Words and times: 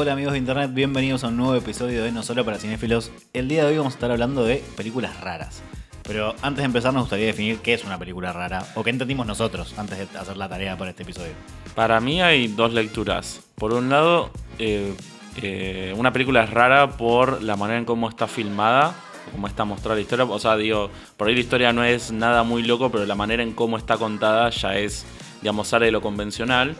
Hola 0.00 0.12
amigos 0.12 0.34
de 0.34 0.38
internet, 0.38 0.70
bienvenidos 0.72 1.24
a 1.24 1.26
un 1.26 1.36
nuevo 1.36 1.56
episodio 1.56 2.04
de 2.04 2.12
No 2.12 2.22
Solo 2.22 2.44
para 2.44 2.56
Cinéfilos. 2.56 3.10
El 3.32 3.48
día 3.48 3.64
de 3.64 3.70
hoy 3.72 3.78
vamos 3.78 3.94
a 3.94 3.96
estar 3.96 4.12
hablando 4.12 4.44
de 4.44 4.62
películas 4.76 5.20
raras. 5.20 5.60
Pero 6.04 6.36
antes 6.40 6.58
de 6.58 6.66
empezar 6.66 6.94
nos 6.94 7.02
gustaría 7.02 7.26
definir 7.26 7.58
qué 7.58 7.74
es 7.74 7.82
una 7.82 7.98
película 7.98 8.32
rara 8.32 8.64
o 8.76 8.84
qué 8.84 8.90
entendimos 8.90 9.26
nosotros 9.26 9.76
antes 9.76 9.98
de 9.98 10.16
hacer 10.16 10.36
la 10.36 10.48
tarea 10.48 10.78
para 10.78 10.90
este 10.90 11.02
episodio. 11.02 11.32
Para 11.74 11.98
mí 11.98 12.22
hay 12.22 12.46
dos 12.46 12.72
lecturas. 12.74 13.40
Por 13.56 13.72
un 13.72 13.88
lado, 13.88 14.30
eh, 14.60 14.94
eh, 15.42 15.92
una 15.96 16.12
película 16.12 16.44
es 16.44 16.50
rara 16.50 16.96
por 16.96 17.42
la 17.42 17.56
manera 17.56 17.80
en 17.80 17.84
cómo 17.84 18.08
está 18.08 18.28
filmada, 18.28 18.94
cómo 19.32 19.48
está 19.48 19.64
mostrada 19.64 19.96
la 19.96 20.02
historia. 20.02 20.26
O 20.26 20.38
sea, 20.38 20.56
digo, 20.56 20.92
por 21.16 21.26
ahí 21.26 21.34
la 21.34 21.40
historia 21.40 21.72
no 21.72 21.82
es 21.82 22.12
nada 22.12 22.44
muy 22.44 22.62
loco, 22.62 22.92
pero 22.92 23.04
la 23.04 23.16
manera 23.16 23.42
en 23.42 23.52
cómo 23.52 23.76
está 23.76 23.96
contada 23.96 24.48
ya 24.50 24.78
es, 24.78 25.04
digamos, 25.42 25.66
sale 25.66 25.86
de 25.86 25.92
lo 25.92 26.00
convencional. 26.00 26.76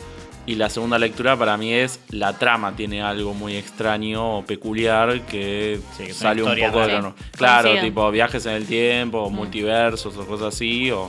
Y 0.48 0.54
la 0.54 0.70
segunda 0.70 0.98
lectura 0.98 1.36
para 1.36 1.56
mí 1.58 1.72
es 1.74 2.00
la 2.08 2.32
trama 2.38 2.72
tiene 2.74 3.02
algo 3.02 3.34
muy 3.34 3.54
extraño 3.54 4.38
o 4.38 4.44
peculiar 4.44 5.20
que 5.26 5.78
Sí, 5.92 6.10
sale 6.12 6.42
un 6.42 6.48
poco 6.48 6.60
de 6.80 6.86
rara. 6.86 6.92
lo 6.94 7.02
no- 7.10 7.14
Claro, 7.36 7.68
Coincido. 7.68 7.84
tipo 7.86 8.10
viajes 8.10 8.46
en 8.46 8.52
el 8.54 8.66
tiempo, 8.66 9.18
o 9.18 9.28
multiversos 9.30 10.16
o 10.16 10.26
cosas 10.26 10.54
así, 10.54 10.90
o, 10.90 11.02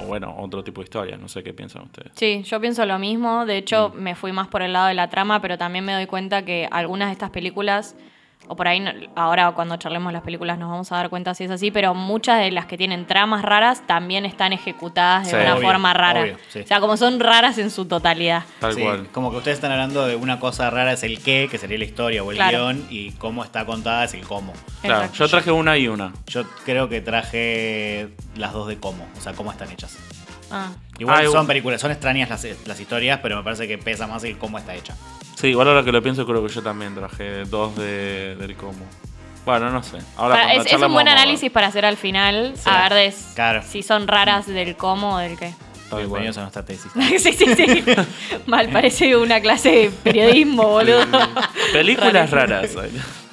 o 0.00 0.06
bueno, 0.06 0.32
otro 0.38 0.62
tipo 0.62 0.80
de 0.80 0.84
historia. 0.84 1.16
No 1.16 1.28
sé 1.28 1.42
qué 1.42 1.52
piensan 1.52 1.82
ustedes. 1.82 2.12
Sí, 2.14 2.44
yo 2.44 2.60
pienso 2.60 2.86
lo 2.86 3.00
mismo. 3.00 3.46
De 3.46 3.56
hecho, 3.56 3.92
me 3.96 4.14
fui 4.14 4.30
más 4.30 4.46
por 4.46 4.62
el 4.62 4.72
lado 4.72 4.86
de 4.86 4.94
la 4.94 5.10
trama, 5.10 5.42
pero 5.42 5.58
también 5.58 5.84
me 5.84 5.92
doy 5.92 6.06
cuenta 6.06 6.44
que 6.44 6.68
algunas 6.70 7.08
de 7.08 7.14
estas 7.14 7.30
películas, 7.30 7.96
o 8.48 8.56
por 8.56 8.66
ahí, 8.68 8.82
ahora 9.14 9.52
cuando 9.52 9.76
charlemos 9.76 10.12
las 10.12 10.22
películas 10.22 10.58
nos 10.58 10.70
vamos 10.70 10.90
a 10.92 10.96
dar 10.96 11.10
cuenta 11.10 11.34
si 11.34 11.44
es 11.44 11.50
así, 11.50 11.70
pero 11.70 11.94
muchas 11.94 12.40
de 12.40 12.50
las 12.50 12.66
que 12.66 12.76
tienen 12.76 13.06
tramas 13.06 13.42
raras 13.42 13.86
también 13.86 14.24
están 14.26 14.52
ejecutadas 14.52 15.24
de 15.26 15.30
Sí. 15.30 15.36
una 15.36 15.54
Obvio, 15.54 15.66
forma 15.68 15.94
rara. 15.94 16.20
obvio, 16.22 16.36
sí. 16.48 16.60
O 16.60 16.66
sea, 16.66 16.80
como 16.80 16.96
son 16.96 17.20
raras 17.20 17.58
en 17.58 17.70
su 17.70 17.84
totalidad. 17.86 18.42
Tal 18.60 18.74
Sí, 18.74 18.82
cual. 18.82 19.08
Como 19.12 19.30
que 19.30 19.36
ustedes 19.38 19.58
están 19.58 19.70
hablando 19.72 20.06
de 20.06 20.16
una 20.16 20.40
cosa 20.40 20.70
rara 20.70 20.92
es 20.92 21.02
el 21.02 21.22
qué, 21.22 21.48
que 21.50 21.58
sería 21.58 21.78
la 21.78 21.84
historia 21.84 22.22
o 22.24 22.30
el 22.30 22.36
Claro. 22.36 22.58
guion, 22.66 22.86
y 22.90 23.12
cómo 23.12 23.44
está 23.44 23.64
contada 23.66 24.04
es 24.04 24.14
el 24.14 24.22
cómo. 24.22 24.52
Claro, 24.82 25.02
Exacto. 25.04 25.18
yo 25.18 25.28
traje 25.28 25.50
una 25.52 25.76
y 25.78 25.88
una. 25.88 26.12
Yo 26.26 26.44
creo 26.64 26.88
que 26.88 27.00
traje 27.00 28.08
las 28.36 28.52
dos 28.52 28.68
de 28.68 28.78
cómo, 28.78 29.06
o 29.16 29.20
sea, 29.20 29.32
cómo 29.34 29.50
están 29.52 29.70
hechas. 29.70 29.96
Ah. 30.50 30.70
Igual 30.98 31.16
Ah, 31.18 31.22
igual- 31.24 31.38
son 31.40 31.46
películas, 31.46 31.80
son 31.80 31.90
extrañas 31.90 32.28
las, 32.30 32.46
las 32.66 32.80
historias, 32.80 33.20
pero 33.22 33.36
me 33.36 33.42
parece 33.42 33.68
que 33.68 33.78
pesa 33.78 34.06
más 34.06 34.24
el 34.24 34.36
cómo 34.38 34.58
está 34.58 34.74
hecha. 34.74 34.94
Sí, 35.36 35.48
igual 35.48 35.68
ahora 35.68 35.84
que 35.84 35.92
lo 35.92 36.02
pienso, 36.02 36.26
creo 36.26 36.44
que 36.46 36.52
yo 36.52 36.62
también 36.62 36.94
traje 36.94 37.44
dos 37.44 37.76
de, 37.76 38.34
del 38.36 38.56
cómo. 38.56 38.84
Bueno, 39.46 39.70
no 39.70 39.82
sé. 39.82 39.98
Ahora 40.16 40.34
Para- 40.34 40.54
es, 40.54 40.66
es 40.66 40.80
un 40.82 40.92
buen 40.92 41.08
análisis 41.08 41.50
para 41.50 41.68
hacer 41.68 41.84
al 41.86 41.96
final, 41.96 42.52
Sí. 42.56 42.62
a 42.66 42.82
ver 42.82 42.94
de 42.94 43.14
Claro. 43.34 43.62
si 43.66 43.82
son 43.82 44.06
raras 44.08 44.46
del 44.46 44.76
cómo 44.76 45.14
o 45.14 45.18
del 45.18 45.38
qué. 45.38 45.52
Bienvenidos 45.94 46.36
a 46.36 46.42
nuestra 46.42 46.64
tesis. 46.66 46.90
sí, 47.22 47.32
sí, 47.32 47.54
sí. 47.54 47.84
Mal, 48.46 48.68
parece 48.68 49.16
una 49.16 49.40
clase 49.40 49.70
de 49.70 49.90
periodismo, 50.02 50.64
boludo. 50.68 51.06
Películas 51.72 52.30
raras. 52.30 52.70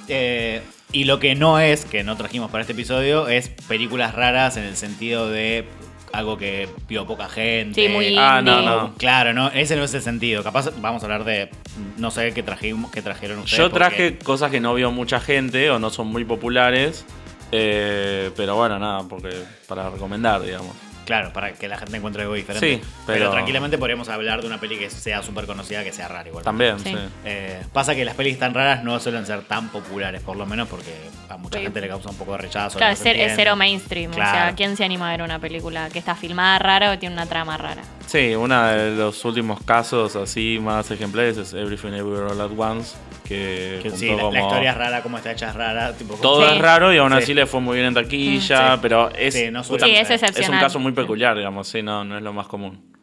Eh, 0.07 0.61
y 0.91 1.03
lo 1.05 1.19
que 1.19 1.35
no 1.35 1.59
es, 1.59 1.83
que 1.85 2.03
no 2.03 2.15
trajimos 2.15 2.49
para 2.51 2.61
este 2.61 2.73
episodio, 2.73 3.27
es 3.27 3.49
películas 3.49 4.13
raras 4.15 4.55
en 4.57 4.63
el 4.63 4.77
sentido 4.77 5.29
de 5.29 5.67
algo 6.15 6.37
que 6.37 6.67
vio 6.87 7.05
poca 7.05 7.27
gente. 7.29 7.81
Sí, 7.81 7.89
muy 7.89 8.15
Ah, 8.17 8.41
no, 8.43 8.61
no. 8.61 8.93
Claro, 8.97 9.33
no, 9.33 9.49
ese 9.49 9.75
no 9.75 9.83
es 9.83 9.93
el 9.93 10.01
sentido. 10.01 10.43
Capaz 10.43 10.69
vamos 10.81 11.03
a 11.03 11.05
hablar 11.05 11.23
de, 11.23 11.49
no 11.97 12.11
sé 12.11 12.33
qué 12.33 12.43
trajimos, 12.43 12.91
qué 12.91 13.01
trajeron 13.01 13.39
ustedes. 13.39 13.57
Yo 13.57 13.69
porque- 13.69 13.77
traje 13.79 14.17
cosas 14.19 14.51
que 14.51 14.59
no 14.59 14.73
vio 14.73 14.91
mucha 14.91 15.19
gente 15.19 15.69
o 15.69 15.79
no 15.79 15.89
son 15.89 16.07
muy 16.07 16.23
populares. 16.25 17.05
eh, 17.51 18.31
pero 18.35 18.55
bueno, 18.55 18.79
nada, 18.79 19.03
porque 19.07 19.29
para 19.67 19.89
recomendar, 19.89 20.41
digamos. 20.41 20.75
Claro, 21.05 21.31
para 21.33 21.53
que 21.53 21.67
la 21.67 21.77
gente 21.77 21.97
encuentre 21.97 22.23
algo 22.23 22.33
diferente. 22.33 22.75
Sí, 22.75 22.81
pero... 23.05 23.19
pero- 23.19 23.31
tranquilamente 23.31 23.77
podríamos 23.77 24.09
hablar 24.09 24.41
de 24.41 24.47
una 24.47 24.59
peli 24.59 24.77
que 24.77 24.89
sea 24.89 25.21
súper 25.23 25.45
conocida, 25.45 25.83
que 25.83 25.91
sea 25.93 26.07
rara 26.07 26.27
igual. 26.27 26.43
También, 26.43 26.79
Sí. 26.79 26.95
Eh, 27.23 27.63
pasa 27.73 27.95
que 27.95 28.03
las 28.05 28.15
pelis 28.15 28.37
tan 28.39 28.53
raras 28.53 28.83
no 28.83 28.99
suelen 28.99 29.25
ser 29.25 29.41
tan 29.43 29.69
populares, 29.69 30.21
por 30.21 30.35
lo 30.35 30.45
menos 30.45 30.67
porque 30.67 30.91
a 31.29 31.37
mucha 31.37 31.57
Sí. 31.59 31.63
gente 31.63 31.79
le 31.81 31.87
causa 31.87 32.09
un 32.09 32.17
poco 32.17 32.31
de 32.33 32.39
rechazo. 32.39 32.77
Claro, 32.77 32.95
no 33.03 33.09
es, 33.11 33.33
cero 33.35 33.55
mainstream. 33.55 34.11
O 34.11 34.13
sea, 34.15 34.31
Claro. 34.31 34.55
¿quién 34.55 34.75
se 34.77 34.83
anima 34.83 35.07
a 35.07 35.11
ver 35.11 35.21
una 35.21 35.39
película 35.39 35.89
que 35.89 35.99
está 35.99 36.15
filmada 36.15 36.59
rara 36.59 36.91
o 36.91 36.97
tiene 36.99 37.13
una 37.15 37.25
trama 37.27 37.55
rara? 37.57 37.81
Sí, 38.07 38.35
uno 38.35 38.63
de 38.67 38.91
los 38.95 39.25
últimos 39.25 39.61
casos 39.63 40.15
así 40.15 40.59
más 40.61 40.89
ejemplares 40.91 41.37
es 41.37 41.53
Everything 41.53 41.89
Everywhere 41.93 42.31
All 42.31 42.39
At 42.41 42.51
Once. 42.57 42.95
Que, 43.27 43.91
sí, 43.95 44.07
la, 44.09 44.15
la 44.17 44.21
como- 44.21 44.37
historia 44.39 44.69
es 44.71 44.77
rara, 44.77 45.01
cómo 45.01 45.17
está 45.17 45.31
hecha 45.31 45.49
es 45.49 45.55
rara. 45.55 45.93
Tipo, 45.97 46.13
Todo 46.15 46.47
Sí. 46.47 46.55
es 46.55 46.61
raro 46.61 46.93
y 46.93 46.97
aún 46.97 47.11
Sí. 47.13 47.17
así 47.17 47.33
le 47.33 47.47
fue 47.47 47.59
muy 47.59 47.75
bien 47.77 47.87
en 47.87 47.93
taquilla, 47.95 48.73
Sí. 48.75 48.79
pero 48.83 49.09
es, 49.15 49.33
Sí, 49.33 49.49
no 49.51 49.63
suele 49.63 49.99
es 49.99 50.49
un 50.49 50.59
caso 50.59 50.77
muy 50.79 50.91
peculiar, 50.91 51.35
digamos, 51.35 51.67
sí, 51.67 51.81
no, 51.81 52.03
no 52.03 52.17
es 52.17 52.23
lo 52.23 52.33
más 52.33 52.47
común. 52.47 52.93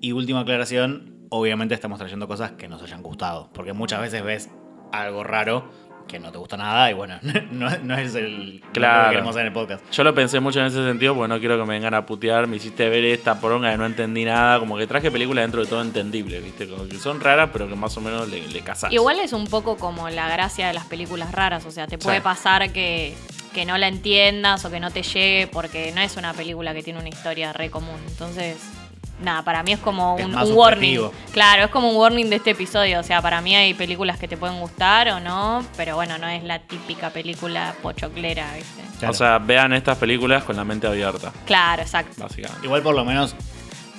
Y 0.00 0.10
última 0.12 0.40
aclaración, 0.40 1.26
obviamente 1.30 1.74
estamos 1.74 1.98
trayendo 2.00 2.26
cosas 2.26 2.52
que 2.52 2.66
nos 2.66 2.82
hayan 2.82 3.02
gustado, 3.02 3.50
porque 3.54 3.72
muchas 3.72 4.00
veces 4.00 4.24
ves 4.24 4.50
algo 4.92 5.22
raro 5.22 5.70
que 6.08 6.18
no 6.18 6.32
te 6.32 6.38
gusta 6.38 6.56
nada 6.56 6.90
y 6.90 6.94
bueno, 6.94 7.18
no, 7.52 7.70
no 7.84 7.94
es 7.96 8.14
el 8.14 8.62
Claro. 8.72 8.98
lo 8.98 9.04
que 9.04 9.10
queremos 9.10 9.30
hacer 9.30 9.40
en 9.42 9.46
el 9.48 9.52
podcast. 9.52 9.84
Yo 9.92 10.02
lo 10.04 10.14
pensé 10.14 10.40
mucho 10.40 10.58
en 10.60 10.66
ese 10.66 10.82
sentido 10.84 11.14
porque 11.14 11.28
no 11.28 11.38
quiero 11.38 11.56
que 11.58 11.64
me 11.64 11.74
vengan 11.74 11.94
a 11.94 12.04
putear. 12.06 12.46
Me 12.46 12.56
hiciste 12.56 12.88
ver 12.88 13.04
esta 13.04 13.40
poronga 13.40 13.70
que 13.70 13.76
no 13.78 13.86
entendí 13.86 14.24
nada. 14.24 14.58
Como 14.58 14.76
que 14.76 14.86
traje 14.86 15.10
películas 15.10 15.44
dentro 15.44 15.62
de 15.62 15.68
todo 15.68 15.82
entendible, 15.82 16.40
¿viste? 16.40 16.66
Como 16.68 16.88
que 16.88 16.96
son 16.98 17.20
raras, 17.20 17.50
pero 17.52 17.68
que 17.68 17.74
más 17.76 17.96
o 17.96 18.00
menos 18.00 18.28
le, 18.28 18.46
le 18.48 18.60
casás. 18.62 18.92
Igual 18.92 19.18
es 19.20 19.32
un 19.32 19.46
poco 19.46 19.76
como 19.76 20.08
la 20.10 20.28
gracia 20.28 20.66
de 20.68 20.72
las 20.74 20.86
películas 20.86 21.30
raras. 21.32 21.64
O 21.66 21.70
sea, 21.70 21.86
te 21.86 21.98
puede 21.98 22.16
Sí. 22.18 22.22
pasar 22.22 22.72
que, 22.72 23.14
que 23.54 23.64
no 23.66 23.76
la 23.78 23.88
entiendas 23.88 24.64
o 24.64 24.70
que 24.70 24.80
no 24.80 24.90
te 24.90 25.02
llegue 25.02 25.46
porque 25.46 25.92
no 25.94 26.00
es 26.00 26.16
una 26.16 26.32
película 26.32 26.72
que 26.74 26.82
tiene 26.82 26.98
una 26.98 27.08
historia 27.08 27.52
re 27.52 27.70
común. 27.70 28.00
Entonces, 28.08 28.56
nada, 29.20 29.42
para 29.42 29.62
mí 29.62 29.72
es 29.72 29.78
como 29.78 30.16
Es 30.18 30.24
un, 30.24 30.32
más 30.32 30.48
un 30.48 30.56
warning. 30.56 31.00
Claro, 31.32 31.64
es 31.64 31.70
como 31.70 31.90
un 31.90 31.96
warning 31.96 32.30
de 32.30 32.36
este 32.36 32.50
episodio. 32.50 33.00
O 33.00 33.02
sea, 33.02 33.20
para 33.22 33.40
mí 33.40 33.54
hay 33.54 33.74
películas 33.74 34.18
que 34.18 34.28
te 34.28 34.36
pueden 34.36 34.60
gustar 34.60 35.08
o 35.10 35.20
no, 35.20 35.64
pero 35.76 35.96
bueno, 35.96 36.18
no 36.18 36.28
es 36.28 36.42
la 36.44 36.58
típica 36.60 37.10
película 37.10 37.74
pochoclera, 37.82 38.52
¿viste? 38.54 38.82
Claro. 38.98 39.12
O 39.12 39.16
sea, 39.16 39.38
vean 39.38 39.72
estas 39.72 39.98
películas 39.98 40.44
con 40.44 40.56
la 40.56 40.64
mente 40.64 40.86
abierta, 40.86 41.32
Claro, 41.46 41.82
exacto. 41.82 42.22
básicamente. 42.22 42.64
Igual 42.66 42.82
por 42.82 42.94
lo 42.94 43.04
menos 43.04 43.34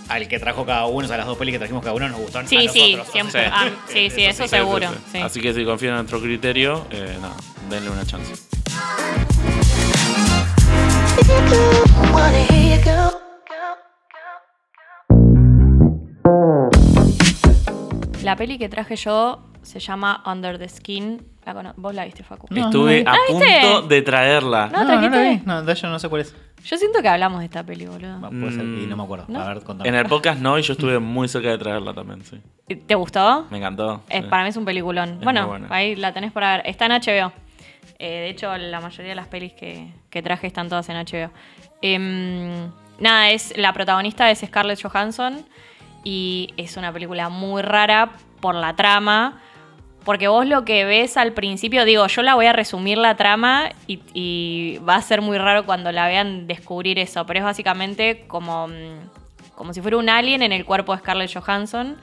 al 0.09 0.28
que 0.28 0.40
trajo 0.40 0.66
cada 0.66 0.88
uno, 0.88 1.06
o 1.06 1.08
sea, 1.08 1.18
las 1.18 1.28
dos 1.28 1.38
pelis 1.38 1.53
que 1.53 1.59
trajimos 1.59 1.84
cada 1.84 1.96
uno 1.96 2.09
nos 2.09 2.19
gustaron. 2.19 2.47
Sí, 2.47 2.66
a 2.68 2.72
sí, 2.72 2.91
nosotros. 2.96 3.12
siempre. 3.13 3.44
Sí. 3.46 3.50
ah, 3.53 3.69
sí, 3.88 4.09
sí, 4.09 4.24
eso 4.25 4.44
Sí, 4.44 4.50
seguro. 4.50 4.90
sí, 4.90 4.96
sí. 5.06 5.12
sí. 5.12 5.18
Así 5.19 5.40
que 5.41 5.53
si 5.53 5.63
confían 5.66 5.91
en 5.91 5.97
nuestro 6.00 6.19
criterio, 6.19 6.85
eh, 6.90 7.16
nada, 7.22 7.35
denle 7.69 7.91
una 7.91 8.06
chance. 8.06 8.34
La 18.29 18.35
peli 18.35 18.59
que 18.59 18.69
traje 18.69 18.95
yo 18.95 19.40
se 19.63 19.79
llama 19.79 20.22
Under 20.28 20.59
the 20.59 20.69
Skin. 20.69 21.19
La 21.47 21.53
cono- 21.56 21.73
Vos 21.78 21.95
la 21.95 22.06
viste, 22.06 22.22
Facu. 22.23 22.45
No, 22.51 22.66
Estuve 22.66 23.03
no, 23.03 23.09
a 23.09 23.13
¿Ah, 23.16 23.17
viste? 23.28 23.45
punto 23.62 23.81
de 23.88 24.01
traerla. 24.03 24.67
No, 24.67 24.72
No, 24.72 24.84
no, 24.84 24.88
trajiste. 24.91 25.17
la 25.23 25.29
vi. 25.31 25.41
No, 25.45 25.63
de 25.63 25.73
hecho 25.73 25.88
no 25.88 25.97
sé 25.97 26.07
cuál 26.09 26.22
es. 26.22 26.35
Yo 26.63 26.78
siento 26.78 27.01
que 27.01 27.07
hablamos 27.07 27.40
de 27.40 27.45
esta 27.45 27.63
peli, 27.63 27.88
boludo. 27.88 28.22
Va, 28.22 28.29
Puede 28.29 28.51
ser, 28.51 28.66
y 28.66 28.85
no 28.85 28.95
me 28.97 29.01
acuerdo. 29.03 29.25
¿No? 29.29 29.40
A 29.41 29.47
ver, 29.53 29.63
contame. 29.63 29.90
En 29.90 29.95
el 29.95 30.06
podcast 30.06 30.40
no, 30.41 30.59
y 30.59 30.62
yo 30.62 30.73
estuve 30.73 31.00
muy 31.00 31.28
cerca 31.28 31.50
de 31.50 31.57
traerla 31.57 31.91
también, 31.95 32.23
sí. 32.23 32.40
¿Te 32.85 32.94
gustó? 32.94 33.47
Me 33.50 33.57
encantó. 33.57 34.03
Es, 34.09 34.23
sí. 34.25 34.29
Para 34.29 34.44
mí 34.44 34.50
es 34.50 34.57
un 34.57 34.66
peliculón. 34.66 35.16
muy 35.16 35.23
bueno, 35.23 35.47
buena. 35.47 35.67
ahí 35.72 35.96
la 35.96 36.13
tenés 36.13 36.31
para 36.31 36.57
ver. 36.57 36.67
Está 36.67 36.85
en 36.85 36.91
HBO. 36.91 37.31
Eh, 37.97 38.07
de 38.09 38.29
hecho, 38.29 38.56
la 38.56 38.79
mayoría 38.79 39.09
de 39.09 39.16
las 39.16 39.28
pelis 39.28 39.53
que, 39.53 39.91
que 40.11 40.22
traje 40.22 40.46
están 40.46 40.69
todas 40.69 40.88
en 40.90 40.97
HBO. 40.97 41.31
Em, 41.81 42.69
nada, 43.00 43.31
es, 43.31 43.57
la 43.57 43.73
protagonista 43.73 44.29
es 44.29 44.40
Scarlett 44.46 44.79
Johansson 44.84 45.46
y 46.03 46.53
es 46.57 46.77
una 46.77 46.91
película 46.91 47.29
muy 47.29 47.61
rara 47.61 48.11
por 48.39 48.55
la 48.55 48.75
trama. 48.75 49.41
Porque 50.05 50.27
vos 50.27 50.45
lo 50.47 50.63
que 50.63 50.85
ves 50.85 51.17
al 51.17 51.33
principio, 51.33 51.83
digo, 51.85 52.07
yo 52.07 52.21
la 52.21 52.33
voy 52.33 52.45
a 52.45 52.53
resumir 52.53 52.97
la 52.97 53.15
trama 53.15 53.69
y, 53.85 53.99
y 54.13 54.77
va 54.79 54.95
a 54.95 55.01
ser 55.01 55.21
muy 55.21 55.37
raro 55.37 55.65
cuando 55.65 55.91
la 55.91 56.07
vean 56.07 56.47
descubrir 56.47 56.97
eso, 56.99 57.25
pero 57.25 57.39
es 57.39 57.45
básicamente 57.45 58.25
como, 58.27 58.69
mm, 58.69 59.53
como 59.55 59.73
si 59.73 59.81
fuera 59.81 59.97
un 59.97 60.09
alien 60.09 60.41
en 60.41 60.53
el 60.53 60.66
cuerpo 60.66 60.93
de 60.93 60.99
Scarlett 60.99 61.34
Johansson 61.34 61.97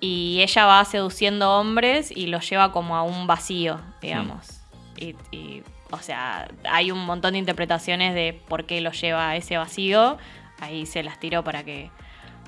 y 0.00 0.40
ella 0.42 0.66
va 0.66 0.84
seduciendo 0.84 1.52
hombres 1.60 2.10
y 2.10 2.26
los 2.26 2.48
lleva 2.50 2.72
como 2.72 2.96
a 2.96 3.04
un 3.04 3.28
vacío, 3.28 3.78
digamos. 4.00 4.60
Y, 4.96 5.14
y, 5.30 5.62
o 5.92 5.98
sea, 5.98 6.48
hay 6.68 6.90
un 6.90 7.06
montón 7.06 7.34
de 7.34 7.38
interpretaciones 7.38 8.12
de 8.14 8.40
por 8.48 8.64
qué 8.64 8.80
lo 8.80 8.90
lleva 8.90 9.28
a 9.28 9.36
ese 9.36 9.58
vacío. 9.58 10.18
Ahí 10.58 10.86
se 10.86 11.04
las 11.04 11.20
tiro 11.20 11.44
para 11.44 11.62
que, 11.62 11.90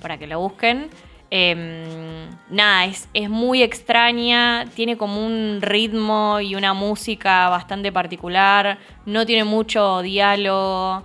para 0.04 0.18
que 0.18 0.26
lo 0.26 0.38
busquen. 0.38 0.90
Em, 1.30 2.28
nada, 2.50 2.84
es, 2.84 3.08
es 3.14 3.30
muy 3.30 3.62
extraña, 3.62 4.66
tiene 4.74 4.98
como 4.98 5.24
un 5.24 5.60
ritmo 5.62 6.40
y 6.40 6.54
una 6.54 6.74
música 6.74 7.48
bastante 7.48 7.90
particular, 7.90 8.76
no 9.06 9.24
tiene 9.24 9.44
mucho 9.44 10.02
diálogo. 10.02 11.04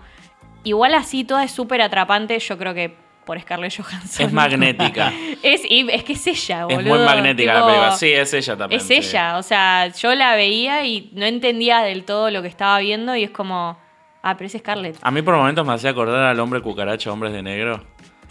Igual 0.66 0.96
así, 0.96 1.24
toda 1.24 1.46
es 1.46 1.52
súper 1.52 1.82
atrapante, 1.82 2.38
yo 2.40 2.58
creo 2.58 2.74
que 2.74 2.94
por 3.26 3.40
Scarlett 3.40 3.78
Johansson. 3.78 4.26
Es 4.26 4.34
magnética. 4.34 5.14
Es, 5.42 5.62
es 5.64 6.04
que 6.04 6.14
es 6.14 6.28
ella, 6.28 6.66
es 6.68 6.76
boludo. 6.76 6.96
muy 6.98 7.06
magnética 7.06 7.54
la 7.54 7.66
película. 7.66 7.92
Sí, 7.94 8.12
es 8.12 8.34
ella 8.34 8.58
también. 8.58 8.82
Es 8.82 8.88
sí. 8.88 8.96
ella, 8.96 9.38
o 9.38 9.44
sea, 9.44 9.88
yo 9.88 10.14
la 10.16 10.36
veía 10.36 10.84
y 10.84 11.12
no 11.14 11.26
entendía 11.26 11.80
del 11.80 12.04
todo 12.04 12.30
lo 12.30 12.42
que 12.42 12.50
estaba 12.50 12.78
viendo 12.80 13.16
y 13.16 13.24
es 13.24 13.30
como, 13.30 13.78
ah, 14.22 14.36
pero 14.36 14.48
es 14.48 14.54
Scarlett. 14.54 14.98
A 15.02 15.12
mí 15.12 15.22
por 15.22 15.36
momentos 15.36 15.66
me 15.66 15.72
hacía 15.72 15.92
acordar 15.92 16.24
al 16.24 16.40
hombre 16.42 16.60
cucaracha, 16.60 17.10
hombres 17.10 17.32
de 17.32 17.42
negro. 17.42 17.82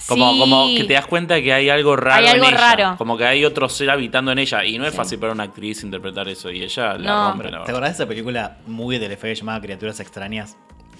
Como, 0.07 0.33
Sí. 0.33 0.39
como 0.39 0.67
que 0.69 0.85
te 0.85 0.93
das 0.95 1.07
cuenta 1.07 1.41
que 1.43 1.53
hay 1.53 1.69
algo 1.71 1.97
raro 1.97 2.25
Hay 2.25 2.33
algo 2.33 2.45
en 2.47 2.55
ella. 2.55 2.61
raro. 2.77 2.95
Como 2.99 3.17
que 3.19 3.25
hay 3.27 3.45
otro 3.45 3.69
ser 3.69 3.91
habitando 3.91 4.31
en 4.33 4.39
ella. 4.39 4.65
Y 4.65 4.79
no 4.79 4.85
es 4.87 4.93
Sí. 4.93 4.97
fácil 4.97 5.19
para 5.19 5.33
una 5.33 5.45
actriz 5.45 5.83
interpretar 5.83 6.29
eso. 6.29 6.51
Y 6.51 6.63
ella 6.63 6.95
la 6.95 6.99
No. 6.99 7.29
rompe, 7.31 7.45
la 7.45 7.51
¿Te 7.51 7.57
verdad. 7.59 7.71
acordás 7.71 7.91
de 7.91 7.95
esa 8.05 8.09
película 8.09 8.59
muy 8.67 8.97
de 8.99 9.01
Telefe 9.07 9.35
llamada 9.35 9.61
Criaturas 9.61 9.99
Extrañas? 10.01 10.57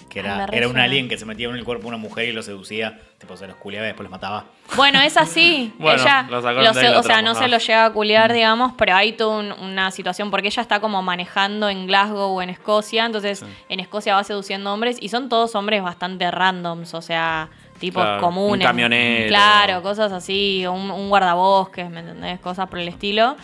Que 0.09 0.21
era, 0.21 0.45
era 0.51 0.67
un 0.67 0.79
alien 0.79 1.07
que 1.07 1.19
se 1.19 1.25
metía 1.25 1.47
en 1.49 1.55
el 1.55 1.63
cuerpo 1.63 1.83
de 1.83 1.89
una 1.89 1.97
mujer 1.97 2.27
y 2.27 2.31
lo 2.31 2.41
seducía, 2.41 2.99
tipo 3.19 3.37
se 3.37 3.45
los 3.45 3.55
culiaba 3.57 3.85
y 3.85 3.89
después 3.89 4.05
los 4.05 4.11
mataba. 4.11 4.45
Bueno, 4.75 4.99
es 5.01 5.15
así. 5.17 5.71
Bueno, 5.79 6.01
ella, 6.01 6.23
lo 6.27 6.41
lo 6.41 6.73
se- 6.73 6.89
o 6.97 7.03
sea, 7.03 7.21
no 7.21 7.31
ah. 7.31 7.35
se 7.35 7.47
lo 7.47 7.59
llega 7.59 7.85
a 7.85 7.93
culiar, 7.93 8.33
digamos, 8.33 8.73
pero 8.75 8.95
hay 8.95 9.13
toda 9.13 9.37
un- 9.37 9.51
una 9.51 9.91
situación 9.91 10.31
porque 10.31 10.47
ella 10.47 10.63
está 10.63 10.79
como 10.79 11.03
manejando 11.03 11.69
en 11.69 11.85
Glasgow 11.85 12.35
o 12.35 12.41
en 12.41 12.49
Escocia, 12.49 13.05
entonces 13.05 13.45
en 13.69 13.79
Escocia 13.79 14.15
va 14.15 14.23
seduciendo 14.23 14.73
hombres 14.73 14.97
y 14.99 15.09
son 15.09 15.29
todos 15.29 15.53
hombres 15.53 15.83
bastante 15.83 16.31
randoms, 16.31 16.95
o 16.95 17.03
sea, 17.03 17.49
tipos 17.79 18.03
Claro, 18.03 18.21
comunes. 18.21 18.65
un 18.65 18.69
camionero. 18.69 19.29
Claro, 19.29 19.81
cosas 19.81 20.11
así, 20.11 20.65
un, 20.67 20.91
un 20.91 21.09
guardabosques, 21.09 21.89
¿me 21.89 22.01
entendés? 22.01 22.39
Cosas 22.39 22.67
por 22.67 22.79
el 22.79 22.87
estilo. 22.87 23.35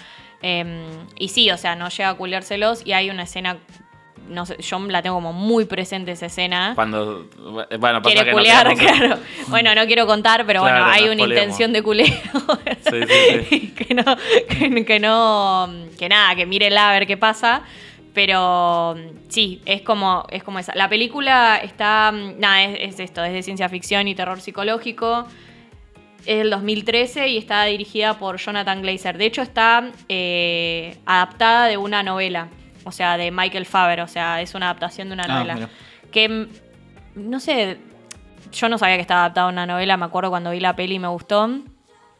Eh, 0.41 0.85
y 1.17 1.29
sí, 1.29 1.49
o 1.49 1.57
sea, 1.57 1.75
no 1.75 1.89
llega 1.89 2.09
a 2.09 2.13
culiárselos 2.15 2.85
y 2.85 2.93
hay 2.93 3.09
una 3.09 3.23
escena, 3.23 3.57
no 4.27 4.45
sé, 4.45 4.57
yo 4.61 4.79
la 4.79 5.01
tengo 5.01 5.15
como 5.15 5.33
muy 5.33 5.65
presente 5.65 6.11
esa 6.11 6.25
escena 6.27 6.73
Cuando. 6.75 7.27
Bueno, 7.79 8.01
pasa 8.01 8.01
quiere 8.01 8.25
que 8.25 8.31
no 8.31 8.37
culear, 8.37 8.67
queremos- 8.67 8.97
claro. 8.97 9.17
Bueno, 9.47 9.73
no 9.75 9.85
quiero 9.85 10.05
contar, 10.05 10.45
pero 10.45 10.61
Claro, 10.61 10.85
bueno, 10.85 10.91
hay 10.93 11.05
no 11.05 11.11
una 11.13 11.23
intención 11.33 11.73
de 11.73 11.81
culeo. 11.81 12.05
Sí, 12.07 12.99
sí, 13.07 13.45
sí. 13.49 13.73
que 13.77 13.93
no, 13.95 14.03
que, 14.47 14.85
que 14.85 14.99
no, 14.99 15.69
que 15.97 16.09
nada, 16.09 16.35
que 16.35 16.45
mírela 16.45 16.89
a 16.89 16.93
ver 16.93 17.07
qué 17.07 17.17
pasa. 17.17 17.63
Pero 18.15 18.95
sí, 19.27 19.62
es 19.65 19.81
como, 19.81 20.25
es 20.31 20.41
como 20.41 20.57
esa. 20.57 20.73
La 20.73 20.89
película 20.89 21.59
está, 21.62 22.12
nada, 22.12 22.63
es, 22.63 22.95
es 22.95 23.00
esto, 23.01 23.23
es 23.23 23.33
de 23.33 23.44
ciencia 23.44 23.69
ficción 23.69 24.07
y 24.07 24.15
terror 24.15 24.39
psicológico. 24.41 25.27
Es 26.25 26.38
del 26.39 26.50
2013 26.50 27.27
y 27.27 27.38
está 27.38 27.65
dirigida 27.65 28.17
por 28.17 28.38
Jonathan 28.38 28.81
Glazer. 28.81 29.17
De 29.17 29.25
hecho, 29.25 29.41
está 29.44 29.91
eh, 30.09 30.97
adaptada 31.06 31.67
de 31.67 31.77
una 31.77 32.01
novela, 32.01 32.47
o 32.85 32.91
sea, 32.91 33.17
de 33.17 33.29
Michael 33.29 33.65
Faber. 33.65 34.00
O 34.00 34.07
sea, 34.07 34.41
es 34.41 34.56
una 34.56 34.67
adaptación 34.67 35.09
de 35.09 35.13
una 35.13 35.25
Ah, 35.25 35.27
novela. 35.27 35.69
Que, 36.12 36.29
mm, 36.29 36.47
no 37.15 37.39
sé, 37.39 37.77
yo 38.51 38.69
no 38.69 38.77
sabía 38.77 38.95
que 38.95 39.01
estaba 39.01 39.21
adaptada 39.25 39.47
a 39.47 39.50
una 39.51 39.65
novela, 39.65 39.97
me 39.97 40.06
acuerdo 40.06 40.29
cuando 40.29 40.51
vi 40.51 40.62
la 40.62 40.75
peli 40.75 40.95
y 40.95 41.00
me 41.00 41.09
gustó. 41.09 41.50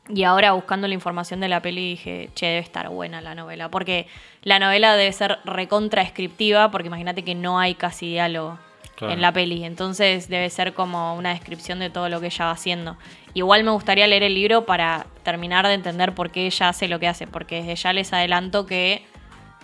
Y 0.07 0.24
ahora 0.24 0.52
buscando 0.52 0.88
la 0.88 0.94
información 0.94 1.40
de 1.40 1.48
la 1.48 1.62
peli 1.62 1.90
dije, 1.90 2.30
che, 2.36 2.46
debe 2.46 2.60
estar 2.60 2.90
buena 2.90 3.22
la 3.22 3.34
novela. 3.34 3.69
Porque 3.69 4.07
la 4.44 4.60
novela 4.60 4.96
debe 4.96 5.12
ser 5.12 5.40
recontra 5.46 6.04
descriptiva, 6.04 6.69
porque 6.69 6.88
imagínate 6.88 7.24
que 7.24 7.34
no 7.34 7.60
hay 7.60 7.75
casi 7.75 8.07
diálogo 8.10 8.60
Claro. 8.96 9.13
en 9.13 9.22
la 9.22 9.34
peli. 9.34 9.66
Entonces 9.66 10.30
debe 10.30 10.50
ser 10.50 10.74
como 10.74 11.16
una 11.16 11.31
descripción 11.31 11.80
de 11.80 11.90
todo 11.90 12.07
lo 12.07 12.22
que 12.22 12.28
ella 12.28 12.46
va 12.46 12.52
haciendo. 12.52 12.98
Igual 13.34 13.63
me 13.63 13.72
gustaría 13.72 14.07
leer 14.07 14.24
el 14.24 14.36
libro 14.36 14.66
para 14.66 15.07
terminar 15.24 15.68
de 15.68 15.74
entender 15.74 16.13
por 16.13 16.30
qué 16.31 16.46
ella 16.46 16.69
hace 16.69 16.88
lo 16.88 17.00
que 17.00 17.07
hace. 17.07 17.28
Porque 17.28 17.57
desde 17.57 17.75
ya 17.75 17.92
les 17.92 18.13
adelanto 18.13 18.66
que 18.66 19.06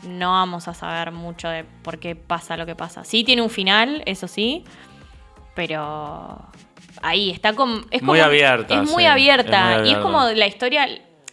no 0.03 0.31
vamos 0.31 0.67
a 0.67 0.73
saber 0.73 1.11
mucho 1.11 1.47
de 1.47 1.63
por 1.63 1.99
qué 1.99 2.15
pasa 2.15 2.57
lo 2.57 2.65
que 2.65 2.75
pasa. 2.75 3.03
Sí 3.03 3.23
tiene 3.23 3.41
un 3.41 3.49
final, 3.51 4.01
eso 4.05 4.27
sí, 4.27 4.65
pero 5.55 6.39
ahí 7.01 7.29
está 7.31 7.53
como... 7.53 7.81
Es 7.91 8.01
Muy 8.01 8.19
como- 8.19 8.23
abierta, 8.23 8.75
Es 8.81 8.89
muy 8.91 9.03
sí, 9.03 9.09
abierta. 9.09 9.75
es 9.75 9.79
muy 9.79 9.87
Y 9.89 9.91
es 9.91 9.97
abierta. 9.97 10.01
como 10.01 10.23
la 10.29 10.47
historia... 10.47 10.87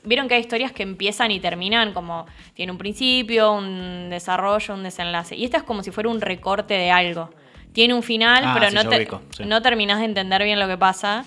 Vieron 0.05 0.29
que 0.29 0.35
hay 0.37 0.41
historias 0.41 0.73
que 0.73 0.85
empiezan 0.85 1.31
y 1.33 1.41
terminan 1.41 1.93
como 1.93 2.25
tiene 2.55 2.73
un 2.73 2.79
principio, 2.79 3.53
un 3.53 4.09
desarrollo, 4.11 4.73
un 4.75 4.83
desenlace. 4.85 5.37
Y 5.37 5.45
esta 5.45 5.59
es 5.59 5.63
como 5.65 5.83
si 5.83 5.91
fuera 5.91 6.09
un 6.09 6.21
recorte 6.21 6.73
de 6.75 6.91
algo. 6.91 7.31
Tiene 7.73 7.93
un 7.95 8.03
final, 8.03 8.43
Ah, 8.47 8.55
pero 8.55 8.71
sí, 8.71 8.75
no, 8.77 8.89
te- 8.89 8.97
ubico, 8.97 9.23
sí. 9.37 9.45
no 9.45 9.61
terminás 9.61 9.99
de 9.99 10.07
entender 10.07 10.43
bien 10.45 10.59
lo 10.61 10.67
que 10.69 10.79
pasa. 10.79 11.25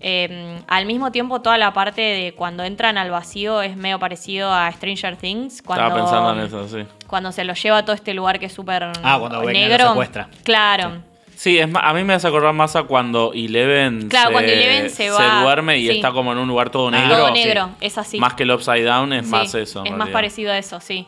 Eh, 0.00 0.58
al 0.66 0.86
mismo 0.86 1.12
tiempo, 1.12 1.40
toda 1.42 1.56
la 1.58 1.72
parte 1.72 2.00
de 2.00 2.34
cuando 2.34 2.64
entran 2.64 2.98
al 2.98 3.10
vacío 3.10 3.62
es 3.62 3.76
medio 3.76 3.98
parecido 3.98 4.52
a 4.52 4.70
Stranger 4.72 5.16
Things. 5.16 5.62
Cuando, 5.62 5.84
Estaba 5.86 6.00
pensando 6.02 6.32
en 6.40 6.46
eso, 6.46 6.68
sí. 6.68 6.86
Cuando 7.06 7.30
se 7.30 7.44
lo 7.44 7.54
lleva 7.54 7.78
a 7.78 7.84
todo 7.84 7.94
este 7.94 8.14
lugar 8.14 8.40
que 8.40 8.46
es 8.46 8.52
súper 8.52 8.90
Ah, 9.02 9.16
cuando 9.20 9.42
negro. 9.44 9.84
lo 9.84 9.90
secuestra. 9.90 10.28
Claro. 10.42 10.90
Sí, 10.94 11.13
es 11.36 11.68
ma- 11.68 11.80
a 11.80 11.92
mí 11.94 12.04
me 12.04 12.14
hace 12.14 12.26
acordar 12.28 12.52
más 12.54 12.76
a 12.76 12.84
cuando 12.84 13.32
Eleven, 13.34 14.08
Claro, 14.08 14.28
se, 14.28 14.32
cuando 14.32 14.52
Eleven 14.52 14.90
se 14.90 15.10
va, 15.10 15.42
duerme 15.42 15.78
y 15.78 15.88
sí. 15.88 15.96
está 15.96 16.12
como 16.12 16.32
en 16.32 16.38
un 16.38 16.48
lugar 16.48 16.70
todo 16.70 16.88
Ah, 16.88 16.90
negro. 16.92 17.16
Todo 17.16 17.26
sí. 17.28 17.32
negro, 17.34 17.70
es 17.80 17.98
así. 17.98 18.18
Más 18.18 18.34
que 18.34 18.44
el 18.44 18.50
Upside 18.52 18.84
Down 18.84 19.12
es 19.12 19.24
Sí, 19.26 19.30
más 19.30 19.54
eso. 19.54 19.84
Es 19.84 19.92
más 19.92 20.08
parecido 20.10 20.52
a 20.52 20.58
eso, 20.58 20.80
sí. 20.80 21.06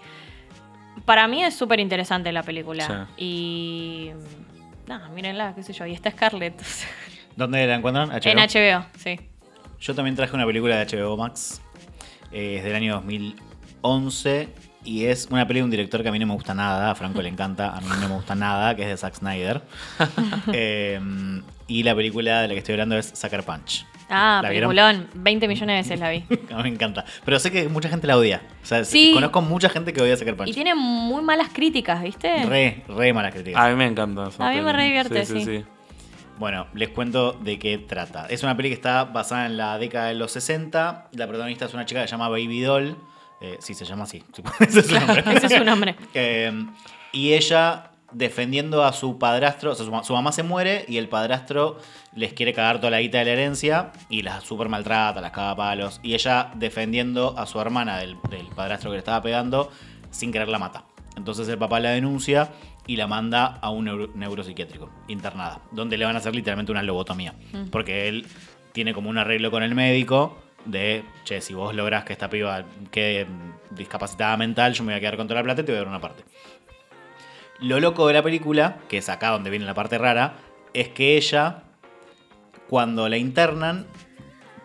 Para 1.04 1.28
mí 1.28 1.42
es 1.44 1.54
súper 1.56 1.78
interesante 1.80 2.32
la 2.32 2.42
película. 2.42 3.08
Y. 3.16 4.10
Nada, 4.88 5.08
mírenla, 5.10 5.54
qué 5.54 5.62
sé 5.62 5.72
yo. 5.72 5.86
Y 5.86 5.92
está 5.92 6.10
Scarlett. 6.10 6.60
¿Dónde 7.36 7.66
la 7.66 7.74
encuentran? 7.76 8.08
HBO. 8.10 8.30
en 8.30 8.38
HBO, 8.38 8.86
sí. 8.98 9.20
Yo 9.80 9.94
también 9.94 10.16
traje 10.16 10.34
una 10.34 10.46
película 10.46 10.76
de 10.84 10.96
HBO 10.96 11.16
Max. 11.16 11.60
eh, 12.32 12.56
es 12.58 12.64
del 12.64 12.74
año 12.74 12.94
2011. 12.94 14.48
Y 14.86 15.04
es 15.06 15.26
una 15.30 15.46
película 15.46 15.60
de 15.62 15.64
un 15.64 15.70
director 15.70 16.02
que 16.02 16.08
a 16.08 16.12
mí 16.12 16.18
no 16.18 16.26
me 16.26 16.34
gusta 16.34 16.54
nada. 16.54 16.90
A 16.90 16.94
Franco 16.94 17.20
le 17.20 17.28
encanta. 17.28 17.76
A 17.76 17.80
mí 17.80 17.88
no 18.00 18.08
me 18.08 18.14
gusta 18.14 18.34
nada. 18.34 18.74
Que 18.76 18.82
es 18.82 18.88
de 18.88 18.96
Zack 18.96 19.14
Snyder. 19.16 19.62
Eh, 20.52 21.00
y 21.68 21.82
la 21.82 21.94
película 21.94 22.42
de 22.42 22.48
la 22.48 22.54
que 22.54 22.58
estoy 22.60 22.74
hablando 22.74 22.96
es 22.96 23.06
Sucker 23.14 23.42
Punch. 23.42 23.84
Ah, 24.08 24.40
peliculón. 24.46 25.08
20 25.14 25.48
millones 25.48 25.74
de 25.88 25.94
veces 25.94 26.00
la 26.00 26.10
vi. 26.10 26.24
A 26.52 26.56
mí 26.58 26.62
me 26.62 26.68
encanta. 26.68 27.04
Pero 27.24 27.40
sé 27.40 27.50
que 27.50 27.68
mucha 27.68 27.88
gente 27.88 28.06
la 28.06 28.16
odia. 28.16 28.42
O 28.62 28.66
sea, 28.66 28.84
Sí. 28.84 29.10
conozco 29.12 29.42
mucha 29.42 29.68
gente 29.68 29.92
que 29.92 30.00
odia 30.00 30.16
Sucker 30.16 30.36
Punch. 30.36 30.48
Y 30.50 30.52
tiene 30.52 30.74
muy 30.76 31.22
malas 31.22 31.48
críticas, 31.52 32.00
¿viste? 32.02 32.44
Re, 32.44 32.84
re 32.88 33.12
malas 33.12 33.34
críticas. 33.34 33.60
A 33.60 33.68
mí 33.68 33.74
me 33.74 33.86
encanta. 33.86 34.26
A 34.38 34.50
mí 34.50 34.56
me 34.56 34.62
peli. 34.62 34.72
re 34.72 34.84
divierte, 34.84 35.26
sí. 35.26 35.64
Bueno, 36.38 36.66
les 36.74 36.90
cuento 36.90 37.32
de 37.32 37.58
qué 37.58 37.78
trata. 37.78 38.26
Es 38.28 38.42
una 38.44 38.56
peli 38.56 38.68
que 38.68 38.74
está 38.74 39.04
basada 39.04 39.46
en 39.46 39.56
la 39.56 39.78
década 39.78 40.08
de 40.08 40.14
los 40.14 40.30
60. 40.32 41.08
La 41.12 41.26
protagonista 41.26 41.64
es 41.64 41.74
una 41.74 41.86
chica 41.86 42.02
que 42.02 42.06
se 42.06 42.12
llama 42.12 42.28
Baby 42.28 42.60
Doll. 42.60 42.96
Eh, 43.40 43.56
sí, 43.60 43.74
se 43.74 43.84
llama 43.84 44.04
así. 44.04 44.22
Ese 44.60 44.80
es 44.80 44.86
su 44.86 44.94
nombre. 44.98 45.24
Ese 45.34 45.46
es 45.46 45.52
su 45.52 45.64
nombre. 45.64 45.96
Eh, 46.14 46.52
y 47.12 47.32
ella 47.34 47.90
defendiendo 48.12 48.84
a 48.84 48.92
su 48.92 49.18
padrastro, 49.18 49.72
o 49.72 49.74
sea, 49.74 49.84
su, 49.84 49.90
ma- 49.92 50.04
su 50.04 50.12
mamá 50.14 50.32
se 50.32 50.42
muere 50.42 50.84
y 50.88 50.96
el 50.96 51.08
padrastro 51.08 51.78
les 52.14 52.32
quiere 52.32 52.52
cagar 52.52 52.76
toda 52.78 52.90
la 52.92 53.00
guita 53.00 53.18
de 53.18 53.24
la 53.26 53.30
herencia 53.32 53.90
y 54.08 54.22
las 54.22 54.44
super 54.44 54.68
maltrata, 54.68 55.20
las 55.20 55.32
caga 55.32 55.50
a 55.50 55.56
palos. 55.56 56.00
Y 56.02 56.14
ella 56.14 56.50
defendiendo 56.54 57.34
a 57.36 57.46
su 57.46 57.60
hermana 57.60 57.98
del, 57.98 58.16
del 58.30 58.46
padrastro 58.46 58.90
que 58.90 58.94
le 58.94 58.98
estaba 59.00 59.20
pegando, 59.22 59.70
sin 60.10 60.32
querer 60.32 60.48
la 60.48 60.58
mata. 60.58 60.84
Entonces 61.16 61.48
el 61.48 61.58
papá 61.58 61.80
la 61.80 61.90
denuncia 61.90 62.50
y 62.86 62.96
la 62.96 63.06
manda 63.06 63.46
a 63.60 63.70
un 63.70 63.84
neuro- 63.86 64.10
neuropsiquiátrico, 64.14 64.88
internada, 65.08 65.60
donde 65.72 65.98
le 65.98 66.04
van 66.04 66.14
a 66.14 66.18
hacer 66.20 66.34
literalmente 66.34 66.72
una 66.72 66.82
lobotomía. 66.82 67.34
Porque 67.72 68.08
él 68.08 68.26
tiene 68.72 68.94
como 68.94 69.10
un 69.10 69.18
arreglo 69.18 69.50
con 69.50 69.62
el 69.62 69.74
médico 69.74 70.38
de, 70.66 71.04
che, 71.24 71.40
si 71.40 71.54
vos 71.54 71.74
lográs 71.74 72.04
que 72.04 72.12
esta 72.12 72.28
piba 72.28 72.64
quede 72.90 73.26
discapacitada 73.70 74.36
mental, 74.36 74.72
yo 74.74 74.84
me 74.84 74.92
voy 74.92 74.98
a 74.98 75.00
quedar 75.00 75.16
con 75.16 75.26
toda 75.26 75.40
la 75.40 75.44
plata 75.44 75.62
y 75.62 75.64
te 75.64 75.72
voy 75.72 75.76
a 75.76 75.80
dar 75.80 75.88
una 75.88 76.00
parte. 76.00 76.24
Lo 77.60 77.80
loco 77.80 78.06
de 78.06 78.14
la 78.14 78.22
película, 78.22 78.78
que 78.88 78.98
es 78.98 79.08
acá 79.08 79.30
donde 79.30 79.50
viene 79.50 79.64
la 79.64 79.74
parte 79.74 79.96
rara, 79.96 80.34
es 80.74 80.88
que 80.88 81.16
ella, 81.16 81.62
cuando 82.68 83.08
la 83.08 83.16
internan, 83.16 83.86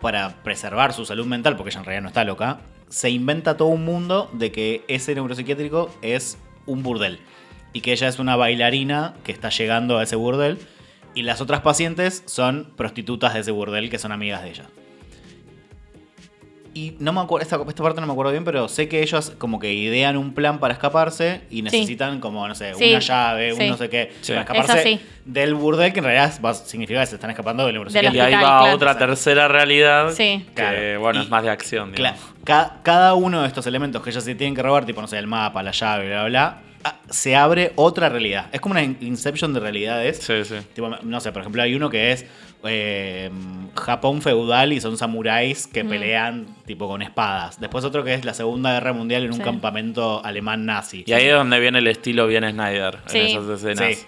para 0.02 0.42
preservar 0.42 0.92
su 0.92 1.06
salud 1.06 1.24
mental, 1.26 1.56
porque 1.56 1.70
ella 1.70 1.78
en 1.78 1.86
realidad 1.86 2.02
no 2.02 2.08
está 2.08 2.24
loca, 2.24 2.60
se 2.88 3.08
inventa 3.08 3.56
todo 3.56 3.68
un 3.68 3.84
mundo 3.84 4.28
de 4.34 4.52
que 4.52 4.84
ese 4.88 5.14
neuropsiquiátrico 5.14 5.90
es 6.02 6.36
un 6.66 6.82
burdel. 6.82 7.20
Y 7.72 7.80
que 7.80 7.92
ella 7.92 8.08
es 8.08 8.18
una 8.18 8.36
bailarina 8.36 9.14
que 9.24 9.32
está 9.32 9.48
llegando 9.48 9.96
a 9.96 10.02
ese 10.02 10.16
burdel. 10.16 10.58
Y 11.14 11.22
las 11.22 11.40
otras 11.40 11.60
pacientes 11.62 12.22
son 12.26 12.72
prostitutas 12.76 13.32
de 13.32 13.40
ese 13.40 13.50
burdel 13.50 13.88
que 13.88 13.98
son 13.98 14.12
amigas 14.12 14.42
de 14.42 14.50
ella. 14.50 14.66
Y 16.74 16.94
no 17.00 17.12
me 17.12 17.20
acuerdo, 17.20 17.42
esta, 17.42 17.56
esta 17.68 17.82
parte 17.82 18.00
no 18.00 18.06
me 18.06 18.12
acuerdo 18.14 18.32
bien, 18.32 18.44
pero 18.44 18.66
sé 18.66 18.88
que 18.88 19.02
ellos 19.02 19.34
como 19.36 19.58
que 19.60 19.72
idean 19.74 20.16
un 20.16 20.32
plan 20.32 20.58
para 20.58 20.72
escaparse 20.72 21.42
y 21.50 21.60
necesitan 21.60 22.18
como, 22.18 22.48
no 22.48 22.54
sé, 22.54 22.72
Sí, 22.74 22.90
una 22.90 22.98
llave, 23.00 23.54
sí. 23.54 23.62
un 23.64 23.68
no 23.68 23.76
sé 23.76 23.90
qué, 23.90 24.10
Sí. 24.22 24.32
para 24.32 24.42
Es 24.44 24.50
escaparse 24.50 25.00
del 25.26 25.54
burdel 25.54 25.92
que 25.92 25.98
en 25.98 26.04
realidad 26.06 26.32
va- 26.42 26.54
significa 26.54 27.00
que 27.00 27.06
se 27.06 27.16
están 27.16 27.28
escapando 27.30 27.64
del 27.66 27.74
Del 27.74 27.80
neuropsiquiátrico. 27.82 28.16
Y 28.16 28.26
ahí 28.26 28.32
va 28.34 28.40
claro. 28.60 28.74
otra 28.74 28.96
tercera 28.96 29.48
realidad. 29.48 30.12
Sí. 30.12 30.46
Que, 30.48 30.52
Claro. 30.54 31.00
bueno, 31.00 31.20
Y- 31.20 31.24
es 31.24 31.28
más 31.30 31.42
de 31.42 31.50
acción. 31.50 31.92
Digamos. 31.92 32.20
ca- 32.44 32.76
cada 32.82 33.14
uno 33.14 33.42
de 33.42 33.48
estos 33.48 33.66
elementos 33.66 34.02
que 34.02 34.08
ellos 34.10 34.24
se 34.24 34.34
tienen 34.34 34.54
que 34.54 34.62
robar, 34.62 34.86
tipo, 34.86 35.00
no 35.02 35.06
sé, 35.08 35.18
el 35.18 35.26
mapa, 35.26 35.62
la 35.62 35.72
llave, 35.72 36.06
bla, 36.08 36.20
bla, 36.24 36.28
bla, 36.28 36.62
se 37.10 37.36
abre 37.36 37.72
otra 37.76 38.08
realidad. 38.08 38.46
Es 38.52 38.60
como 38.60 38.72
una 38.72 38.82
in- 38.82 38.96
inception 39.00 39.52
de 39.54 39.60
realidades. 39.60 40.18
Sí, 40.18 40.44
sí. 40.44 40.56
Tipo, 40.74 40.88
no 40.88 41.20
sé, 41.20 41.32
por 41.32 41.42
ejemplo, 41.42 41.62
hay 41.62 41.74
uno 41.74 41.90
que 41.90 42.12
es 42.12 42.24
eh, 42.64 43.30
Japón 43.74 44.22
feudal 44.22 44.72
y 44.72 44.80
son 44.80 44.96
samuráis 44.96 45.66
que 45.66 45.84
pelean 45.84 46.46
tipo 46.64 46.86
con 46.88 47.02
espadas. 47.02 47.60
Después 47.60 47.84
otro 47.84 48.04
que 48.04 48.14
es 48.14 48.24
la 48.24 48.34
Segunda 48.34 48.72
Guerra 48.72 48.92
Mundial 48.92 49.24
en 49.24 49.30
un 49.32 49.38
Sí. 49.38 49.42
campamento 49.42 50.24
alemán 50.24 50.64
nazi. 50.64 51.02
Y 51.06 51.12
ahí 51.12 51.26
es 51.26 51.34
donde 51.34 51.58
viene 51.58 51.78
el 51.80 51.86
estilo 51.88 52.26
bien 52.26 52.48
Snyder 52.48 52.98
Sí. 53.06 53.18
en 53.18 53.26
esas 53.26 53.48
escenas. 53.48 53.96
Sí. 53.98 54.06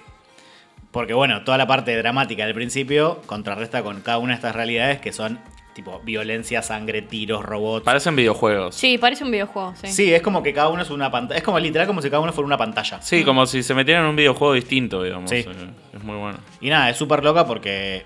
Porque 0.93 1.13
bueno, 1.15 1.43
toda 1.43 1.59
la 1.59 1.67
parte 1.67 1.97
dramática 1.97 2.47
del 2.47 2.55
principio 2.55 3.21
contrarresta 3.27 3.83
con 3.83 4.01
cada 4.03 4.19
una 4.19 4.35
de 4.35 4.37
estas 4.37 4.55
realidades 4.55 5.01
que 5.01 5.13
son 5.13 5.41
tipo 5.75 6.01
violencia, 6.05 6.63
sangre, 6.63 7.03
tiros, 7.03 7.45
robots. 7.45 7.85
Parecen 7.85 8.17
videojuegos. 8.17 8.75
Sí, 8.75 8.97
parece 8.99 9.25
un 9.25 9.31
videojuego, 9.31 9.75
sí. 9.77 9.89
Sí, 9.89 10.15
es 10.15 10.23
como 10.23 10.43
que 10.43 10.53
cada 10.55 10.69
uno 10.69 10.83
es 10.83 10.91
una 10.91 11.11
pantalla. 11.11 11.39
Es 11.39 11.45
como 11.45 11.59
literal 11.59 11.87
como 11.87 12.01
si 12.01 12.09
cada 12.09 12.21
uno 12.21 12.33
fuera 12.33 12.47
una 12.47 12.57
pantalla. 12.59 13.03
Sí, 13.03 13.25
como 13.25 13.45
si 13.47 13.63
se 13.63 13.75
metieran 13.75 14.05
en 14.05 14.11
un 14.11 14.17
videojuego 14.17 14.55
distinto, 14.55 15.03
digamos. 15.03 15.29
Sí. 15.31 15.37
Eh, 15.39 15.71
Es 15.95 16.03
muy 16.03 16.17
bueno. 16.17 16.39
Y 16.61 16.69
nada, 16.71 16.91
es 16.91 16.97
súper 16.97 17.23
loca 17.25 17.47
porque 17.47 18.05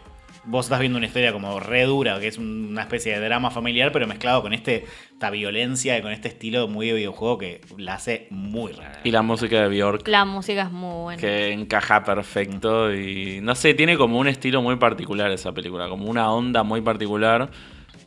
vos 0.50 0.66
estás 0.66 0.80
viendo 0.80 0.96
una 0.98 1.06
historia 1.06 1.32
como 1.32 1.60
re 1.60 1.84
dura, 1.84 2.18
que 2.20 2.26
es 2.28 2.38
una 2.38 2.80
especie 2.82 3.12
de 3.18 3.24
drama 3.24 3.50
familiar, 3.50 3.92
pero 3.92 4.06
mezclado 4.06 4.40
con 4.42 4.52
este, 4.54 4.86
esta 5.12 5.30
violencia 5.30 5.98
y 5.98 6.02
con 6.02 6.10
este 6.10 6.28
estilo 6.28 6.68
muy 6.68 6.86
de 6.88 6.94
videojuego 6.94 7.36
que 7.38 7.60
la 7.76 7.94
hace 7.94 8.26
muy 8.30 8.72
rara. 8.72 9.00
Y 9.04 9.10
la 9.10 9.22
música 9.22 9.60
de 9.60 9.68
Bjork. 9.68 10.08
La 10.08 10.24
música 10.24 10.62
es 10.62 10.70
muy 10.72 11.02
buena. 11.02 11.20
Que 11.20 11.52
encaja 11.52 12.02
perfecto 12.02 12.94
y 12.94 13.40
no 13.42 13.54
sé, 13.54 13.74
tiene 13.74 13.96
como 13.96 14.18
un 14.18 14.26
estilo 14.28 14.62
muy 14.62 14.76
particular 14.76 15.30
esa 15.30 15.52
película, 15.52 15.88
como 15.88 16.06
una 16.06 16.32
onda 16.32 16.62
muy 16.62 16.80
particular 16.80 17.50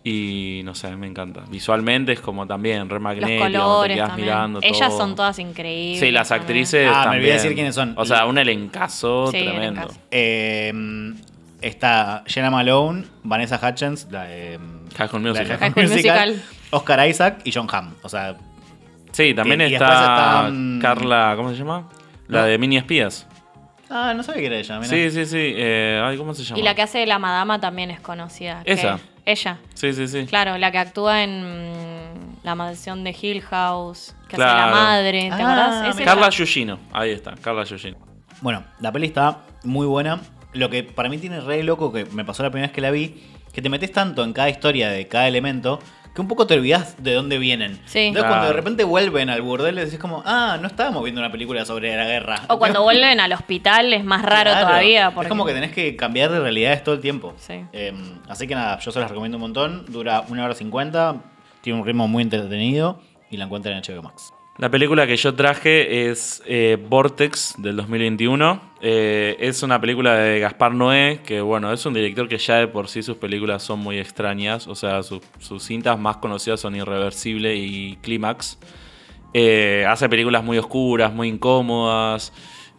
y 0.03 0.61
no 0.65 0.73
sé, 0.73 0.95
me 0.95 1.05
encanta. 1.05 1.43
Visualmente 1.47 2.11
es 2.13 2.21
como 2.21 2.47
también 2.47 2.89
re 2.89 2.95
Los 2.95 3.01
magnético, 3.03 3.45
te 3.45 3.51
colores 3.53 3.95
quedas 3.97 4.09
también. 4.09 4.27
mirando 4.29 4.59
Ellas 4.63 4.89
todo. 4.89 4.97
son 4.97 5.15
todas 5.15 5.37
increíbles. 5.37 5.99
Sí, 5.99 6.09
las 6.09 6.29
también. 6.29 6.41
actrices 6.41 6.87
Ah, 6.87 6.89
me 6.89 7.03
también. 7.03 7.19
olvidé 7.21 7.33
decir 7.33 7.53
quiénes 7.53 7.75
son. 7.75 7.93
O 7.97 8.05
sea, 8.05 8.25
un 8.25 8.39
elencazo 8.39 9.27
Sí, 9.27 9.43
tremendo. 9.43 9.81
elencazo. 9.81 9.99
Eh, 10.09 10.73
está 11.61 12.23
Jenna 12.27 12.49
Malone, 12.49 13.05
Vanessa 13.23 13.59
Hutchins, 13.61 14.07
la 14.11 14.23
de 14.23 14.59
High 14.97 15.07
School 15.07 15.23
la 15.23 15.33
de 15.33 15.39
Musical. 15.39 15.57
High 15.59 15.71
School 15.71 15.87
Musical. 15.89 16.41
Oscar 16.71 17.09
Isaac 17.09 17.41
y 17.43 17.51
John 17.51 17.67
Hamm. 17.71 17.93
O 18.03 18.09
sea, 18.09 18.35
Sí, 19.11 19.33
también 19.33 19.59
Y- 19.61 19.65
y 19.65 19.73
está 19.73 20.47
mm, 20.49 20.79
Carla, 20.79 21.33
¿cómo 21.35 21.49
se 21.49 21.55
llama? 21.57 21.89
La 22.29 22.41
No. 22.41 22.45
de 22.47 22.57
Mini 22.57 22.77
Espías. 22.77 23.27
ah, 23.89 24.13
no 24.15 24.23
sabía 24.23 24.39
que 24.41 24.45
era 24.47 24.55
ella. 24.57 24.75
mirá. 24.79 24.87
Sí, 24.89 25.11
sí, 25.11 25.25
sí. 25.25 25.53
eh, 25.57 26.01
ay, 26.01 26.15
¿Cómo 26.17 26.33
se 26.33 26.43
llama? 26.45 26.57
Y 26.59 26.63
la 26.63 26.75
que 26.75 26.81
hace 26.81 26.99
de 26.99 27.05
la 27.07 27.19
madama 27.19 27.59
también 27.59 27.91
es 27.91 27.99
conocida. 27.99 28.61
Esa. 28.63 28.99
Ella. 29.25 29.57
Sí, 29.73 29.91
sí, 29.93 30.07
sí. 30.07 30.25
Claro, 30.27 30.57
la 30.57 30.71
que 30.71 30.77
actúa 30.77 31.23
en 31.23 31.41
mm, 31.43 32.37
La 32.43 32.55
maldición 32.55 33.03
de 33.03 33.15
Hill 33.21 33.41
House, 33.41 34.15
que 34.29 34.37
hace 34.37 34.45
la 34.45 34.67
madre, 34.67 35.23
¿te 35.23 35.29
Ah, 35.31 35.35
acordás? 35.35 35.89
Es 35.89 35.95
mirá. 35.97 36.11
Carla. 36.13 36.29
Yugino. 36.29 36.79
Ahí 36.93 37.11
está, 37.11 37.35
Carla 37.35 37.63
Yugino. 37.65 37.97
Bueno, 38.39 38.63
la 38.79 38.91
peli 38.93 39.07
está 39.07 39.39
muy 39.65 39.85
buena. 39.87 40.21
Lo 40.53 40.69
que 40.69 40.83
para 40.83 41.09
mí 41.09 41.17
tiene 41.17 41.39
re 41.41 41.63
loco, 41.63 41.91
que 41.93 42.05
me 42.05 42.25
pasó 42.25 42.43
la 42.43 42.49
primera 42.49 42.67
vez 42.67 42.75
que 42.75 42.81
la 42.81 42.91
vi, 42.91 43.23
que 43.53 43.61
te 43.61 43.69
metes 43.69 43.91
tanto 43.91 44.23
en 44.23 44.33
cada 44.33 44.49
historia 44.49 44.89
de 44.89 45.07
cada 45.07 45.27
elemento, 45.27 45.79
que 46.13 46.19
un 46.19 46.27
poco 46.27 46.45
te 46.45 46.55
olvidas 46.55 47.01
de 47.01 47.13
dónde 47.13 47.37
vienen. 47.37 47.79
Sí. 47.85 47.99
Entonces 47.99 48.29
cuando 48.29 48.47
de 48.47 48.53
repente 48.53 48.83
vuelven 48.83 49.29
al 49.29 49.41
burdel, 49.41 49.75
decís 49.75 49.97
como, 49.97 50.21
ah, 50.25 50.57
no 50.61 50.67
estábamos 50.67 51.03
viendo 51.03 51.21
una 51.21 51.31
película 51.31 51.63
sobre 51.63 51.95
la 51.95 52.03
guerra. 52.05 52.35
O 52.49 52.59
cuando 52.59 52.83
vuelven 52.83 53.21
al 53.21 53.31
hospital 53.31 53.93
es 53.93 54.03
más 54.03 54.21
raro 54.23 54.51
Claro. 54.51 54.67
todavía. 54.67 55.11
Porque... 55.11 55.27
Es 55.27 55.29
como 55.29 55.45
que 55.45 55.53
tenés 55.53 55.71
que 55.71 55.95
cambiar 55.95 56.29
de 56.31 56.41
realidades 56.41 56.83
todo 56.83 56.95
el 56.95 57.01
tiempo. 57.01 57.33
Sí. 57.37 57.63
Eh, 57.71 57.93
así 58.27 58.45
que 58.45 58.55
nada, 58.55 58.77
yo 58.79 58.91
se 58.91 58.99
las 58.99 59.09
recomiendo 59.09 59.37
un 59.37 59.41
montón. 59.41 59.85
Dura 59.87 60.25
una 60.27 60.43
hora 60.43 60.53
cincuenta, 60.53 61.15
tiene 61.61 61.79
un 61.79 61.85
ritmo 61.85 62.09
muy 62.09 62.23
entretenido 62.23 63.01
y 63.29 63.37
la 63.37 63.45
encuentran 63.45 63.77
en 63.77 63.81
HBO 63.83 64.01
Max. 64.03 64.33
La 64.57 64.69
película 64.69 65.07
que 65.07 65.15
yo 65.17 65.33
traje 65.33 66.09
es 66.11 66.43
eh, 66.45 66.77
Vortex 66.89 67.55
del 67.57 67.77
2021. 67.77 68.61
Eh, 68.81 69.35
es 69.39 69.63
una 69.63 69.81
película 69.81 70.13
de 70.15 70.39
Gaspar 70.39 70.73
Noé, 70.73 71.21
que 71.25 71.41
bueno, 71.41 71.71
es 71.73 71.83
un 71.85 71.93
director 71.95 72.27
que 72.27 72.37
ya 72.37 72.57
de 72.57 72.67
por 72.67 72.87
sí 72.87 73.01
sus 73.01 73.17
películas 73.17 73.63
son 73.63 73.79
muy 73.79 73.97
extrañas. 73.97 74.67
O 74.67 74.75
sea, 74.75 75.01
su- 75.03 75.21
sus 75.39 75.63
cintas 75.63 75.97
más 75.97 76.17
conocidas 76.17 76.59
son 76.59 76.75
Irreversible 76.75 77.55
y 77.55 77.95
Clímax. 78.01 78.59
Eh, 79.33 79.85
hace 79.87 80.07
películas 80.09 80.43
muy 80.43 80.57
oscuras, 80.59 81.11
muy 81.13 81.29
incómodas. 81.29 82.31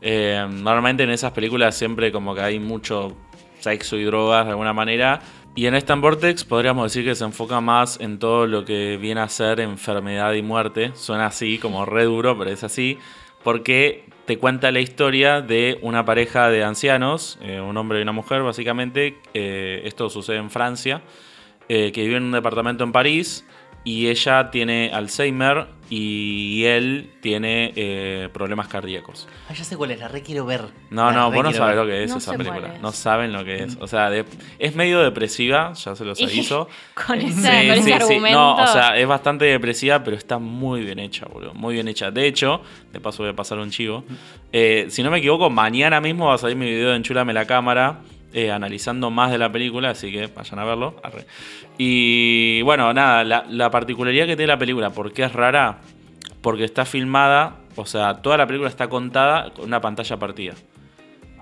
Normalmente 0.02 1.04
en 1.04 1.10
esas 1.10 1.30
películas 1.32 1.76
siempre 1.76 2.10
como 2.12 2.34
que 2.34 2.40
hay 2.42 2.58
mucho 2.58 3.16
sexo 3.60 3.96
y 3.96 4.04
drogas 4.04 4.44
de 4.44 4.50
alguna 4.50 4.72
manera. 4.72 5.20
Y 5.54 5.66
en 5.66 5.74
esta 5.74 5.92
en 5.92 6.00
Vortex 6.00 6.44
podríamos 6.44 6.84
decir 6.84 7.04
que 7.04 7.14
se 7.14 7.24
enfoca 7.24 7.60
más 7.60 8.00
en 8.00 8.18
todo 8.18 8.46
lo 8.46 8.64
que 8.64 8.96
viene 8.96 9.20
a 9.20 9.28
ser 9.28 9.60
enfermedad 9.60 10.32
y 10.32 10.40
muerte. 10.40 10.92
Suena 10.94 11.26
así, 11.26 11.58
como 11.58 11.84
re 11.84 12.04
duro, 12.04 12.38
pero 12.38 12.50
es 12.50 12.64
así. 12.64 12.98
Porque 13.44 14.06
te 14.24 14.38
cuenta 14.38 14.70
la 14.70 14.80
historia 14.80 15.42
de 15.42 15.78
una 15.82 16.06
pareja 16.06 16.48
de 16.48 16.64
ancianos, 16.64 17.38
eh, 17.42 17.60
un 17.60 17.76
hombre 17.76 17.98
y 17.98 18.02
una 18.02 18.12
mujer 18.12 18.42
básicamente. 18.42 19.18
Eh, 19.34 19.82
esto 19.84 20.08
sucede 20.08 20.38
en 20.38 20.50
Francia, 20.50 21.02
eh, 21.68 21.92
que 21.92 22.02
vive 22.02 22.16
en 22.16 22.24
un 22.24 22.32
departamento 22.32 22.82
en 22.84 22.92
París. 22.92 23.46
Y 23.84 24.08
ella 24.08 24.50
tiene 24.50 24.90
Alzheimer 24.94 25.66
y 25.94 26.64
él 26.64 27.10
tiene 27.20 27.70
eh, 27.76 28.30
problemas 28.32 28.66
cardíacos. 28.66 29.28
Ah, 29.48 29.52
ya 29.52 29.62
sé 29.62 29.76
cuál 29.76 29.90
es, 29.90 30.00
la 30.00 30.08
re 30.08 30.22
quiero 30.22 30.46
ver. 30.46 30.62
No, 30.88 31.10
La 31.10 31.12
no, 31.12 31.30
vos 31.30 31.44
no 31.44 31.52
sabés 31.52 31.76
ver. 31.76 31.84
lo 31.84 31.90
que 31.90 32.02
es 32.04 32.10
No 32.10 32.16
esa 32.16 32.32
película. 32.32 32.74
es. 32.76 32.80
No 32.80 32.92
saben 32.92 33.30
lo 33.32 33.44
que 33.44 33.64
es. 33.64 33.76
O 33.78 33.86
sea, 33.86 34.08
de- 34.08 34.24
es 34.58 34.74
medio 34.74 35.00
depresiva, 35.00 35.74
ya 35.74 35.94
se 35.94 36.04
los 36.06 36.18
aviso. 36.22 36.66
con, 37.06 37.20
ese, 37.20 37.32
Sí, 37.32 37.42
con 37.42 37.52
ese 37.52 37.76
sí, 37.76 37.82
sí. 37.84 37.92
argumento. 37.92 38.38
No, 38.38 38.54
o 38.62 38.66
sea, 38.68 38.96
es 38.96 39.06
bastante 39.06 39.44
depresiva, 39.44 40.02
pero 40.02 40.16
está 40.16 40.38
muy 40.38 40.80
bien 40.82 40.98
hecha, 40.98 41.26
boludo. 41.26 41.52
Muy 41.52 41.74
bien 41.74 41.88
hecha. 41.88 42.10
De 42.10 42.26
hecho, 42.26 42.62
de 42.90 42.98
paso 42.98 43.22
voy 43.22 43.32
a 43.32 43.36
pasar 43.36 43.58
un 43.58 43.70
chivo. 43.70 44.02
eh, 44.50 44.86
si 44.88 45.02
no 45.02 45.10
me 45.10 45.18
equivoco, 45.18 45.50
mañana 45.50 46.00
mismo 46.00 46.28
va 46.28 46.34
a 46.34 46.38
salir 46.38 46.56
mi 46.56 46.66
video 46.70 46.88
de 46.90 46.96
Enchúlame 46.96 47.34
la 47.34 47.46
cámara. 47.46 47.98
Eh, 48.32 48.50
analizando 48.50 49.10
más 49.10 49.30
de 49.30 49.38
la 49.38 49.50
película, 49.52 49.90
así 49.90 50.10
que 50.10 50.26
vayan 50.26 50.58
a 50.58 50.64
verlo. 50.64 50.94
Y 51.78 52.62
bueno, 52.62 52.92
nada, 52.92 53.24
la, 53.24 53.44
la 53.48 53.70
particularidad 53.70 54.26
que 54.26 54.36
tiene 54.36 54.48
la 54.48 54.58
película, 54.58 54.90
¿por 54.90 55.12
qué 55.12 55.24
es 55.24 55.32
rara? 55.32 55.80
Porque 56.40 56.64
está 56.64 56.84
filmada, 56.84 57.56
o 57.76 57.86
sea, 57.86 58.22
toda 58.22 58.36
la 58.36 58.46
película 58.46 58.68
está 58.68 58.88
contada 58.88 59.52
con 59.52 59.66
una 59.66 59.80
pantalla 59.80 60.18
partida. 60.18 60.54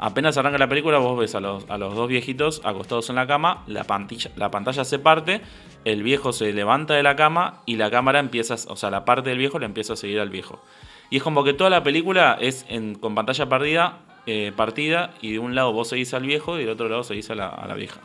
Apenas 0.02 0.38
arranca 0.38 0.56
la 0.56 0.68
película, 0.68 0.96
vos 0.96 1.18
ves 1.18 1.34
a 1.34 1.40
los, 1.40 1.68
a 1.68 1.76
los 1.76 1.94
dos 1.94 2.08
viejitos 2.08 2.62
acostados 2.64 3.10
en 3.10 3.16
la 3.16 3.26
cama, 3.26 3.64
la 3.66 3.84
pantalla, 3.84 4.30
la 4.36 4.50
pantalla 4.50 4.82
se 4.84 4.98
parte, 4.98 5.42
el 5.84 6.02
viejo 6.02 6.32
se 6.32 6.54
levanta 6.54 6.94
de 6.94 7.02
la 7.02 7.16
cama 7.16 7.60
y 7.66 7.76
la 7.76 7.90
cámara 7.90 8.18
empieza, 8.18 8.54
o 8.68 8.76
sea, 8.76 8.90
la 8.90 9.04
parte 9.04 9.28
del 9.28 9.38
viejo 9.38 9.58
le 9.58 9.66
empieza 9.66 9.92
a 9.92 9.96
seguir 9.96 10.18
al 10.18 10.30
viejo. 10.30 10.62
Y 11.10 11.18
es 11.18 11.22
como 11.22 11.44
que 11.44 11.52
toda 11.52 11.68
la 11.68 11.82
película 11.82 12.38
es 12.40 12.64
con 13.00 13.14
pantalla 13.14 13.48
partida, 13.48 13.98
eh, 14.30 14.52
partida 14.52 15.12
y 15.20 15.32
de 15.32 15.38
un 15.38 15.54
lado 15.54 15.72
vos 15.72 15.88
seguís 15.88 16.14
al 16.14 16.22
viejo 16.24 16.56
y 16.58 16.60
del 16.60 16.70
otro 16.70 16.88
lado 16.88 17.02
seguís 17.04 17.28
a 17.30 17.34
la, 17.34 17.48
a 17.48 17.66
la 17.66 17.74
vieja. 17.74 18.00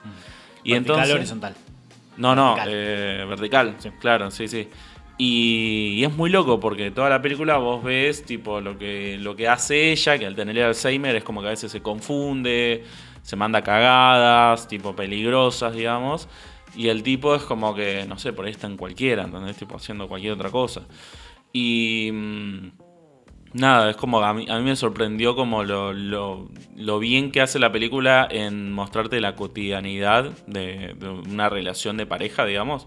Y 0.63 0.71
Vertical, 0.71 0.75
entonces... 0.77 1.15
horizontal. 1.15 1.55
No, 2.17 2.33
no, 2.35 2.55
Vertical. 2.55 2.73
eh, 2.73 3.25
vertical, 3.27 3.75
Sí. 3.79 3.89
claro, 3.99 4.31
sí, 4.31 4.47
sí. 4.47 4.67
Y, 5.17 5.93
y 5.97 6.03
es 6.03 6.13
muy 6.15 6.29
loco 6.29 6.59
porque 6.59 6.91
toda 6.91 7.09
la 7.09 7.21
película 7.21 7.57
vos 7.57 7.83
ves 7.83 8.25
tipo 8.25 8.59
lo 8.61 8.77
que, 8.77 9.17
lo 9.19 9.35
que 9.35 9.47
hace 9.47 9.91
ella, 9.91 10.17
que 10.17 10.25
al 10.25 10.35
tener 10.35 10.61
Alzheimer 10.63 11.15
es 11.15 11.23
como 11.23 11.41
que 11.41 11.47
a 11.47 11.51
veces 11.51 11.71
se 11.71 11.81
confunde, 11.81 12.83
se 13.21 13.35
manda 13.35 13.61
cagadas, 13.61 14.67
tipo 14.67 14.95
peligrosas, 14.95 15.73
digamos. 15.73 16.27
Y 16.75 16.89
el 16.89 17.03
tipo 17.03 17.33
es 17.35 17.43
como 17.43 17.73
que, 17.73 18.05
no 18.07 18.17
sé, 18.17 18.33
por 18.33 18.45
ahí 18.45 18.51
está 18.51 18.67
en 18.67 18.75
cualquiera, 18.75 19.23
¿entendés? 19.23 19.55
Tipo 19.55 19.77
haciendo 19.77 20.07
cualquier 20.09 20.33
otra 20.33 20.49
cosa. 20.51 20.81
Y... 21.53 22.11
Nada, 23.57 23.89
es 23.89 23.95
como 23.95 24.19
a 24.21 24.33
mí, 24.33 24.45
a 24.49 24.57
mí 24.57 24.63
me 24.65 24.75
sorprendió 24.75 25.33
como 25.35 25.63
lo, 25.63 25.93
lo- 25.93 26.49
lo 26.75 26.99
bien 26.99 27.31
que 27.31 27.39
hace 27.41 27.57
la 27.57 27.71
película 27.71 28.27
en 28.29 28.73
mostrarte 28.73 29.21
la 29.21 29.35
cotidianidad 29.35 30.31
de, 30.45 30.93
de 30.99 31.09
una 31.09 31.47
relación 31.47 31.95
de 31.95 32.05
pareja, 32.05 32.45
digamos. 32.45 32.85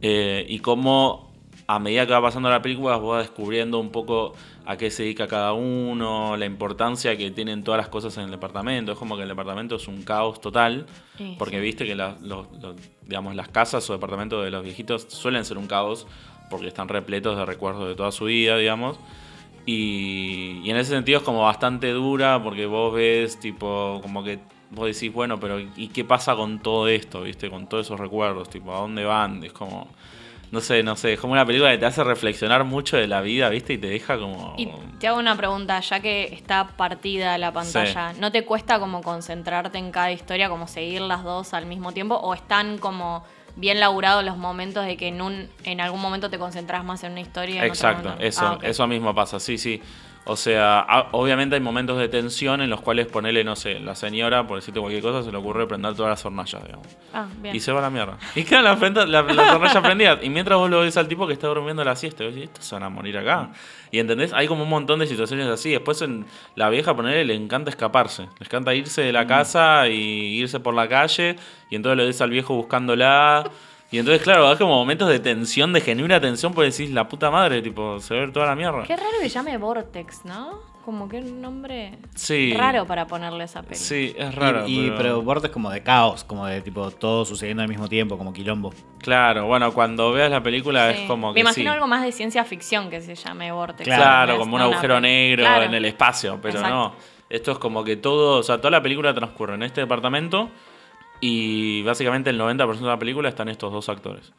Eh, 0.00 0.46
y 0.48 0.60
cómo 0.60 1.30
a 1.66 1.78
medida 1.78 2.06
que 2.06 2.12
va 2.14 2.22
pasando 2.22 2.48
la 2.48 2.62
película 2.62 2.96
vos 2.96 3.16
vas 3.18 3.24
descubriendo 3.28 3.78
un 3.78 3.90
poco 3.90 4.32
a 4.64 4.78
qué 4.78 4.90
se 4.90 5.02
dedica 5.02 5.26
cada 5.26 5.52
uno, 5.52 6.38
la 6.38 6.46
importancia 6.46 7.14
que 7.18 7.30
tienen 7.30 7.62
todas 7.62 7.76
las 7.76 7.88
cosas 7.88 8.16
en 8.16 8.24
el 8.24 8.30
departamento. 8.30 8.92
Es 8.92 8.98
como 8.98 9.14
que 9.16 9.24
el 9.24 9.28
departamento 9.28 9.76
es 9.76 9.88
un 9.88 10.02
caos 10.04 10.40
total, 10.40 10.86
Sí, 11.18 11.34
porque 11.38 11.56
sí. 11.56 11.62
viste 11.62 11.84
que 11.84 11.94
la- 11.94 12.16
los- 12.22 12.46
los- 12.62 12.76
digamos, 13.06 13.34
las 13.34 13.48
casas 13.48 13.88
o 13.90 13.92
departamentos 13.92 14.42
de 14.42 14.50
los 14.50 14.64
viejitos 14.64 15.04
suelen 15.10 15.44
ser 15.44 15.58
un 15.58 15.66
caos, 15.66 16.06
porque 16.48 16.68
están 16.68 16.88
repletos 16.88 17.36
de 17.36 17.44
recuerdos 17.44 17.86
de 17.88 17.94
toda 17.94 18.10
su 18.10 18.24
vida, 18.24 18.56
digamos. 18.56 18.98
Y, 19.70 20.62
y 20.64 20.70
en 20.70 20.78
ese 20.78 20.92
sentido 20.92 21.18
es 21.18 21.24
como 21.24 21.42
bastante 21.42 21.90
dura 21.90 22.42
porque 22.42 22.64
vos 22.64 22.94
ves 22.94 23.38
tipo 23.38 24.00
como 24.02 24.24
que 24.24 24.38
vos 24.70 24.86
decís, 24.86 25.12
bueno, 25.12 25.38
pero 25.38 25.60
¿y 25.60 25.88
qué 25.88 26.04
pasa 26.04 26.34
con 26.36 26.60
todo 26.60 26.88
esto, 26.88 27.22
viste? 27.22 27.50
Con 27.50 27.66
todos 27.68 27.86
esos 27.86 28.00
recuerdos, 28.00 28.48
tipo, 28.48 28.74
¿a 28.74 28.80
dónde 28.80 29.04
van? 29.04 29.44
Es 29.44 29.52
como, 29.52 29.88
no 30.50 30.60
sé, 30.60 30.82
no 30.82 30.96
sé, 30.96 31.14
es 31.14 31.20
como 31.20 31.34
una 31.34 31.44
película 31.44 31.70
que 31.70 31.78
te 31.78 31.86
hace 31.86 32.02
reflexionar 32.04 32.64
mucho 32.64 32.96
de 32.96 33.06
la 33.06 33.20
vida, 33.20 33.48
viste? 33.50 33.74
Y 33.74 33.78
te 33.78 33.88
deja 33.88 34.18
como... 34.18 34.54
Y 34.56 34.68
te 34.98 35.08
hago 35.08 35.18
una 35.18 35.36
pregunta, 35.36 35.80
ya 35.80 36.00
que 36.00 36.24
está 36.32 36.68
partida 36.68 37.36
la 37.38 37.52
pantalla, 37.52 38.14
¿no 38.14 38.32
te 38.32 38.44
cuesta 38.44 38.78
como 38.78 39.02
concentrarte 39.02 39.78
en 39.78 39.90
cada 39.90 40.12
historia, 40.12 40.48
como 40.48 40.66
seguir 40.66 41.02
las 41.02 41.24
dos 41.24 41.54
al 41.54 41.66
mismo 41.66 41.92
tiempo? 41.92 42.14
¿O 42.16 42.34
están 42.34 42.78
como 42.78 43.22
bien 43.58 43.80
laburados 43.80 44.24
los 44.24 44.36
momentos 44.36 44.86
de 44.86 44.96
que 44.96 45.08
en, 45.08 45.20
un, 45.20 45.48
en 45.64 45.80
algún 45.80 46.00
momento 46.00 46.30
te 46.30 46.38
concentras 46.38 46.84
más 46.84 47.02
en 47.04 47.12
una 47.12 47.20
historia? 47.20 47.60
en 47.62 47.66
Exacto, 47.68 48.14
eso, 48.20 48.44
Ah, 48.44 48.58
eso 48.62 48.86
mismo 48.86 49.14
pasa, 49.14 49.40
sí, 49.40 49.58
sí. 49.58 49.82
O 50.30 50.36
sea, 50.36 50.80
a- 50.80 51.08
obviamente 51.12 51.54
hay 51.56 51.60
momentos 51.60 51.98
de 51.98 52.06
tensión 52.08 52.60
en 52.60 52.68
los 52.70 52.80
cuales 52.82 53.06
ponerle, 53.06 53.42
no 53.44 53.56
sé, 53.56 53.80
la 53.80 53.94
señora, 53.94 54.46
por 54.46 54.56
decirte 54.58 54.78
cualquier 54.78 55.02
cosa, 55.02 55.22
se 55.22 55.32
le 55.32 55.38
ocurre 55.38 55.66
prender 55.66 55.94
todas 55.94 56.10
las 56.10 56.24
hornallas, 56.24 56.62
digamos. 56.64 56.86
Ah, 57.14 57.26
bien. 57.40 57.56
Y 57.56 57.60
se 57.60 57.72
va 57.72 57.78
a 57.78 57.82
la 57.82 57.90
mierda. 57.90 58.18
Y 58.36 58.44
quedan 58.44 58.64
las, 58.64 58.78
la- 59.08 59.22
las 59.22 59.54
hornallas 59.54 59.82
prendidas. 59.82 60.18
Y 60.22 60.28
mientras 60.30 60.58
vos 60.58 60.68
lo 60.70 60.80
ves 60.80 60.96
al 60.98 61.08
tipo 61.08 61.26
que 61.26 61.32
está 61.32 61.46
durmiendo 61.48 61.82
la 61.82 61.96
siesta, 61.96 62.24
vos 62.24 62.34
decís, 62.34 62.50
estos 62.50 62.64
se 62.66 62.74
van 62.74 62.84
a 62.84 62.88
morir 62.90 63.16
acá. 63.18 63.50
Y 63.90 63.98
entendés, 64.00 64.32
hay 64.34 64.46
como 64.46 64.64
un 64.64 64.68
montón 64.68 64.98
de 64.98 65.06
situaciones 65.06 65.46
así. 65.46 65.70
Después 65.70 66.02
en 66.02 66.26
la 66.56 66.68
vieja 66.68 66.94
ponerle 66.94 67.24
le 67.24 67.34
encanta 67.34 67.70
escaparse. 67.70 68.24
Le 68.38 68.44
encanta 68.46 68.74
irse 68.74 69.00
de 69.00 69.12
la 69.12 69.26
casa 69.26 69.88
y 69.88 69.94
irse 70.40 70.60
por 70.60 70.74
la 70.74 70.88
calle. 70.88 71.36
Y 71.70 71.76
entonces 71.76 71.96
lo 71.96 72.04
ves 72.04 72.20
al 72.20 72.28
viejo 72.30 72.54
buscándola. 72.54 73.50
Y 73.90 73.98
entonces, 73.98 74.22
claro, 74.22 74.52
es 74.52 74.58
como 74.58 74.74
momentos 74.76 75.08
de 75.08 75.18
tensión, 75.18 75.72
de 75.72 75.80
genuina 75.80 76.20
tensión, 76.20 76.52
porque 76.52 76.70
decís, 76.70 76.90
la 76.90 77.08
puta 77.08 77.30
madre, 77.30 77.62
tipo, 77.62 77.98
se 78.00 78.14
ve 78.14 78.28
toda 78.28 78.46
la 78.46 78.54
mierda. 78.54 78.82
Qué 78.82 78.94
raro 78.96 79.08
que 79.22 79.28
llame 79.28 79.56
Vortex, 79.56 80.24
¿no? 80.24 80.76
como 80.88 81.06
que 81.06 81.18
un 81.18 81.42
nombre 81.42 81.98
Sí. 82.14 82.54
raro 82.56 82.86
para 82.86 83.06
ponerle 83.06 83.44
esa 83.44 83.60
peli. 83.62 83.74
Sí, 83.74 84.14
es 84.16 84.34
raro. 84.34 84.66
y, 84.66 84.86
y- 84.86 84.90
pero- 84.92 84.96
pero 84.96 85.22
Vortex 85.22 85.52
como 85.52 85.70
de 85.70 85.82
caos, 85.82 86.24
como 86.24 86.46
de 86.46 86.62
tipo 86.62 86.90
todo 86.92 87.26
sucediendo 87.26 87.62
al 87.62 87.68
mismo 87.68 87.88
tiempo, 87.88 88.16
como 88.16 88.32
quilombo. 88.32 88.72
Claro, 88.98 89.44
bueno, 89.44 89.70
cuando 89.74 90.12
veas 90.12 90.30
la 90.30 90.42
película 90.42 90.90
Sí. 90.94 91.02
es 91.02 91.06
como 91.06 91.28
Me 91.28 91.34
que 91.34 91.40
imagino 91.40 91.70
sí. 91.72 91.74
algo 91.74 91.86
más 91.88 92.02
de 92.02 92.10
ciencia 92.10 92.42
ficción 92.46 92.88
que 92.88 93.02
se 93.02 93.14
llame 93.16 93.52
Vortex. 93.52 93.84
Claro, 93.86 94.38
como 94.38 94.56
un 94.56 94.62
una 94.62 94.64
agujero 94.72 94.98
negro 94.98 95.42
Claro. 95.44 95.64
en 95.64 95.74
el 95.74 95.84
espacio, 95.84 96.38
pero 96.40 96.54
Exacto. 96.54 96.74
no. 96.74 96.94
Esto 97.28 97.52
es 97.52 97.58
como 97.58 97.84
que 97.84 97.96
todo, 97.96 98.38
o 98.38 98.42
sea, 98.42 98.56
toda 98.56 98.70
la 98.70 98.80
película 98.82 99.12
transcurre 99.12 99.56
en 99.56 99.64
este 99.64 99.82
departamento 99.82 100.48
y 101.20 101.82
básicamente 101.82 102.30
el 102.30 102.38
90% 102.40 102.78
de 102.78 102.86
la 102.86 102.98
película 102.98 103.28
están 103.28 103.48
estos 103.48 103.72
dos 103.72 103.88
actores. 103.88 104.32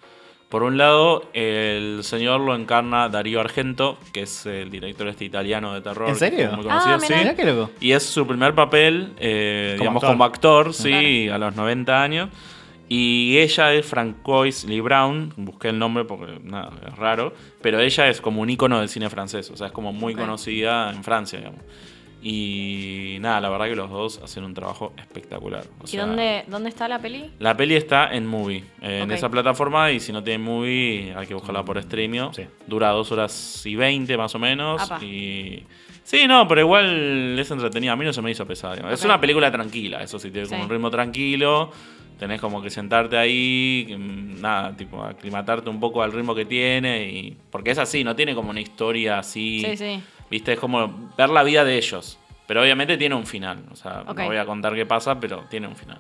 Por 0.50 0.64
un 0.64 0.78
lado, 0.80 1.30
el 1.34 2.00
señor 2.04 2.42
lo 2.42 2.56
encarna 2.56 3.08
Darío 3.08 3.40
Argento, 3.40 4.00
que 4.12 4.22
es 4.24 4.48
el 4.48 4.72
director 4.72 5.08
este 5.08 5.24
italiano 5.26 5.76
de 5.76 5.82
terror. 5.82 6.10
¿En 6.10 6.16
serio? 6.16 6.52
Muy 6.56 6.66
Ah, 6.68 6.82
conocido, 6.84 7.18
mirá. 7.18 7.30
sí. 7.32 7.36
Qué 7.38 7.46
loco. 7.46 7.70
Y 7.80 7.92
es 7.92 8.02
su 8.04 8.26
primer 8.26 8.56
papel, 8.56 9.14
eh, 9.20 9.76
Como 9.78 9.82
digamos, 9.84 10.04
actor. 10.04 10.14
como 10.16 10.24
actor, 10.24 10.74
sí, 10.74 11.30
a 11.30 11.38
los 11.38 11.56
90 11.56 12.02
años. 12.02 12.30
Y 12.92 13.38
ella 13.38 13.72
es 13.74 13.86
Francois 13.86 14.64
Lee 14.66 14.80
Brown, 14.80 15.32
busqué 15.38 15.70
el 15.70 15.78
nombre 15.78 16.06
porque 16.06 16.40
nada, 16.44 16.72
es 16.88 16.96
raro, 16.98 17.32
pero 17.62 17.80
ella 17.80 18.08
es 18.10 18.20
como 18.20 18.42
un 18.42 18.50
ícono 18.50 18.80
del 18.80 18.90
cine 18.90 19.12
francés, 19.12 19.52
o 19.52 19.56
sea, 19.56 19.68
es 19.68 19.74
como 19.74 19.94
muy 19.94 20.16
conocida 20.16 20.90
en 20.92 21.04
Francia, 21.04 21.38
digamos. 21.38 21.62
Y 22.22 23.18
nada, 23.22 23.40
la 23.40 23.50
verdad 23.50 23.68
que 23.68 23.76
los 23.76 23.90
dos 23.90 24.20
hacen 24.22 24.44
un 24.44 24.54
trabajo 24.54 24.94
espectacular. 24.98 25.64
O 25.80 25.86
¿Y 25.86 25.88
sea, 25.88 26.06
dónde, 26.06 26.44
dónde 26.48 26.70
está 26.70 26.88
la 26.88 27.00
peli? 27.00 27.32
La 27.40 27.56
peli 27.56 27.76
está 27.76 28.14
en 28.14 28.28
Movie, 28.28 28.64
en 28.82 29.12
esa 29.12 29.30
plataforma, 29.30 29.92
y 29.92 30.00
si 30.00 30.12
no 30.12 30.24
tiene 30.24 30.44
Movie 30.44 31.14
hay 31.16 31.28
que 31.28 31.34
buscarla 31.34 31.64
por 31.64 31.78
streaming. 31.78 32.32
Sí. 32.34 32.44
Dura 32.68 32.90
dos 32.90 33.12
horas 33.12 33.66
y 33.66 33.76
20 33.76 34.18
más 34.18 34.36
o 34.36 34.40
menos. 34.40 34.82
Apa. 34.82 35.04
Y... 35.04 35.64
Sí, 36.04 36.28
no, 36.28 36.48
pero 36.48 36.62
igual 36.62 37.38
es 37.38 37.52
entretenida. 37.52 37.92
A 37.92 37.96
mí 37.96 38.04
no 38.04 38.12
se 38.12 38.22
me 38.22 38.32
hizo 38.32 38.46
pesada. 38.46 38.92
Es 38.92 39.06
una 39.06 39.22
película 39.22 39.52
tranquila, 39.52 40.02
eso 40.02 40.20
sí, 40.20 40.32
tiene 40.32 40.48
como 40.48 40.64
un 40.64 40.70
ritmo 40.70 40.90
tranquilo. 40.90 41.72
Tenés 42.18 42.42
como 42.42 42.62
que 42.62 42.70
sentarte 42.70 43.16
ahí, 43.16 43.96
mm, 43.98 44.42
nada, 44.42 44.76
tipo, 44.76 45.02
aclimatarte 45.02 45.70
un 45.70 45.80
poco 45.80 46.04
al 46.04 46.12
ritmo 46.12 46.36
que 46.36 46.44
tiene. 46.44 47.10
y 47.10 47.38
Porque 47.50 47.72
es 47.72 47.78
así, 47.78 48.04
no 48.04 48.14
tiene 48.14 48.36
como 48.36 48.50
una 48.50 48.60
historia 48.60 49.20
así. 49.20 49.64
Sí, 49.64 49.78
sí. 49.78 50.04
Viste, 50.30 50.54
es 50.54 50.60
como 50.60 51.10
ver 51.18 51.30
la 51.30 51.44
vida 51.44 51.64
de 51.64 51.78
ellos. 51.78 52.18
Pero 52.48 52.62
obviamente 52.62 52.98
tiene 52.98 53.16
un 53.16 53.26
final. 53.28 53.64
O 53.72 53.76
sea, 53.76 54.04
no 54.06 54.14
voy 54.14 54.38
a 54.38 54.46
contar 54.46 54.74
qué 54.74 54.86
pasa, 54.86 55.20
pero 55.20 55.44
tiene 55.50 55.68
un 55.68 55.76
final. 55.76 56.00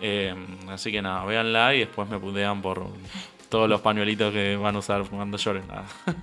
Eh, 0.00 0.34
así 0.68 0.90
que 0.92 1.00
nada, 1.02 1.24
véanla 1.24 1.74
y 1.74 1.80
después 1.80 2.08
me 2.08 2.18
putean 2.18 2.62
por 2.62 2.86
todos 3.48 3.68
los 3.68 3.80
pañuelitos 3.80 4.32
que 4.32 4.56
van 4.56 4.74
a 4.76 4.78
usar 4.78 5.02
cuando 5.08 5.36
lloren. 5.36 5.66
Nada. 5.68 5.84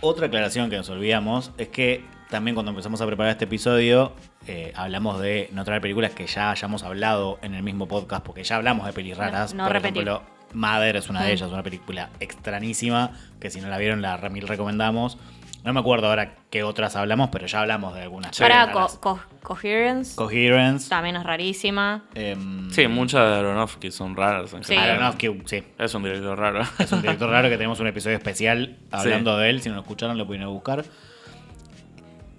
Otra 0.00 0.26
aclaración 0.26 0.70
que 0.70 0.76
nos 0.76 0.88
olvidamos 0.90 1.50
es 1.58 1.68
que 1.68 2.04
también 2.30 2.54
cuando 2.54 2.70
empezamos 2.70 3.00
a 3.00 3.06
preparar 3.06 3.32
este 3.32 3.44
episodio 3.46 4.12
eh, 4.46 4.72
hablamos 4.76 5.20
de 5.20 5.48
no 5.52 5.64
traer 5.64 5.80
películas 5.82 6.12
que 6.12 6.26
ya 6.26 6.50
hayamos 6.52 6.82
hablado 6.84 7.38
en 7.42 7.54
el 7.54 7.62
mismo 7.62 7.86
podcast, 7.88 8.24
porque 8.24 8.44
ya 8.44 8.56
hablamos 8.56 8.86
de 8.86 8.92
pelis 8.92 9.16
raras. 9.16 9.52
no 9.54 9.64
Por 9.64 9.72
repetir. 9.72 10.02
ejemplo, 10.08 10.22
Mother 10.52 10.96
es 10.96 11.08
una 11.08 11.22
de 11.22 11.28
Mm. 11.30 11.32
ellas, 11.32 11.50
una 11.52 11.62
película 11.62 12.10
extrañísima, 12.20 13.12
que 13.40 13.50
si 13.50 13.60
no 13.60 13.68
la 13.68 13.78
vieron 13.78 14.00
la 14.02 14.16
remil 14.16 14.46
recomendamos. 14.48 15.18
No 15.62 15.74
me 15.74 15.80
acuerdo 15.80 16.06
ahora 16.08 16.36
qué 16.48 16.62
otras 16.62 16.96
hablamos, 16.96 17.28
pero 17.30 17.46
ya 17.46 17.60
hablamos 17.60 17.94
de 17.94 18.00
algunas. 18.02 18.34
Sí. 18.34 18.42
Para 18.42 18.66
raras. 18.66 18.94
Co- 18.98 19.18
Co- 19.18 19.20
Coherence, 19.42 20.16
Coherence. 20.16 20.88
también 20.88 21.16
es 21.16 21.22
rarísima. 21.24 22.04
em, 22.14 22.70
Sí, 22.70 22.86
muchas 22.88 23.28
de 23.28 23.36
Aronofsky 23.36 23.90
son 23.90 24.16
raras. 24.16 24.52
en 24.54 24.64
Sí. 24.64 24.74
Aronofsky, 24.74 25.42
sí. 25.44 25.62
Es 25.78 25.94
un 25.94 26.02
director 26.02 26.38
raro. 26.38 26.62
Es 26.78 26.90
un 26.92 27.02
director 27.02 27.28
raro 27.28 27.48
que 27.50 27.56
tenemos 27.56 27.78
un 27.80 27.86
episodio 27.88 28.16
especial 28.16 28.78
hablando 28.90 29.36
de 29.36 29.50
él. 29.50 29.60
Si 29.60 29.68
no 29.68 29.74
lo 29.74 29.82
escucharon, 29.82 30.16
lo 30.16 30.26
pueden 30.26 30.46
buscar. 30.48 30.84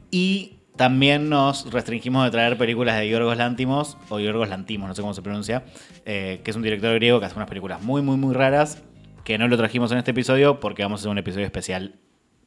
Y 0.09 0.57
también 0.75 1.29
nos 1.29 1.71
restringimos 1.71 2.23
de 2.25 2.31
traer 2.31 2.57
películas 2.57 2.97
de 2.97 3.07
Yorgos 3.07 3.37
Lantimos, 3.37 3.97
o 4.09 4.19
Yorgos 4.19 4.49
Lantimos, 4.49 4.87
no 4.89 4.95
sé 4.95 5.01
cómo 5.01 5.13
se 5.13 5.21
pronuncia, 5.21 5.63
eh, 6.05 6.41
que 6.43 6.51
es 6.51 6.57
un 6.57 6.63
director 6.63 6.93
griego 6.95 7.19
que 7.19 7.25
hace 7.27 7.35
unas 7.35 7.47
películas 7.47 7.81
muy, 7.81 8.01
muy, 8.01 8.17
muy 8.17 8.33
raras, 8.33 8.81
que 9.23 9.37
no 9.37 9.47
lo 9.47 9.57
trajimos 9.57 9.91
en 9.91 9.99
este 9.99 10.11
episodio 10.11 10.59
porque 10.59 10.81
vamos 10.83 10.99
a 10.99 11.03
hacer 11.03 11.11
un 11.11 11.17
episodio 11.19 11.45
especial 11.45 11.95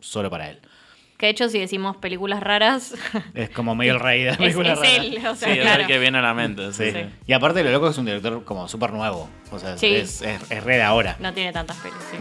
solo 0.04 0.30
para 0.30 0.50
él. 0.50 0.60
Que 1.16 1.26
de 1.26 1.30
hecho, 1.30 1.48
si 1.48 1.60
decimos 1.60 1.96
películas 1.96 2.40
raras, 2.42 2.94
Es 3.34 3.48
como 3.50 3.74
medio 3.76 3.92
el 3.94 4.00
rey 4.00 4.20
de 4.24 4.30
las 4.30 4.34
es, 4.34 4.38
películas 4.40 4.72
es 4.72 4.78
raras. 4.80 4.96
él. 5.06 5.26
O 5.26 5.34
Sí, 5.34 5.40
sea, 5.44 5.52
es 5.54 5.60
claro. 5.60 5.80
el 5.82 5.86
que 5.86 5.98
viene 5.98 6.18
a 6.18 6.22
la 6.22 6.34
mente. 6.34 6.72
Sí. 6.72 6.90
Sí. 6.90 6.92
Sí. 6.92 7.06
Y 7.26 7.32
aparte 7.32 7.62
lo 7.62 7.70
loco 7.70 7.88
es 7.88 7.98
un 7.98 8.04
director 8.06 8.44
como 8.44 8.66
súper 8.68 8.92
nuevo. 8.92 9.28
O 9.52 9.58
sea, 9.58 9.78
Sí. 9.78 9.94
es, 9.94 10.22
es, 10.22 10.50
es 10.50 10.64
re 10.64 10.76
de 10.76 10.82
ahora. 10.82 11.16
No 11.20 11.32
tiene 11.32 11.52
tantas 11.52 11.76
pelis, 11.78 11.96
sí. 12.10 12.16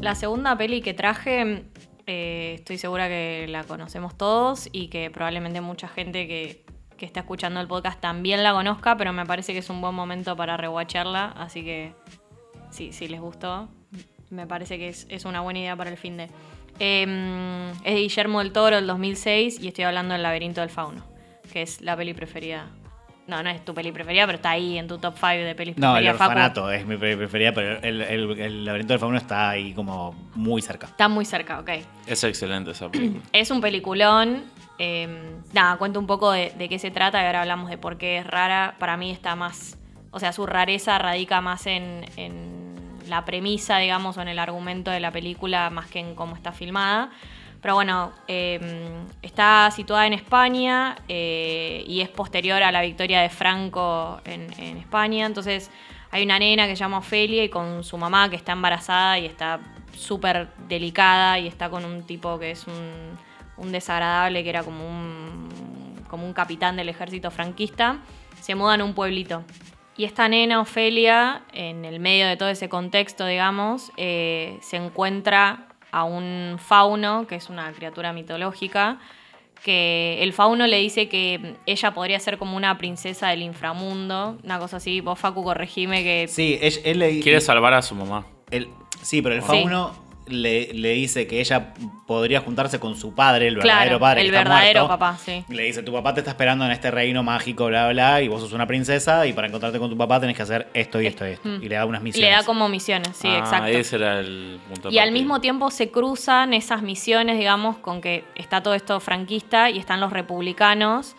La 0.00 0.14
segunda 0.14 0.56
peli 0.58 0.82
que 0.82 0.92
traje, 0.92 1.64
eh, 2.06 2.54
estoy 2.58 2.76
segura 2.78 3.08
que 3.08 3.46
la 3.48 3.64
conocemos 3.64 4.16
todos 4.16 4.68
y 4.70 4.88
que 4.88 5.10
probablemente 5.10 5.60
mucha 5.62 5.88
gente 5.88 6.26
que, 6.28 6.64
que 6.96 7.06
está 7.06 7.20
escuchando 7.20 7.60
el 7.60 7.66
podcast 7.66 8.00
también 8.00 8.42
la 8.42 8.52
conozca, 8.52 8.96
pero 8.96 9.12
me 9.12 9.26
parece 9.26 9.52
que 9.52 9.58
es 9.58 9.70
un 9.70 9.80
buen 9.80 9.94
momento 9.94 10.36
para 10.36 10.56
rewatcharla, 10.56 11.26
así 11.36 11.62
que 11.64 11.92
sí, 12.70 12.92
si 12.92 13.08
les 13.08 13.20
gustó, 13.20 13.68
me 14.30 14.46
parece 14.46 14.78
que 14.78 14.88
es, 14.88 15.06
es 15.10 15.24
una 15.24 15.40
buena 15.40 15.58
idea 15.60 15.76
para 15.76 15.90
el 15.90 15.96
fin 15.96 16.16
de... 16.16 16.28
Eh, 16.80 17.72
es 17.84 17.94
de 17.94 18.00
Guillermo 18.00 18.40
del 18.40 18.52
Toro, 18.52 18.76
el 18.78 18.86
2006, 18.86 19.60
y 19.60 19.68
estoy 19.68 19.84
hablando 19.84 20.12
del 20.14 20.22
laberinto 20.22 20.60
del 20.60 20.70
fauno, 20.70 21.02
que 21.52 21.62
es 21.62 21.80
la 21.80 21.96
peli 21.96 22.14
preferida. 22.14 22.66
No, 23.26 23.42
no 23.42 23.48
es 23.48 23.64
tu 23.64 23.72
peli 23.72 23.90
preferida, 23.90 24.26
pero 24.26 24.36
está 24.36 24.50
ahí 24.50 24.76
en 24.76 24.86
tu 24.86 24.98
top 24.98 25.14
5 25.14 25.26
de 25.28 25.54
pelis 25.54 25.78
No, 25.78 25.96
el 25.96 26.04
preferidas, 26.04 26.18
Facu. 26.18 26.30
orfanato 26.32 26.70
es 26.70 26.84
mi 26.86 26.98
peli 26.98 27.16
preferida, 27.16 27.52
pero 27.54 27.78
el, 27.80 28.02
el- 28.02 28.38
el 28.40 28.64
laberinto 28.66 28.92
del 28.92 29.00
fauno 29.00 29.16
está 29.16 29.48
ahí 29.50 29.72
como 29.72 30.12
muy 30.34 30.60
cerca. 30.60 30.86
Está 30.88 31.08
muy 31.08 31.24
cerca, 31.24 31.58
ok. 31.60 31.70
Es 32.06 32.22
excelente 32.24 32.72
esa 32.72 32.90
película. 32.90 33.22
Es 33.32 33.50
un 33.50 33.62
peliculón. 33.62 34.44
Eh, 34.78 35.36
nada, 35.52 35.76
cuento 35.76 36.00
un 36.00 36.06
poco 36.06 36.32
de, 36.32 36.52
qué 36.68 36.78
se 36.78 36.90
trata 36.90 37.22
y 37.22 37.26
ahora 37.26 37.42
hablamos 37.42 37.70
de 37.70 37.78
por 37.78 37.96
qué 37.96 38.18
es 38.18 38.26
rara. 38.26 38.76
Para 38.78 38.96
mí 38.96 39.10
está 39.10 39.36
más. 39.36 39.78
O 40.10 40.20
sea, 40.20 40.32
su 40.32 40.46
rareza 40.46 40.98
radica 40.98 41.40
más 41.40 41.66
en, 41.66 42.04
la 43.06 43.24
premisa, 43.26 43.78
digamos, 43.78 44.16
o 44.16 44.22
en 44.22 44.28
el 44.28 44.38
argumento 44.38 44.90
de 44.90 44.98
la 44.98 45.10
película, 45.10 45.68
más 45.68 45.88
que 45.88 45.98
en 45.98 46.14
cómo 46.14 46.36
está 46.36 46.52
filmada. 46.52 47.10
Pero 47.60 47.74
bueno, 47.74 48.12
eh, 48.28 48.60
está 49.22 49.70
situada 49.70 50.06
en 50.06 50.14
España 50.14 50.96
eh, 51.08 51.84
y 51.86 52.00
es 52.00 52.08
posterior 52.08 52.62
a 52.62 52.72
la 52.72 52.82
victoria 52.82 53.20
de 53.20 53.28
Franco 53.28 54.20
en, 54.24 54.52
en 54.58 54.78
España. 54.78 55.26
Entonces 55.26 55.70
hay 56.10 56.24
una 56.24 56.38
nena 56.38 56.66
que 56.66 56.76
se 56.76 56.80
llama 56.80 56.98
Ofelia 56.98 57.44
y 57.44 57.48
con 57.48 57.84
su 57.84 57.98
mamá 57.98 58.30
que 58.30 58.36
está 58.36 58.52
embarazada 58.52 59.18
y 59.18 59.26
está 59.26 59.60
súper 59.96 60.48
delicada 60.68 61.38
y 61.38 61.46
está 61.46 61.68
con 61.70 61.84
un 61.84 62.04
tipo 62.04 62.38
que 62.38 62.52
es 62.52 62.66
un, 62.66 63.18
un 63.56 63.72
desagradable, 63.72 64.42
que 64.42 64.50
era 64.50 64.62
como 64.62 64.86
un, 64.88 65.48
como 66.08 66.26
un 66.26 66.32
capitán 66.32 66.76
del 66.76 66.88
ejército 66.88 67.30
franquista. 67.30 67.98
Se 68.40 68.54
mudan 68.54 68.80
a 68.80 68.84
un 68.84 68.94
pueblito. 68.94 69.44
Y 69.96 70.04
esta 70.04 70.28
nena, 70.28 70.60
Ofelia, 70.60 71.42
en 71.52 71.84
el 71.84 72.00
medio 72.00 72.26
de 72.26 72.36
todo 72.36 72.48
ese 72.48 72.68
contexto, 72.68 73.26
digamos, 73.26 73.92
eh, 73.96 74.58
se 74.60 74.76
encuentra 74.76 75.68
a 75.92 76.02
un 76.04 76.56
fauno, 76.58 77.26
que 77.28 77.36
es 77.36 77.48
una 77.48 77.70
criatura 77.72 78.12
mitológica, 78.12 78.98
que 79.62 80.18
el 80.20 80.32
fauno 80.32 80.66
le 80.66 80.78
dice 80.78 81.08
que 81.08 81.54
ella 81.64 81.94
podría 81.94 82.18
ser 82.20 82.36
como 82.38 82.56
una 82.56 82.76
princesa 82.76 83.28
del 83.28 83.42
inframundo, 83.42 84.36
una 84.42 84.58
cosa 84.58 84.78
así. 84.78 85.00
Vos, 85.00 85.18
Facu, 85.18 85.42
corregime 85.44 86.02
que... 86.02 86.26
Sí, 86.28 86.58
él, 86.60 86.74
él 86.84 86.98
le 86.98 87.20
Quiere 87.20 87.40
salvar 87.40 87.72
a 87.74 87.80
su 87.80 87.94
mamá. 87.94 88.26
él- 88.50 88.68
sí, 89.00 89.22
pero 89.22 89.36
el 89.36 89.42
Sí. 89.42 89.46
Le, 90.26 90.72
le 90.74 90.90
dice 90.90 91.26
que 91.26 91.40
ella 91.40 91.74
podría 92.06 92.40
juntarse 92.40 92.80
con 92.80 92.96
su 92.96 93.14
padre, 93.14 93.48
el 93.48 93.54
claro, 93.58 93.68
verdadero 93.68 94.00
padre. 94.00 94.20
el 94.22 94.30
que 94.30 94.36
está 94.36 94.48
verdadero 94.50 94.80
muerto. 94.86 94.98
papá, 94.98 95.18
sí. 95.18 95.44
Le 95.48 95.62
dice, 95.64 95.82
tu 95.82 95.92
papá 95.92 96.14
te 96.14 96.20
está 96.20 96.30
esperando 96.30 96.64
en 96.64 96.70
este 96.70 96.90
reino 96.90 97.22
mágico, 97.22 97.66
bla, 97.66 97.88
bla, 97.90 98.22
y 98.22 98.28
vos 98.28 98.40
sos 98.40 98.52
una 98.52 98.66
princesa, 98.66 99.26
y 99.26 99.32
para 99.32 99.46
encontrarte 99.48 99.78
con 99.78 99.90
tu 99.90 99.96
papá 99.96 100.20
tenés 100.20 100.36
que 100.36 100.42
hacer 100.42 100.68
esto 100.74 101.00
y 101.00 101.06
esto 101.06 101.26
y 101.26 101.32
esto. 101.32 101.48
Mm. 101.48 101.62
Y 101.62 101.68
le 101.68 101.74
da 101.74 101.84
unas 101.86 102.02
misiones. 102.02 102.30
Le 102.30 102.36
da 102.36 102.44
como 102.44 102.68
misiones, 102.68 103.16
sí, 103.16 103.28
Ah, 103.28 103.38
exacto. 103.38 103.66
Ese 103.68 103.96
era 103.96 104.20
el 104.20 104.58
punto 104.68 104.90
Y 104.90 104.98
al 104.98 105.12
mismo 105.12 105.40
tiempo 105.40 105.70
se 105.70 105.90
cruzan 105.90 106.54
esas 106.54 106.82
misiones, 106.82 107.38
digamos, 107.38 107.76
con 107.78 108.00
que 108.00 108.24
está 108.34 108.62
todo 108.62 108.74
esto 108.74 109.00
franquista 109.00 109.70
y 109.70 109.78
están 109.78 110.00
los 110.00 110.12
republicanos. 110.12 111.16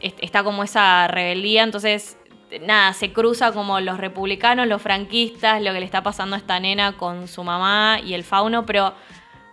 Est- 0.00 0.18
Está 0.20 0.42
como 0.42 0.64
esa 0.64 1.06
rebeldía, 1.08 1.62
entonces, 1.62 2.16
nada, 2.60 2.92
se 2.92 3.12
cruza 3.12 3.52
como 3.52 3.80
los 3.80 3.98
republicanos, 3.98 4.66
los 4.66 4.82
franquistas, 4.82 5.62
lo 5.62 5.72
que 5.72 5.80
le 5.80 5.86
está 5.86 6.02
pasando 6.02 6.36
a 6.36 6.38
esta 6.38 6.60
nena 6.60 6.92
con 6.92 7.28
su 7.28 7.44
mamá 7.44 7.98
y 8.04 8.14
el 8.14 8.24
fauno, 8.24 8.66
pero 8.66 8.94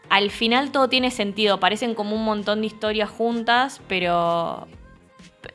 al 0.10 0.32
final 0.32 0.72
todo 0.72 0.90
tiene 0.90 1.12
sentido. 1.12 1.60
Parecen 1.60 1.96
como 1.96 2.16
un 2.16 2.26
montón 2.26 2.62
de 2.62 2.68
historias 2.68 3.10
juntas, 3.10 3.82
pero 3.88 4.68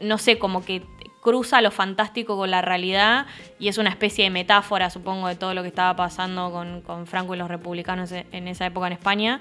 no 0.00 0.18
sé, 0.18 0.38
como 0.38 0.64
que 0.64 0.82
cruza 1.20 1.62
lo 1.62 1.70
fantástico 1.70 2.36
con 2.36 2.50
la 2.50 2.60
realidad 2.60 3.26
y 3.58 3.68
es 3.68 3.78
una 3.78 3.88
especie 3.88 4.24
de 4.24 4.30
metáfora, 4.30 4.90
supongo, 4.90 5.28
de 5.28 5.36
todo 5.36 5.54
lo 5.54 5.62
que 5.62 5.68
estaba 5.68 5.96
pasando 5.96 6.52
con, 6.52 6.82
con 6.82 7.06
Franco 7.06 7.34
y 7.34 7.38
los 7.38 7.48
republicanos 7.48 8.12
e- 8.12 8.26
en 8.32 8.46
esa 8.46 8.66
época 8.66 8.88
en 8.88 8.92
España, 8.92 9.40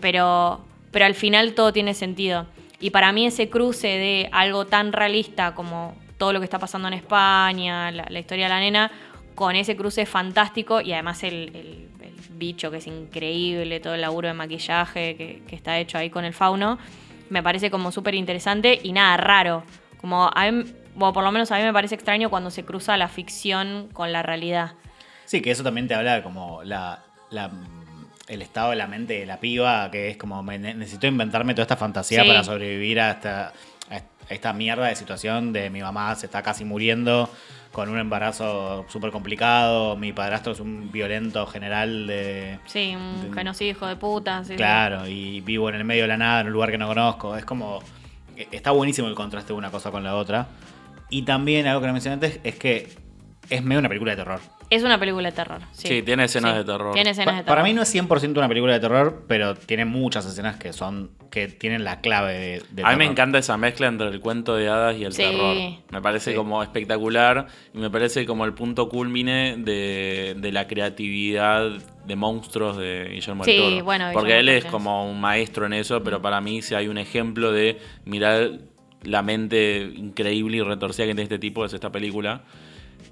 pero, 0.00 0.60
pero 0.90 1.04
al 1.04 1.14
final 1.14 1.52
todo 1.52 1.72
tiene 1.72 1.92
sentido. 1.92 2.46
Y 2.80 2.90
para 2.90 3.12
mí 3.12 3.26
ese 3.26 3.50
cruce 3.50 3.88
de 3.88 4.28
algo 4.32 4.66
tan 4.66 4.92
realista 4.92 5.54
como 5.54 5.94
todo 6.18 6.32
lo 6.32 6.40
que 6.40 6.44
está 6.44 6.58
pasando 6.58 6.88
en 6.88 6.94
España, 6.94 7.90
la, 7.90 8.06
la 8.08 8.18
historia 8.18 8.44
de 8.46 8.50
la 8.50 8.60
nena, 8.60 8.90
con 9.34 9.54
ese 9.56 9.76
cruce 9.76 10.04
fantástico 10.04 10.80
y 10.80 10.92
además 10.92 11.22
el, 11.22 11.34
el- 11.54 11.88
el 12.02 12.14
bicho 12.30 12.70
que 12.70 12.76
es 12.78 12.86
increíble, 12.86 13.80
todo 13.80 13.94
el 13.94 14.00
laburo 14.00 14.28
de 14.28 14.34
maquillaje 14.34 15.16
que, 15.16 15.42
que 15.48 15.56
está 15.56 15.78
hecho 15.78 15.98
ahí 15.98 16.10
con 16.10 16.24
el 16.24 16.32
fauno, 16.34 16.78
me 17.30 17.42
parece 17.42 17.70
como 17.70 17.90
súper 17.92 18.14
interesante 18.14 18.78
y 18.82 18.92
nada 18.92 19.16
raro. 19.16 19.64
Como 20.00 20.30
a 20.32 20.50
mí, 20.50 20.64
o 20.98 21.12
por 21.12 21.24
lo 21.24 21.32
menos 21.32 21.50
a 21.52 21.56
mí 21.58 21.62
me 21.62 21.72
parece 21.72 21.94
extraño 21.96 22.30
cuando 22.30 22.50
se 22.50 22.64
cruza 22.64 22.96
la 22.96 23.08
ficción 23.08 23.88
con 23.92 24.12
la 24.12 24.22
realidad. 24.22 24.72
Sí, 25.24 25.40
que 25.42 25.50
eso 25.50 25.62
también 25.64 25.88
te 25.88 25.94
habla 25.94 26.22
como 26.22 26.62
la, 26.64 27.02
la- 27.30 27.50
el 28.28 28.42
estado 28.42 28.70
de 28.70 28.76
la 28.76 28.86
mente 28.86 29.18
de 29.20 29.26
la 29.26 29.38
piba, 29.40 29.90
que 29.90 30.08
es 30.10 30.16
como 30.16 30.42
me 30.42 30.58
ne- 30.58 30.74
necesito 30.74 31.06
inventarme 31.06 31.54
toda 31.54 31.62
esta 31.62 31.76
fantasía 31.76 32.22
Sí. 32.22 32.28
para 32.28 32.44
sobrevivir 32.44 33.00
a 33.00 33.10
esta, 34.28 34.52
mierda 34.52 34.86
de 34.86 34.96
situación 34.96 35.52
de 35.52 35.70
mi 35.70 35.80
mamá 35.80 36.14
se 36.16 36.26
está 36.26 36.42
casi 36.42 36.64
muriendo 36.64 37.28
con 37.72 37.88
un 37.90 37.98
embarazo 37.98 38.86
súper 38.88 39.10
complicado, 39.10 39.94
mi 39.96 40.12
padrastro 40.12 40.52
es 40.52 40.60
un 40.60 40.90
violento 40.90 41.46
general 41.46 42.06
de... 42.06 42.58
Sí, 42.66 42.94
un 42.96 43.28
De- 43.30 43.34
genocidio 43.34 43.72
hijo 43.72 43.86
de 43.86 43.96
puta. 43.96 44.42
sí, 44.42 44.50
sí. 44.50 44.56
Claro, 44.56 45.06
y 45.06 45.40
vivo 45.42 45.68
en 45.68 45.74
el 45.76 45.84
medio 45.84 46.02
de 46.02 46.08
la 46.08 46.16
nada, 46.16 46.40
en 46.40 46.46
un 46.48 46.52
lugar 46.54 46.70
que 46.70 46.78
no 46.78 46.86
conozco. 46.88 47.36
Es 47.36 47.44
como. 47.44 47.80
eh, 48.36 48.48
Está 48.52 48.70
buenísimo 48.70 49.06
el 49.08 49.14
contraste 49.14 49.52
de 49.52 49.58
una 49.58 49.70
cosa 49.70 49.90
con 49.90 50.02
la 50.02 50.14
otra. 50.16 50.48
Y 51.10 51.22
también 51.22 51.66
algo 51.66 51.80
que 51.82 51.86
no 51.86 51.92
mencioné 51.92 52.14
antes 52.14 52.40
es 52.42 52.54
que 52.56 52.88
es 53.50 53.62
medio 53.62 53.78
una 53.80 53.88
película 53.88 54.12
de 54.12 54.16
terror. 54.16 54.40
Es 54.70 54.82
una 54.82 54.98
película 55.00 55.30
de 55.30 55.34
terror. 55.36 55.60
Sí, 55.72 55.88
Sí, 55.88 56.02
tiene 56.02 56.24
escenas 56.24 56.54
de 56.56 56.64
terror. 56.64 56.92
Tiene 56.92 57.10
escenas 57.10 57.26
Pa- 57.26 57.32
de 57.38 57.42
terror. 57.44 57.56
para 57.56 57.62
mí 57.62 57.72
no 57.72 57.82
es 57.82 57.94
100% 57.94 58.36
una 58.38 58.48
película 58.48 58.74
de 58.74 58.80
terror, 58.80 59.24
pero 59.26 59.54
tiene 59.54 59.84
muchas 59.86 60.26
escenas 60.26 60.56
que 60.56 60.72
son. 60.72 61.10
que 61.30 61.46
tienen 61.46 61.84
la 61.84 62.00
clave 62.00 62.32
de, 62.32 62.62
de 62.70 62.82
A 62.82 62.86
mí 62.90 62.96
me 62.96 62.98
terror. 63.04 63.12
encanta 63.12 63.38
esa 63.38 63.58
mezcla 63.58 63.86
entre 63.86 64.08
el 64.08 64.18
cuento 64.20 64.56
de 64.56 64.68
hadas 64.68 64.96
y 64.96 65.04
el 65.04 65.12
Sí. 65.12 65.22
terror. 65.22 65.56
Me 65.90 66.00
parece 66.00 66.30
Sí. 66.30 66.36
como 66.36 66.62
espectacular 66.62 67.46
y 67.74 67.78
me 67.78 67.90
parece 67.90 68.24
como 68.24 68.46
el 68.46 68.54
punto 68.54 68.88
culmine 68.88 69.56
de, 69.58 70.34
de 70.38 70.52
la 70.52 70.66
creatividad 70.66 71.68
de 72.06 72.16
monstruos 72.16 72.78
de 72.78 73.10
Guillermo 73.12 73.44
Sí, 73.44 73.52
del 73.52 73.60
Toro. 73.74 73.84
bueno, 73.84 74.08
Porque 74.14 74.28
Guillermo 74.38 74.50
él 74.52 74.56
es 74.56 74.64
como 74.64 75.10
un 75.10 75.20
maestro 75.20 75.66
en 75.66 75.74
eso, 75.74 76.02
pero 76.02 76.22
para 76.22 76.40
mí 76.40 76.62
si 76.62 76.74
hay 76.74 76.88
un 76.88 76.96
ejemplo 76.96 77.52
de 77.52 77.78
mirar 78.06 78.52
la 79.02 79.22
mente 79.22 79.82
increíble 79.96 80.56
y 80.56 80.62
retorcida 80.62 81.04
que 81.06 81.12
tiene 81.12 81.22
este 81.24 81.38
tipo 81.38 81.64
es 81.64 81.72
esta 81.74 81.92
película. 81.92 82.42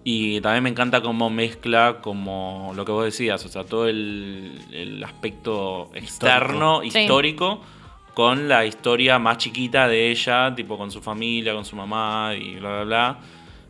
Y 0.08 0.40
también 0.40 0.62
me 0.62 0.70
encanta 0.70 1.00
cómo 1.00 1.30
mezcla 1.30 1.98
como 2.00 2.72
lo 2.76 2.84
que 2.84 2.92
vos 2.92 3.04
decías, 3.04 3.44
o 3.44 3.48
sea, 3.48 3.64
todo 3.64 3.88
el, 3.88 4.52
el 4.70 5.02
aspecto 5.02 5.90
externo, 5.94 6.84
histórico, 6.84 7.60
con 8.14 8.46
la 8.48 8.64
historia 8.64 9.18
más 9.18 9.38
chiquita 9.38 9.88
de 9.88 10.12
ella, 10.12 10.54
tipo 10.54 10.78
con 10.78 10.92
su 10.92 11.02
familia, 11.02 11.54
con 11.54 11.64
su 11.64 11.74
mamá 11.74 12.34
y 12.40 12.54
bla, 12.54 12.68
bla, 12.68 12.84
bla. 12.84 13.18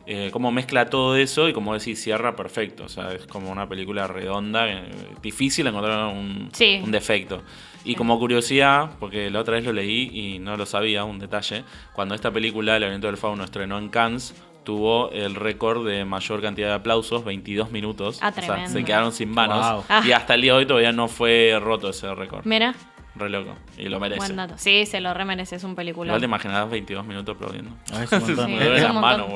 Eh, 0.04 0.28
cómo 0.30 0.52
mezcla 0.52 0.90
todo 0.90 1.16
eso 1.16 1.48
y 1.48 1.54
como 1.54 1.72
decís, 1.72 2.02
cierra 2.02 2.36
perfecto. 2.36 2.84
O 2.84 2.88
sea, 2.90 3.14
es 3.14 3.26
como 3.26 3.50
una 3.50 3.66
película 3.66 4.06
redonda, 4.06 4.68
eh, 4.70 4.84
difícil 5.22 5.66
encontrar 5.66 6.12
un, 6.14 6.50
Sí. 6.52 6.82
un 6.84 6.90
defecto. 6.92 7.42
Y 7.82 7.94
como 7.94 8.18
curiosidad, 8.18 8.90
porque 9.00 9.30
la 9.30 9.40
otra 9.40 9.54
vez 9.54 9.64
lo 9.64 9.72
leí 9.72 10.10
y 10.12 10.38
no 10.38 10.58
lo 10.58 10.66
sabía, 10.66 11.04
un 11.04 11.18
detalle, 11.18 11.64
cuando 11.94 12.14
esta 12.14 12.30
película, 12.30 12.76
El 12.76 12.84
Aliento 12.84 13.06
del 13.06 13.16
Fauno, 13.16 13.42
estrenó 13.42 13.78
en 13.78 13.88
Cannes, 13.88 14.34
tuvo 14.66 15.10
el 15.12 15.36
récord 15.36 15.86
de 15.86 16.04
mayor 16.04 16.42
cantidad 16.42 16.68
de 16.68 16.74
aplausos, 16.74 17.24
22 17.24 17.70
minutos. 17.70 18.18
Ah, 18.20 18.34
o 18.36 18.42
sea, 18.42 18.68
se 18.68 18.84
quedaron 18.84 19.12
sin 19.12 19.30
manos. 19.30 19.64
Wow. 19.64 19.84
Ah. 19.88 20.02
Y 20.04 20.10
hasta 20.10 20.34
el 20.34 20.42
día 20.42 20.52
de 20.54 20.58
hoy 20.58 20.66
todavía 20.66 20.90
no 20.90 21.06
fue 21.06 21.56
roto 21.62 21.88
ese 21.88 22.12
récord. 22.16 22.44
Mira, 22.44 22.74
Re 23.18 23.30
loco. 23.30 23.54
Y 23.78 23.88
lo 23.88 23.98
merece. 24.00 24.18
buen 24.18 24.36
dato. 24.36 24.54
Sí, 24.58 24.84
se 24.86 25.00
lo 25.00 25.14
remerece, 25.14 25.56
es 25.56 25.64
un 25.64 25.74
película. 25.74 26.08
Igual 26.10 26.20
te 26.20 26.26
imaginarás 26.26 26.70
22 26.70 27.04
minutos 27.06 27.34
aplaudiendo. 27.34 27.70
Ah, 27.92 28.02
es 28.04 28.12
un 28.12 28.18
montón. 28.36 28.46
Sí, 28.48 28.56
Es- 28.60 28.82
las 28.82 28.90
un 28.94 29.00
manos, 29.00 29.26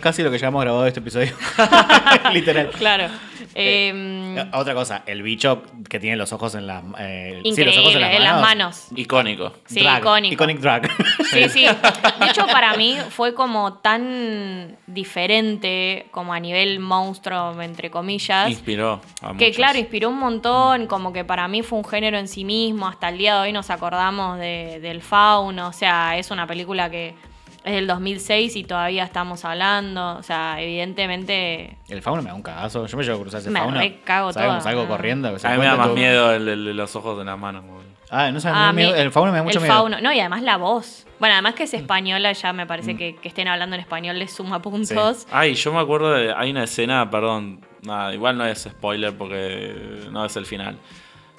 casi 0.00 0.22
lo 0.22 0.30
que 0.30 0.38
llevamos 0.38 0.62
grabado 0.62 0.82
de 0.84 0.88
este 0.88 1.00
episodio. 1.00 1.32
Literal. 2.32 2.70
Claro. 2.70 3.04
Eh, 3.54 3.88
Em, 3.88 4.38
Eh, 4.38 4.46
Otra 4.52 4.74
cosa, 4.74 5.02
el 5.06 5.22
bicho 5.22 5.62
que 5.88 5.98
tiene 5.98 6.16
los 6.16 6.32
ojos 6.32 6.54
en 6.54 6.66
las. 6.66 6.82
eh, 6.98 7.40
sí, 7.54 7.64
los 7.64 7.76
ojos 7.76 7.94
en 7.96 8.22
las 8.22 8.40
manos. 8.40 8.86
Icónico. 8.94 9.52
Sí, 9.66 9.80
Drag, 9.80 9.98
icónico. 10.00 10.34
Iconic 10.34 10.58
drag. 10.60 10.90
Sí, 11.30 11.48
sí. 11.48 11.64
De 11.64 12.26
hecho, 12.28 12.46
para 12.46 12.74
mí 12.76 12.96
fue 13.10 13.34
como 13.34 13.74
tan 13.74 14.76
diferente, 14.86 16.06
como 16.10 16.32
a 16.32 16.40
nivel 16.40 16.78
monstruo, 16.80 17.60
entre 17.60 17.90
comillas. 17.90 18.48
Inspiró 18.50 19.00
a 19.22 19.28
Que 19.36 19.46
muchos. 19.46 19.56
claro, 19.56 19.78
inspiró 19.78 20.08
un 20.10 20.18
montón, 20.18 20.86
como 20.86 21.12
que 21.12 21.24
para 21.24 21.48
mí 21.48 21.62
fue 21.62 21.78
un 21.78 21.84
género 21.84 22.18
en 22.18 22.28
sí 22.28 22.44
mismo, 22.44 22.86
hasta 22.86 23.09
el 23.10 23.18
día 23.18 23.34
de 23.36 23.40
hoy 23.42 23.52
nos 23.52 23.68
acordamos 23.70 24.38
de- 24.38 24.80
del 24.80 25.02
fauno, 25.02 25.68
o 25.68 25.72
sea, 25.72 26.16
es 26.16 26.30
una 26.30 26.46
película 26.46 26.88
que 26.90 27.14
es 27.62 27.74
del 27.74 27.86
2006 27.86 28.56
y 28.56 28.64
todavía 28.64 29.04
estamos 29.04 29.44
hablando, 29.44 30.16
o 30.16 30.22
sea, 30.22 30.56
evidentemente... 30.60 31.76
El 31.88 32.00
fauno 32.02 32.22
me 32.22 32.28
da 32.30 32.34
un 32.34 32.42
cagazo. 32.42 32.86
Yo 32.86 32.96
me 32.96 33.04
llevo 33.04 33.18
a 33.18 33.20
cruzar 33.20 33.40
ese 33.40 33.50
Me 33.50 33.60
fauno. 33.60 33.78
re 33.78 34.00
cago 34.02 34.32
toda. 34.32 34.60
Salgo 34.62 34.82
Ah. 34.84 34.88
corriendo. 34.88 35.32
que 35.32 35.38
se 35.38 35.46
A 35.46 35.50
mí 35.52 35.58
me 35.58 35.66
da 35.66 35.76
más 35.76 35.86
todo- 35.88 35.96
miedo 35.96 36.32
el, 36.32 36.48
el 36.48 36.64
de 36.64 36.74
los 36.74 36.96
ojos 36.96 37.20
en 37.20 37.26
las 37.26 37.38
manos. 37.38 37.64
boludo. 37.64 37.80
Ah, 38.12 38.30
no 38.32 38.40
sabes, 38.40 38.56
a 38.56 38.60
me 38.60 38.66
da 38.66 38.72
mí- 38.72 38.82
miedo. 38.82 38.94
el 38.96 39.12
fauno 39.12 39.30
me 39.30 39.38
da 39.38 39.44
mucho 39.44 39.58
el 39.58 39.62
miedo. 39.64 39.74
fauno- 39.76 40.00
no, 40.00 40.12
y 40.12 40.18
además 40.20 40.42
la 40.42 40.56
voz. 40.56 41.06
Bueno, 41.20 41.34
además 41.34 41.54
que 41.54 41.64
es 41.64 41.72
Mm. 41.74 41.76
española, 41.76 42.32
ya 42.32 42.52
me 42.54 42.66
parece 42.66 42.96
que, 42.96 43.14
que 43.16 43.28
estén 43.28 43.46
hablando 43.46 43.76
en 43.76 43.80
español 43.82 44.18
les 44.18 44.32
suma 44.32 44.60
puntos. 44.62 45.26
Ay, 45.30 45.54
yo 45.54 45.72
me 45.72 45.80
acuerdo 45.80 46.12
de. 46.12 46.32
Hay 46.34 46.50
una 46.50 46.64
escena, 46.64 47.08
perdón. 47.10 47.60
Nada, 47.82 48.12
igual 48.14 48.36
no 48.38 48.44
es 48.46 48.62
spoiler 48.62 49.16
porque 49.16 50.08
no 50.10 50.24
es 50.24 50.34
el 50.36 50.46
final. 50.46 50.76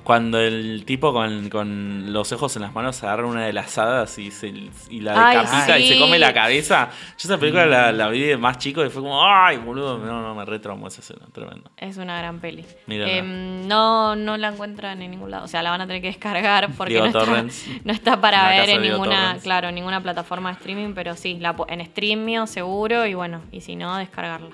Cuando 0.04 0.40
el 0.40 0.84
tipo 0.84 1.14
con, 1.14 1.50
con 1.50 2.12
los 2.12 2.32
ojos 2.32 2.56
en 2.56 2.64
las 2.64 2.74
manos 2.74 3.04
agarra 3.04 3.28
una 3.28 3.46
de 3.46 3.54
las 3.54 3.78
hadas 3.78 4.18
y, 4.18 4.32
se, 4.32 4.48
y 4.90 5.00
la 5.00 5.30
Ay, 5.30 5.38
decapita 5.38 5.78
y 5.80 5.88
se 5.90 6.00
come 6.00 6.18
la 6.18 6.34
cabeza. 6.34 6.90
Yo 7.20 7.28
esa 7.30 7.38
película 7.38 7.68
la, 7.68 7.92
la 7.92 8.10
vi 8.10 8.22
de 8.22 8.36
más 8.36 8.58
chico 8.58 8.84
y 8.84 8.90
fue 8.90 9.04
como, 9.04 9.24
ay, 9.24 9.58
boludo, 9.58 10.00
no, 10.00 10.24
no, 10.24 10.34
me 10.34 10.44
retraumó 10.44 10.88
esa 10.88 11.02
escena, 11.02 11.28
tremendo. 11.32 11.70
Es 11.78 11.98
una 11.98 12.18
gran 12.18 12.40
peli. 12.40 12.66
Em, 12.88 13.68
no, 13.68 14.16
no 14.16 14.38
la 14.38 14.48
encuentran 14.50 15.00
en 15.04 15.12
ningún 15.12 15.30
lado. 15.30 15.46
O 15.46 15.48
sea, 15.48 15.62
la 15.62 15.70
van 15.70 15.82
a 15.82 15.88
tener 15.88 16.02
que 16.02 16.08
descargar 16.08 16.72
porque 16.76 16.98
no 16.98 17.06
está, 17.06 17.44
no 17.84 17.94
está 17.94 18.20
para 18.20 18.50
ver 18.50 18.70
en 18.72 18.82
ninguna, 18.82 19.38
claro, 19.44 19.70
en 19.70 19.76
ninguna 19.76 20.02
plataforma 20.02 20.50
de 20.50 20.56
streaming, 20.58 20.94
pero 20.96 21.16
sí, 21.16 21.38
la, 21.40 21.56
po- 21.56 21.68
en 21.70 21.80
streaming 21.80 22.48
seguro 22.48 23.06
y 23.06 23.14
bueno, 23.14 23.42
y 23.52 23.62
si 23.62 23.76
no, 23.76 23.96
descargarla. 23.98 24.50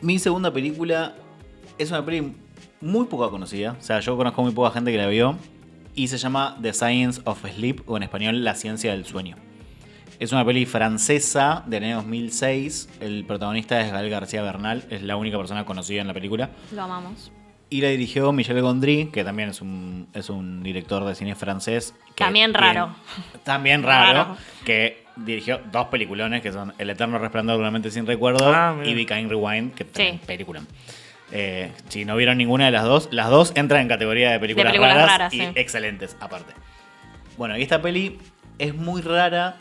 Mi 0.00 0.20
segunda 0.20 0.52
película 0.52 1.14
es 1.78 1.90
una 1.90 2.04
peli 2.04 2.36
muy 2.80 3.06
poco 3.06 3.30
conocida. 3.30 3.76
O 3.78 3.82
sea, 3.82 4.00
yo 4.00 4.16
conozco 4.16 4.42
muy 4.42 4.52
poca 4.52 4.70
gente 4.72 4.90
que 4.92 4.98
la 4.98 5.06
vio. 5.08 5.36
Y 5.96 6.08
se 6.08 6.18
llama 6.18 6.56
The 6.60 6.72
Science 6.72 7.20
of 7.24 7.44
Sleep, 7.48 7.82
o 7.86 7.96
en 7.96 8.02
español 8.02 8.42
La 8.42 8.54
Ciencia 8.56 8.90
del 8.92 9.04
Sueño. 9.04 9.36
Es 10.18 10.32
una 10.32 10.44
peli 10.44 10.66
francesa 10.66 11.62
del 11.66 11.84
año 11.84 11.96
2006. 11.96 12.88
El 13.00 13.24
protagonista 13.24 13.80
es 13.80 13.92
Gael 13.92 14.10
García 14.10 14.42
Bernal. 14.42 14.84
Es 14.90 15.02
la 15.02 15.16
única 15.16 15.36
persona 15.38 15.64
conocida 15.64 16.00
en 16.00 16.06
la 16.08 16.14
película. 16.14 16.50
Lo 16.72 16.82
amamos. 16.82 17.30
Y 17.70 17.80
la 17.80 17.88
dirigió 17.88 18.30
Michel 18.32 18.60
Gondry, 18.60 19.06
que 19.12 19.24
también 19.24 19.48
es 19.48 19.60
un, 19.60 20.06
es 20.12 20.30
un 20.30 20.62
director 20.62 21.04
de 21.04 21.14
cine 21.14 21.34
francés. 21.34 21.94
que 22.14 22.24
También 22.24 22.54
raro. 22.54 22.94
también 23.44 23.82
raro. 23.82 24.12
Raro. 24.24 24.36
Que 24.64 25.04
dirigió 25.16 25.60
dos 25.72 25.86
peliculones 25.88 26.42
que 26.42 26.52
son 26.52 26.72
El 26.78 26.90
Eterno 26.90 27.18
Resplandor 27.18 27.56
de 27.56 27.60
una 27.62 27.70
mente 27.70 27.90
sin 27.90 28.06
recuerdo 28.06 28.52
Ah, 28.52 28.76
y 28.84 28.94
Be 28.94 29.06
Kind 29.06 29.30
Rewind, 29.30 29.74
que 29.74 29.84
también 29.84 30.18
Sí. 30.20 30.26
película. 30.26 30.62
Eh, 31.36 31.72
si 31.88 32.04
no 32.04 32.14
vieron 32.14 32.38
ninguna 32.38 32.66
de 32.66 32.70
las 32.70 32.84
dos, 32.84 33.08
las 33.10 33.28
dos 33.28 33.52
entran 33.56 33.82
en 33.82 33.88
categoría 33.88 34.30
de 34.30 34.38
películas, 34.38 34.70
películas 34.70 34.94
raras, 34.94 35.10
raras, 35.10 35.34
y 35.34 35.40
sí. 35.40 35.48
excelentes 35.56 36.16
aparte. 36.20 36.54
Bueno, 37.36 37.58
y 37.58 37.62
esta 37.62 37.82
peli 37.82 38.18
es 38.58 38.72
muy 38.74 39.02
rara. 39.02 39.56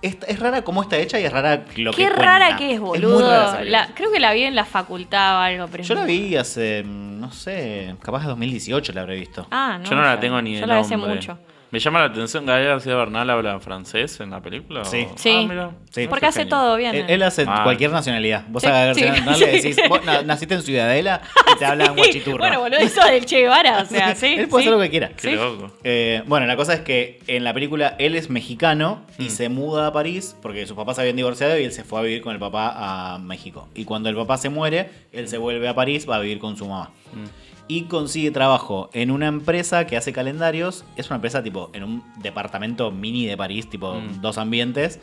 Es, 0.00 0.16
es 0.28 0.38
rara 0.38 0.62
cómo 0.62 0.82
está 0.82 0.96
hecha 0.96 1.18
y 1.18 1.24
es 1.24 1.32
rara 1.32 1.64
lo 1.74 1.90
que 1.90 1.96
Qué 1.96 2.04
cuenta. 2.04 2.22
rara 2.22 2.56
que 2.56 2.72
es, 2.74 2.78
muy 2.80 2.90
boludo. 3.00 3.20
rara 3.28 3.44
esa 3.48 3.56
película. 3.58 3.80
La- 3.88 3.94
creo 3.94 4.12
que 4.12 4.20
la 4.20 4.32
vi 4.32 4.42
en 4.44 4.54
la 4.54 4.64
facultad 4.64 5.38
o 5.38 5.40
algo, 5.40 5.66
pero 5.66 5.82
Yo 5.82 5.94
la 5.96 6.04
vi 6.04 6.36
hace, 6.36 6.84
no 6.86 7.32
sé, 7.32 7.96
capaz 8.00 8.20
de 8.22 8.28
2018 8.28 8.92
la 8.92 9.00
habré 9.00 9.16
visto. 9.16 9.48
Ah, 9.50 9.78
no. 9.82 9.90
Yo 9.90 9.96
no 9.96 10.02
la 10.02 10.20
tengo 10.20 10.40
ni 10.40 10.60
Yo 10.60 10.66
la 10.66 10.74
vi 10.76 10.80
hace 10.82 10.96
nombre. 10.96 11.16
mucho. 11.16 11.36
Me 11.70 11.78
llama 11.80 11.98
la 12.00 12.06
atención, 12.06 12.46
Gael 12.46 12.66
García 12.66 12.94
Bernal 12.96 13.28
habla 13.28 13.60
francés 13.60 14.20
en 14.20 14.30
la 14.30 14.40
película. 14.40 14.84
Sí. 14.86 15.06
¿O? 15.12 15.18
Sí. 15.18 15.30
Ah, 15.34 15.46
mira. 15.46 15.70
Sí. 15.90 16.06
Porque 16.08 16.20
Qué 16.20 16.26
hace 16.26 16.46
todo 16.46 16.76
bien. 16.76 16.94
Él, 16.94 17.04
él 17.08 17.22
hace 17.22 17.44
Ah. 17.46 17.60
cualquier 17.62 17.90
nacionalidad. 17.90 18.44
Vos 18.48 18.62
Sí, 18.62 18.68
a 18.68 18.86
García 18.86 19.06
sí, 19.14 19.20
Bernal 19.20 19.40
le 19.40 19.46
decís, 19.52 19.76
vos 19.88 20.02
na- 20.04 20.22
naciste 20.22 20.54
en 20.54 20.62
Ciudadela 20.62 21.20
y 21.54 21.58
te 21.58 21.64
hablan 21.66 21.94
guachiturro. 21.94 22.38
Bueno, 22.38 22.60
boludo, 22.60 22.78
eso 22.80 23.04
del 23.04 23.26
Che 23.26 23.40
Guevara, 23.40 23.82
o 23.82 23.84
sea, 23.84 24.14
sí. 24.16 24.26
Él 24.38 24.48
puede 24.48 24.62
sí. 24.64 24.68
hacer 24.70 24.78
lo 24.78 24.82
que 24.82 24.90
quiera. 24.90 25.10
Qué 25.10 25.32
loco. 25.32 25.70
Eh, 25.84 26.22
bueno, 26.26 26.46
la 26.46 26.56
cosa 26.56 26.72
es 26.72 26.80
que 26.80 27.20
en 27.26 27.44
la 27.44 27.52
película 27.52 27.96
él 27.98 28.14
es 28.16 28.30
mexicano 28.30 29.02
y 29.18 29.24
Mm. 29.24 29.28
se 29.30 29.48
muda 29.50 29.88
a 29.88 29.92
París 29.92 30.34
porque 30.40 30.66
sus 30.66 30.74
papás 30.76 30.96
se 30.96 31.02
habían 31.02 31.16
divorciado 31.16 31.58
y 31.58 31.64
él 31.64 31.72
se 31.72 31.84
fue 31.84 32.00
a 32.00 32.02
vivir 32.02 32.22
con 32.22 32.32
el 32.32 32.38
papá 32.38 33.14
a 33.14 33.18
México. 33.18 33.68
Y 33.74 33.84
cuando 33.84 34.08
el 34.08 34.16
papá 34.16 34.38
se 34.38 34.48
muere, 34.48 34.88
él 35.12 35.28
se 35.28 35.36
vuelve 35.36 35.68
a 35.68 35.74
París, 35.74 36.08
va 36.08 36.16
a 36.16 36.20
vivir 36.20 36.38
con 36.38 36.56
su 36.56 36.66
mamá. 36.66 36.90
Mm. 37.12 37.47
Y 37.70 37.82
consigue 37.82 38.30
trabajo 38.30 38.88
en 38.94 39.10
una 39.10 39.26
empresa 39.26 39.86
que 39.86 39.96
hace 39.96 40.12
calendarios. 40.12 40.84
Es 40.96 41.08
una 41.10 41.16
empresa 41.16 41.42
tipo 41.42 41.70
en 41.74 41.84
un 41.84 42.02
departamento 42.22 42.90
mini 42.90 43.26
de 43.26 43.36
París, 43.36 43.68
tipo 43.68 43.94
Mm. 43.94 44.20
dos 44.22 44.38
ambientes. 44.38 45.00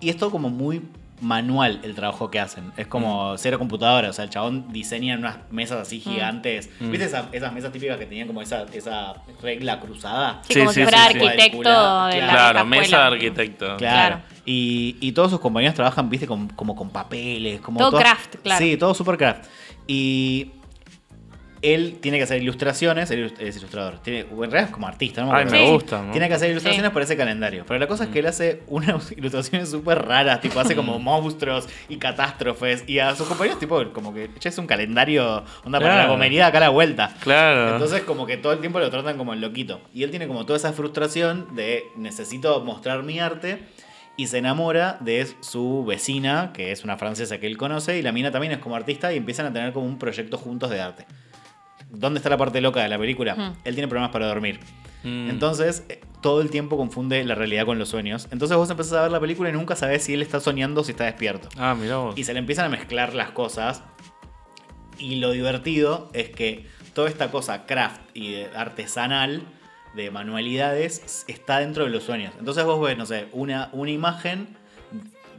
Y 0.00 0.10
es 0.10 0.16
todo 0.18 0.30
como 0.30 0.50
muy 0.50 0.82
manual 1.22 1.80
el 1.82 1.94
trabajo 1.94 2.30
que 2.30 2.38
hacen. 2.38 2.70
Es 2.76 2.86
como 2.86 3.32
Mm. 3.32 3.38
cero 3.38 3.58
computadora. 3.58 4.10
O 4.10 4.12
sea, 4.12 4.24
el 4.26 4.30
chabón 4.30 4.70
diseña 4.70 5.16
unas 5.16 5.38
mesas 5.50 5.80
así 5.80 5.98
gigantes. 5.98 6.68
Mm. 6.78 6.90
¿Viste 6.90 7.06
esas, 7.06 7.28
esas 7.32 7.54
mesas 7.54 7.72
típicas 7.72 7.96
que 7.96 8.04
tenían 8.04 8.26
como 8.26 8.42
esa, 8.42 8.66
esa 8.74 9.14
regla 9.42 9.80
cruzada? 9.80 10.42
Sí, 10.46 10.52
Sí, 10.52 10.58
como 10.60 10.72
sí, 10.72 10.80
si 10.80 10.82
fuera 10.82 11.06
sí, 11.06 11.12
sí. 11.18 11.24
arquitecto 11.24 11.60
Claro, 11.62 12.14
de 12.14 12.20
la 12.20 12.28
Claro, 12.30 12.52
vieja 12.52 12.64
mesa 12.82 12.98
de 12.98 13.04
arquitecto. 13.04 13.64
Claro. 13.64 13.78
Claro. 13.78 14.20
Y, 14.44 14.96
y 15.00 15.12
todos 15.12 15.30
sus 15.30 15.40
compañeros 15.40 15.74
trabajan, 15.74 16.10
viste, 16.10 16.26
con- 16.26 16.48
como 16.48 16.76
con 16.76 16.90
papeles. 16.90 17.62
Como 17.62 17.78
Todo 17.78 17.92
todas- 17.92 18.04
craft, 18.04 18.36
claro. 18.42 18.62
Sí, 18.62 18.76
todo 18.76 18.92
super 18.92 19.16
craft. 19.16 19.46
Y 19.86 20.50
él 21.74 21.98
tiene 22.00 22.18
que 22.18 22.24
hacer 22.24 22.42
ilustraciones, 22.42 23.10
él 23.10 23.32
es 23.38 23.56
ilustrador. 23.56 23.98
Tiene, 24.00 24.20
en 24.20 24.36
realidad 24.38 24.64
es 24.64 24.70
como 24.70 24.86
artista, 24.86 25.22
¿no? 25.24 25.32
Ay, 25.34 25.46
me 25.46 25.70
gusta. 25.70 26.02
¿no? 26.02 26.10
Tiene 26.12 26.28
que 26.28 26.34
hacer 26.34 26.50
ilustraciones 26.50 26.88
Sí. 26.90 26.92
para 26.94 27.04
ese 27.04 27.16
calendario. 27.16 27.64
Pero 27.66 27.78
la 27.80 27.86
cosa 27.86 28.04
es 28.04 28.10
que 28.10 28.18
él 28.20 28.26
hace 28.26 28.62
unas 28.66 29.10
ilustraciones 29.16 29.70
súper 29.70 30.04
raras, 30.04 30.40
tipo 30.40 30.58
hace 30.60 30.74
como 30.76 30.98
monstruos 30.98 31.68
y 31.88 31.96
catástrofes. 31.96 32.84
Y 32.86 32.98
a 32.98 33.14
sus 33.14 33.26
compañeros, 33.28 33.58
tipo, 33.58 33.82
como 33.92 34.12
que 34.14 34.30
che, 34.38 34.48
es 34.48 34.58
un 34.58 34.66
calendario, 34.66 35.44
onda 35.64 35.78
para 35.80 35.94
la 35.94 36.00
Claro. 36.02 36.12
comería 36.12 36.46
acá 36.46 36.58
a 36.58 36.62
la 36.62 36.68
vuelta. 36.70 37.14
Claro. 37.20 37.72
Entonces, 37.74 38.02
como 38.02 38.26
que 38.26 38.36
todo 38.36 38.52
el 38.52 38.60
tiempo 38.60 38.78
lo 38.78 38.90
tratan 38.90 39.16
como 39.16 39.32
el 39.32 39.40
loquito. 39.40 39.80
Y 39.94 40.02
él 40.02 40.10
tiene 40.10 40.26
como 40.26 40.44
toda 40.46 40.56
esa 40.58 40.72
frustración 40.72 41.54
de 41.54 41.84
necesito 41.96 42.60
mostrar 42.64 43.02
mi 43.02 43.18
arte. 43.20 43.60
Y 44.18 44.28
se 44.28 44.38
enamora 44.38 44.96
de 45.00 45.26
su 45.40 45.84
vecina, 45.84 46.50
que 46.54 46.72
es 46.72 46.84
una 46.84 46.96
francesa 46.96 47.36
que 47.38 47.46
él 47.46 47.58
conoce. 47.58 47.98
Y 47.98 48.02
la 48.02 48.12
mina 48.12 48.30
también 48.30 48.50
es 48.54 48.60
como 48.60 48.74
artista. 48.74 49.12
Y 49.12 49.18
empiezan 49.18 49.44
a 49.44 49.52
tener 49.52 49.74
como 49.74 49.84
un 49.84 49.98
proyecto 49.98 50.38
juntos 50.38 50.70
de 50.70 50.80
arte. 50.80 51.04
¿Dónde 51.98 52.18
está 52.18 52.30
la 52.30 52.36
parte 52.36 52.60
loca 52.60 52.82
de 52.82 52.88
la 52.88 52.98
película? 52.98 53.54
Él 53.64 53.74
tiene 53.74 53.88
problemas 53.88 54.10
para 54.10 54.26
dormir. 54.26 54.60
Mm. 55.02 55.30
Entonces, 55.30 55.84
eh, 55.88 56.00
todo 56.20 56.40
el 56.40 56.50
tiempo 56.50 56.76
confunde 56.76 57.22
la 57.24 57.34
realidad 57.34 57.64
con 57.64 57.78
los 57.78 57.88
sueños. 57.88 58.28
Entonces 58.30 58.56
vos 58.56 58.68
empezás 58.70 58.94
a 58.94 59.02
ver 59.02 59.12
la 59.12 59.20
película 59.20 59.48
y 59.48 59.52
nunca 59.52 59.76
sabés 59.76 60.04
si 60.04 60.14
él 60.14 60.22
está 60.22 60.40
soñando 60.40 60.80
o 60.80 60.84
si 60.84 60.92
está 60.92 61.04
despierto. 61.04 61.48
Ah, 61.56 61.74
mirá 61.78 61.98
vos. 61.98 62.18
Y 62.18 62.24
se 62.24 62.32
le 62.32 62.40
empiezan 62.40 62.66
a 62.66 62.68
mezclar 62.68 63.14
las 63.14 63.30
cosas. 63.30 63.82
Y 64.98 65.16
lo 65.16 65.30
divertido 65.30 66.10
es 66.14 66.30
que 66.30 66.66
toda 66.94 67.08
esta 67.08 67.30
cosa 67.30 67.66
craft 67.66 68.00
y 68.14 68.42
artesanal, 68.54 69.42
de 69.94 70.10
manualidades, 70.10 71.24
está 71.28 71.58
dentro 71.60 71.84
de 71.84 71.90
los 71.90 72.02
sueños. 72.02 72.34
Entonces 72.38 72.64
vos 72.64 72.80
ves, 72.80 72.98
no 72.98 73.06
sé, 73.06 73.28
una, 73.32 73.70
una 73.72 73.90
imagen 73.90 74.56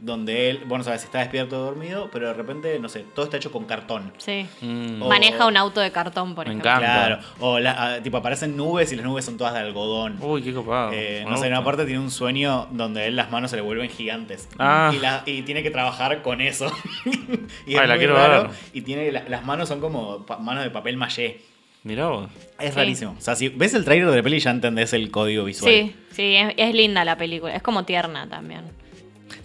donde 0.00 0.50
él, 0.50 0.60
bueno, 0.66 0.84
sabes 0.84 1.00
si 1.02 1.06
está 1.06 1.18
despierto 1.18 1.60
o 1.60 1.64
dormido, 1.64 2.08
pero 2.12 2.28
de 2.28 2.34
repente, 2.34 2.78
no 2.78 2.88
sé, 2.88 3.04
todo 3.14 3.24
está 3.24 3.36
hecho 3.36 3.50
con 3.52 3.64
cartón. 3.64 4.12
Sí. 4.18 4.46
Mm. 4.60 5.02
O- 5.02 5.08
Maneja 5.08 5.46
un 5.46 5.56
auto 5.56 5.80
de 5.80 5.90
cartón, 5.90 6.34
por 6.34 6.46
Me 6.46 6.52
ejemplo. 6.52 6.70
encanta. 6.70 7.06
Claro. 7.06 7.22
O 7.40 7.58
la- 7.58 7.94
ah, 7.96 8.02
tipo 8.02 8.16
aparecen 8.16 8.56
nubes 8.56 8.92
y 8.92 8.96
las 8.96 9.04
nubes 9.04 9.24
son 9.24 9.36
todas 9.36 9.54
de 9.54 9.60
algodón. 9.60 10.18
Uy, 10.20 10.42
qué 10.42 10.52
copado. 10.52 10.90
Eh, 10.92 11.24
no 11.28 11.36
sé, 11.36 11.46
en 11.46 11.52
una 11.52 11.64
parte 11.64 11.84
tiene 11.84 12.00
un 12.00 12.10
sueño 12.10 12.68
donde 12.72 13.06
él 13.06 13.16
las 13.16 13.30
manos 13.30 13.50
se 13.50 13.56
le 13.56 13.62
vuelven 13.62 13.88
gigantes. 13.90 14.48
Ah. 14.58 14.92
Y, 14.94 14.98
la- 14.98 15.22
y 15.26 15.42
tiene 15.42 15.62
que 15.62 15.70
trabajar 15.70 16.22
con 16.22 16.40
eso. 16.40 16.70
y 17.66 17.76
Ay, 17.76 17.86
la 17.86 17.94
muy 17.94 17.98
quiero 17.98 18.14
raro. 18.14 18.42
ver. 18.44 18.50
Y 18.72 18.82
tiene 18.82 19.12
la- 19.12 19.24
las 19.28 19.44
manos 19.44 19.68
son 19.68 19.80
como 19.80 20.24
pa- 20.26 20.38
manos 20.38 20.64
de 20.64 20.70
papel 20.70 20.96
maché. 20.96 21.40
Mirá 21.84 22.06
vos. 22.08 22.28
Es 22.58 22.70
Sí. 22.74 22.76
rarísimo. 22.76 23.14
O 23.16 23.20
sea, 23.20 23.36
si 23.36 23.48
ves 23.48 23.72
el 23.72 23.84
trailer 23.84 24.10
de 24.10 24.16
la 24.16 24.22
peli 24.22 24.40
ya 24.40 24.50
entendés 24.50 24.92
el 24.92 25.10
código 25.10 25.44
visual. 25.44 25.72
Sí, 25.72 25.94
sí, 26.10 26.34
es, 26.34 26.52
es 26.56 26.74
linda 26.74 27.04
la 27.04 27.16
película. 27.16 27.54
Es 27.54 27.62
como 27.62 27.84
tierna 27.84 28.28
también. 28.28 28.62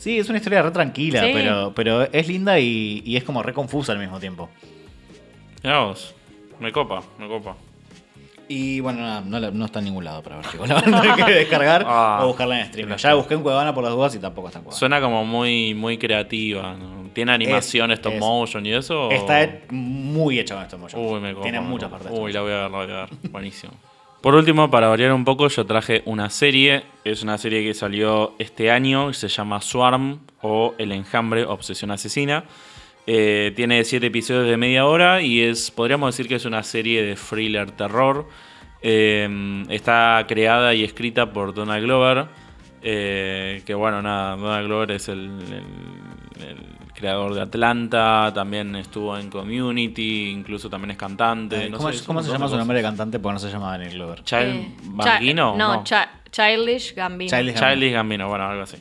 Sí, 0.04 0.20
es 0.20 0.28
una 0.28 0.38
historia 0.38 0.62
re 0.62 0.72
tranquila, 0.72 1.22
Sí. 1.24 1.32
pero, 1.34 1.72
pero 1.74 2.02
es 2.12 2.28
linda 2.28 2.60
y, 2.60 3.02
y 3.06 3.16
es 3.16 3.24
como 3.24 3.42
re 3.42 3.54
confusa 3.54 3.94
al 3.94 4.00
mismo 4.00 4.20
tiempo. 4.20 4.50
Mirá 5.64 5.80
vos. 5.80 6.14
Me 6.60 6.72
copa, 6.74 7.02
me 7.18 7.28
copa. 7.28 7.56
Y 8.50 8.82
bueno, 8.82 9.00
nada, 9.00 9.22
no, 9.22 9.40
no 9.52 9.66
está 9.66 9.80
en 9.80 9.86
ningún 9.86 10.04
lado 10.04 10.22
para 10.22 10.36
ver, 10.38 10.46
chicos. 10.50 10.68
La 10.68 10.76
van 10.82 10.94
a 10.94 11.02
tener 11.16 11.26
que 11.26 11.32
descargar 11.32 11.86
Ah. 11.88 12.20
o 12.24 12.28
buscarla 12.28 12.60
en 12.60 12.66
stream. 12.68 12.94
Ya 12.98 13.10
la 13.10 13.16
busqué 13.16 13.34
en 13.36 13.42
Cuevana 13.44 13.74
por 13.74 13.82
las 13.84 13.94
dudas 13.94 14.14
y 14.16 14.20
tampoco 14.20 14.48
está 14.50 14.60
en 14.60 14.66
Cuevana. 14.66 14.78
Suena 14.78 15.00
como 15.00 15.24
muy, 15.24 15.74
muy 15.74 15.98
creativa. 15.98 16.74
¿no? 16.76 17.10
¿Tiene 17.14 17.32
animación, 17.32 17.92
Es- 17.92 18.00
stop 18.00 18.14
es- 18.16 18.20
motion 18.20 18.66
y 18.66 18.74
eso? 18.74 19.08
o- 19.08 19.12
Está 19.12 19.50
muy 19.70 20.38
hecho 20.40 20.56
con 20.56 20.64
esto 20.64 20.78
motion. 20.78 21.02
Uy, 21.06 21.20
me 21.22 21.32
copa. 21.34 21.44
Tiene 21.44 21.62
me 21.62 21.68
muchas 21.68 21.90
copa. 21.90 22.04
partes. 22.04 22.20
Uy, 22.20 22.34
la 22.34 22.42
voy 22.42 22.52
a 22.52 22.56
ver, 22.64 22.72
la 22.72 22.78
voy 22.78 22.92
a 22.92 22.96
ver. 23.06 23.10
Buenísimo. 23.32 23.72
Por 24.24 24.36
último, 24.36 24.72
para 24.72 24.88
variar 24.88 25.12
un 25.12 25.26
poco, 25.26 25.50
yo 25.50 25.66
traje 25.66 26.02
una 26.06 26.30
serie. 26.30 26.84
Es 27.04 27.24
una 27.24 27.38
serie 27.38 27.62
que 27.62 27.74
salió 27.74 28.36
este 28.40 28.72
año 28.72 29.12
se 29.12 29.28
llama 29.28 29.60
Swarm 29.60 30.22
o 30.42 30.74
El 30.78 30.94
Enjambre, 30.94 31.44
Obsesión 31.44 31.92
Asesina. 31.92 32.46
Eh, 33.06 33.52
tiene 33.54 33.84
siete 33.84 34.06
episodios 34.06 34.48
de 34.48 34.56
media 34.56 34.86
hora 34.86 35.22
y 35.22 35.42
es, 35.42 35.72
podríamos 35.72 36.16
decir 36.16 36.30
que 36.30 36.36
es 36.36 36.46
una 36.46 36.64
serie 36.64 37.04
de 37.04 37.16
thriller 37.16 37.72
terror. 37.72 38.30
Eh, 38.82 39.66
está 39.68 40.24
creada 40.26 40.74
y 40.74 40.86
escrita 40.86 41.34
por 41.34 41.54
Donald 41.54 41.84
Glover. 41.84 42.28
eh, 42.82 43.62
que 43.66 43.74
bueno, 43.74 44.02
nada, 44.02 44.38
Donald 44.38 44.68
Glover 44.68 44.92
es 44.92 45.10
el, 45.10 45.32
el- 46.44 46.74
creador 46.94 47.34
de 47.34 47.42
Atlanta, 47.42 48.32
también 48.34 48.76
estuvo 48.76 49.18
en 49.18 49.30
Community, 49.30 50.30
incluso 50.30 50.70
también 50.70 50.92
es 50.92 50.98
cantante. 50.98 51.70
No 51.70 51.78
¿Cómo, 51.78 51.92
sé, 51.92 51.98
se 52.00 52.08
llama 52.32 52.48
su 52.48 52.56
nombre 52.58 52.78
de 52.78 52.84
cantante? 52.84 53.20
Porque 53.20 53.34
no 53.34 53.40
se 53.40 53.50
llama 53.50 53.72
Daniel 53.72 53.94
Glover. 53.94 54.24
Child 54.24 54.42
Eh, 54.44 54.68
Bambino, 54.84 55.56
no, 55.58 55.74
no. 55.78 55.84
Chi- 55.84 55.96
Childish 56.32 56.94
Gambino. 56.96 57.30
Childish 57.30 57.56
Childish 57.60 57.94
Gambino, 57.94 58.28
bueno, 58.30 58.46
algo 58.48 58.64
así. 58.64 58.78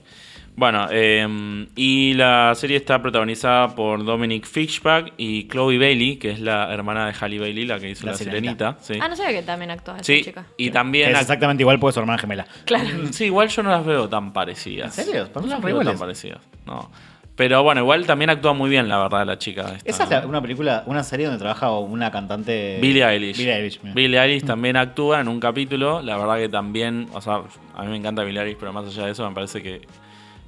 Bueno, 0.54 0.86
eh, 0.90 1.66
y 1.76 2.12
la 2.12 2.52
serie 2.54 2.76
está 2.76 3.00
protagonizada 3.00 3.74
por 3.74 4.04
Dominic 4.04 4.44
Fishback 4.46 5.14
y 5.16 5.48
Chloe 5.48 5.78
Bailey, 5.78 6.16
que 6.16 6.30
es 6.32 6.40
la 6.40 6.70
hermana 6.72 7.06
de 7.06 7.14
Halle 7.18 7.38
Bailey, 7.40 7.64
la 7.64 7.80
que 7.80 7.88
hizo 7.88 8.04
La 8.04 8.12
La, 8.12 8.18
Sirenita. 8.18 8.76
Sirenita. 8.78 8.78
sí. 8.82 8.98
Ah, 9.02 9.08
no 9.08 9.16
sabía 9.16 9.40
que 9.40 9.46
también 9.46 9.70
actúa 9.70 9.94
esa 9.94 10.04
Sí, 10.04 10.22
chica. 10.22 10.44
y 10.58 10.66
Que 10.66 10.70
también... 10.70 11.10
es 11.12 11.20
exactamente 11.22 11.62
igual 11.62 11.78
porque 11.80 11.94
su 11.94 12.00
hermana 12.00 12.18
gemela. 12.18 12.46
Claro. 12.66 12.86
Sí, 13.12 13.24
igual 13.24 13.48
yo 13.48 13.62
no 13.62 13.70
las 13.70 13.86
veo 13.86 14.08
tan 14.10 14.34
parecidas. 14.34 14.98
¿En 14.98 15.04
serio? 15.06 15.28
No 15.34 15.40
son 15.40 15.48
las 15.50 15.62
veo 15.62 15.80
tan 15.82 15.98
parecidas. 15.98 16.40
No. 16.66 16.90
Pero 17.34 17.62
bueno, 17.62 17.80
igual 17.80 18.06
también 18.06 18.28
actúa 18.30 18.52
muy 18.52 18.68
bien, 18.68 18.88
la 18.88 18.98
verdad, 18.98 19.24
la 19.26 19.38
chica. 19.38 19.72
esta. 19.76 19.90
Esa 19.90 20.04
es 20.04 20.10
la- 20.10 20.26
una 20.26 20.42
película, 20.42 20.82
una 20.86 21.02
serie 21.02 21.26
donde 21.26 21.38
trabaja 21.38 21.70
una 21.70 22.10
cantante. 22.10 22.78
Billie 22.80 23.02
Eilish. 23.04 23.38
Billie 23.38 23.54
Eilish, 23.56 23.80
mira. 23.82 23.94
Billie 23.94 24.20
Eilish 24.20 24.44
también 24.44 24.76
actúa 24.76 25.20
en 25.20 25.28
un 25.28 25.40
capítulo. 25.40 26.02
La 26.02 26.16
verdad 26.18 26.36
que 26.36 26.48
también, 26.50 27.08
o 27.14 27.20
sea, 27.22 27.40
a 27.74 27.82
mí 27.84 27.88
me 27.88 27.96
encanta 27.96 28.22
Billie 28.22 28.40
Eilish, 28.42 28.58
pero 28.60 28.72
más 28.74 28.86
allá 28.86 29.06
de 29.06 29.12
eso 29.12 29.26
me 29.26 29.34
parece 29.34 29.62
que 29.62 29.80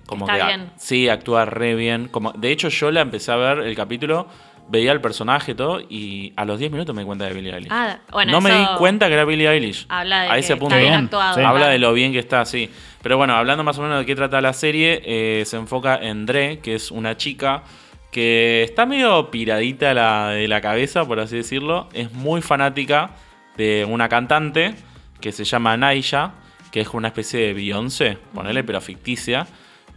como 0.06 0.26
Está 0.28 0.38
que 0.38 0.44
bien. 0.56 0.70
sí 0.76 1.08
actúa 1.08 1.46
re 1.46 1.74
bien. 1.74 2.08
Como 2.08 2.32
de 2.32 2.52
hecho 2.52 2.68
yo 2.68 2.90
la 2.90 3.00
empecé 3.00 3.32
a 3.32 3.36
ver 3.36 3.60
el 3.60 3.74
capítulo, 3.74 4.26
veía 4.68 4.92
el 4.92 5.00
personaje 5.00 5.52
y 5.52 5.54
todo 5.54 5.80
y 5.80 6.34
a 6.36 6.44
los 6.44 6.58
10 6.58 6.70
minutos 6.70 6.94
me 6.94 7.00
di 7.00 7.06
cuenta 7.06 7.24
de 7.24 7.32
Billie 7.32 7.54
Eilish. 7.54 7.68
Ah, 7.72 7.96
bueno, 8.12 8.30
no 8.32 8.42
me 8.42 8.50
eso 8.50 8.58
di 8.58 8.66
cuenta 8.76 9.08
que 9.08 9.14
era 9.14 9.24
Billie 9.24 9.48
Eilish. 9.48 9.86
Habla 9.88 10.22
de 10.24 10.28
a 10.28 10.32
que 10.34 10.38
ese 10.40 10.56
punto. 10.56 10.74
está 10.74 10.80
bien 10.80 10.92
Bien, 10.92 11.04
actuado. 11.06 11.34
sí. 11.34 11.40
Habla 11.40 11.52
claro. 11.60 11.72
de 11.72 11.78
lo 11.78 11.92
bien 11.94 12.12
que 12.12 12.18
está, 12.18 12.44
sí. 12.44 12.68
Pero 13.04 13.18
bueno, 13.18 13.34
hablando 13.34 13.62
más 13.64 13.78
o 13.78 13.82
menos 13.82 13.98
de 13.98 14.06
qué 14.06 14.16
trata 14.16 14.40
la 14.40 14.54
serie, 14.54 15.02
eh, 15.04 15.44
se 15.44 15.58
enfoca 15.58 15.94
en 15.96 16.24
Dre, 16.24 16.60
que 16.60 16.74
es 16.74 16.90
una 16.90 17.18
chica 17.18 17.62
que 18.10 18.62
está 18.62 18.86
medio 18.86 19.30
piradita 19.30 20.30
de 20.30 20.48
la 20.48 20.60
cabeza, 20.62 21.04
por 21.04 21.20
así 21.20 21.36
decirlo. 21.36 21.90
Es 21.92 22.10
muy 22.12 22.40
fanática 22.40 23.10
de 23.58 23.86
una 23.86 24.08
cantante 24.08 24.74
que 25.20 25.32
se 25.32 25.44
llama 25.44 25.76
Naisha, 25.76 26.32
que 26.72 26.80
es 26.80 26.88
una 26.94 27.08
especie 27.08 27.40
de 27.40 27.52
Beyoncé, 27.52 28.16
ponele, 28.32 28.64
pero 28.64 28.80
ficticia. 28.80 29.48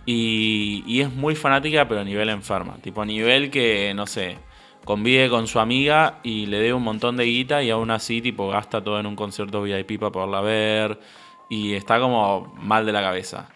Y, 0.05 0.83
y 0.85 0.99
es 0.99 1.09
muy 1.09 1.35
fanática, 1.35 1.87
pero 1.87 2.01
a 2.01 2.03
nivel 2.03 2.27
enferma. 2.27 2.75
Tipo, 2.81 3.03
a 3.03 3.05
nivel 3.05 3.49
que, 3.49 3.93
no 3.95 4.05
sé, 4.05 4.37
convive 4.83 5.29
con 5.29 5.47
su 5.47 5.61
amiga 5.61 6.19
y 6.23 6.47
le 6.47 6.59
dé 6.59 6.73
un 6.73 6.83
montón 6.83 7.15
de 7.15 7.23
guita 7.23 7.63
y 7.63 7.69
aún 7.69 7.89
así, 7.89 8.21
tipo, 8.21 8.49
gasta 8.49 8.83
todo 8.83 8.99
en 8.99 9.05
un 9.05 9.15
concierto 9.15 9.61
VIP 9.61 9.97
para 9.97 10.11
poderla 10.11 10.41
ver. 10.41 10.99
Y 11.49 11.73
está 11.73 11.99
como 11.99 12.53
mal 12.59 12.85
de 12.85 12.91
la 12.91 13.01
cabeza. 13.01 13.49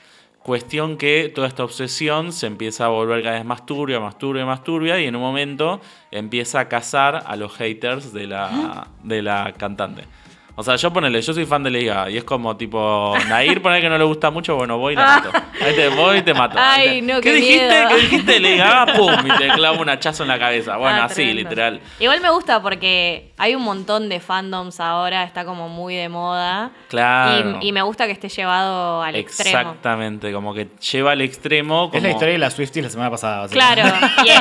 Cuestión 0.44 0.98
que 0.98 1.32
toda 1.34 1.48
esta 1.48 1.64
obsesión 1.64 2.34
se 2.34 2.48
empieza 2.48 2.86
a 2.86 2.88
volver 2.88 3.22
cada 3.22 3.36
vez 3.36 3.46
más 3.46 3.66
turbia, 3.66 4.00
más 4.00 4.18
turbia, 4.18 4.46
más 4.46 4.64
turbia. 4.64 5.00
Y 5.00 5.06
en 5.06 5.16
un 5.16 5.22
momento 5.22 5.82
empieza 6.10 6.60
a 6.62 6.68
cazar 6.68 7.24
a 7.28 7.36
los 7.36 7.54
haters 7.56 8.12
de 8.12 8.28
la, 8.28 8.88
de 9.04 9.22
la 9.22 9.54
cantante. 9.58 10.06
O 10.56 10.64
sea, 10.64 10.76
yo 10.76 10.92
ponele, 10.92 11.22
yo 11.22 11.34
soy 11.34 11.46
fan 11.46 11.64
de 11.64 11.70
Liga 11.72 12.10
y 12.10 12.18
es 12.18 12.24
como 12.24 12.56
tipo, 12.58 13.14
Nair 13.30 13.62
ponele 13.62 13.82
que 13.82 13.90
no 13.90 13.98
le 13.98 14.04
gusta 14.04 14.30
mucho, 14.32 14.56
bueno, 14.56 14.78
voy 14.78 14.94
y 14.94 14.96
la 14.98 15.06
mato. 15.06 15.32
Ahí 15.66 15.76
te 15.76 15.88
voy 15.90 16.18
y 16.18 16.22
te 16.24 16.34
mato. 16.34 16.58
Ay, 16.60 17.02
no, 17.02 17.16
¿Qué, 17.16 17.30
qué 17.30 17.34
dijiste? 17.36 17.68
miedo. 17.68 17.88
¿Qué 17.90 17.96
dijiste? 17.98 18.40
Liga, 18.40 18.86
pum, 18.96 19.14
y 19.26 19.38
te 19.38 19.48
clavo 19.50 19.82
un 19.82 19.90
hachazo 19.90 20.24
en 20.24 20.30
la 20.30 20.40
cabeza. 20.40 20.78
Bueno, 20.78 20.98
Ah, 21.02 21.06
así, 21.06 21.16
tremendo. 21.24 21.50
literal. 21.50 21.82
Igual 22.00 22.22
me 22.22 22.30
gusta 22.32 22.62
porque 22.62 23.32
hay 23.38 23.56
un 23.56 23.64
montón 23.64 24.10
de 24.10 24.20
fandoms 24.20 24.80
ahora, 24.80 25.24
está 25.24 25.46
como 25.46 25.70
muy 25.70 25.96
de 25.96 26.10
moda. 26.10 26.72
Claro. 26.90 27.60
Y, 27.62 27.70
y 27.70 27.72
me 27.72 27.82
gusta 27.82 28.06
que 28.06 28.12
esté 28.12 28.28
llevado 28.30 29.02
al 29.02 29.16
extremo. 29.16 29.58
Exactamente, 29.58 30.32
como 30.34 30.54
que 30.54 30.68
lleva 30.92 31.12
al 31.14 31.22
extremo. 31.22 31.86
Como... 31.90 31.98
Es 31.98 32.04
la 32.04 32.10
historia 32.10 32.34
de 32.34 32.40
las 32.40 32.54
Swifties 32.54 32.84
la 32.86 32.90
semana 32.90 33.10
pasada. 33.10 33.48
Claro, 33.48 33.84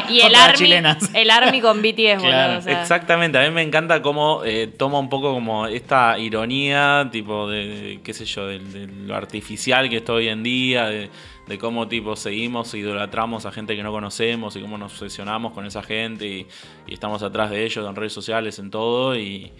y, 0.09 0.14
y 0.14 0.20
el, 0.23 0.35
army, 0.35 0.57
chilenas. 0.59 1.11
el 1.14 1.31
Army 1.31 1.61
con 1.61 1.81
BTS, 1.83 2.16
boludo. 2.16 2.29
Claro, 2.31 2.59
o 2.59 2.62
sea. 2.62 2.81
Exactamente, 2.81 3.38
a 3.38 3.42
mí 3.42 3.51
me 3.51 3.62
encanta 3.62 4.03
cómo 4.03 4.42
eh, 4.44 4.66
toma 4.77 4.99
un 4.99 5.09
poco 5.09 5.33
como 5.33 5.66
esta 5.66 6.00
ironía, 6.19 7.09
tipo 7.11 7.49
de, 7.49 7.67
de, 7.67 8.01
qué 8.03 8.13
sé 8.13 8.25
yo, 8.25 8.47
de, 8.47 8.59
lo 8.87 9.15
artificial 9.15 9.89
que 9.89 9.99
está 9.99 10.13
hoy 10.13 10.29
en 10.29 10.43
día, 10.43 10.87
de, 10.87 11.11
de 11.47 11.59
cómo 11.59 11.89
tipo 11.89 12.17
seguimos 12.17 12.73
e 12.75 12.79
idolatramos 12.79 13.47
a 13.47 13.53
gente 13.53 13.77
que 13.77 13.83
no 13.83 13.93
conocemos 13.93 14.57
y 14.57 14.61
cómo 14.61 14.79
nos 14.79 14.93
obsesionamos 14.93 15.53
con 15.53 15.67
esa 15.67 15.83
gente 15.83 16.27
y, 16.27 16.47
y 16.87 16.95
estamos 16.95 17.23
atrás 17.23 17.51
de 17.51 17.65
ellos 17.65 17.89
en 17.89 17.97
redes 17.97 18.13
sociales, 18.13 18.59
en 18.59 18.71
todo 18.71 19.17
y, 19.17 19.53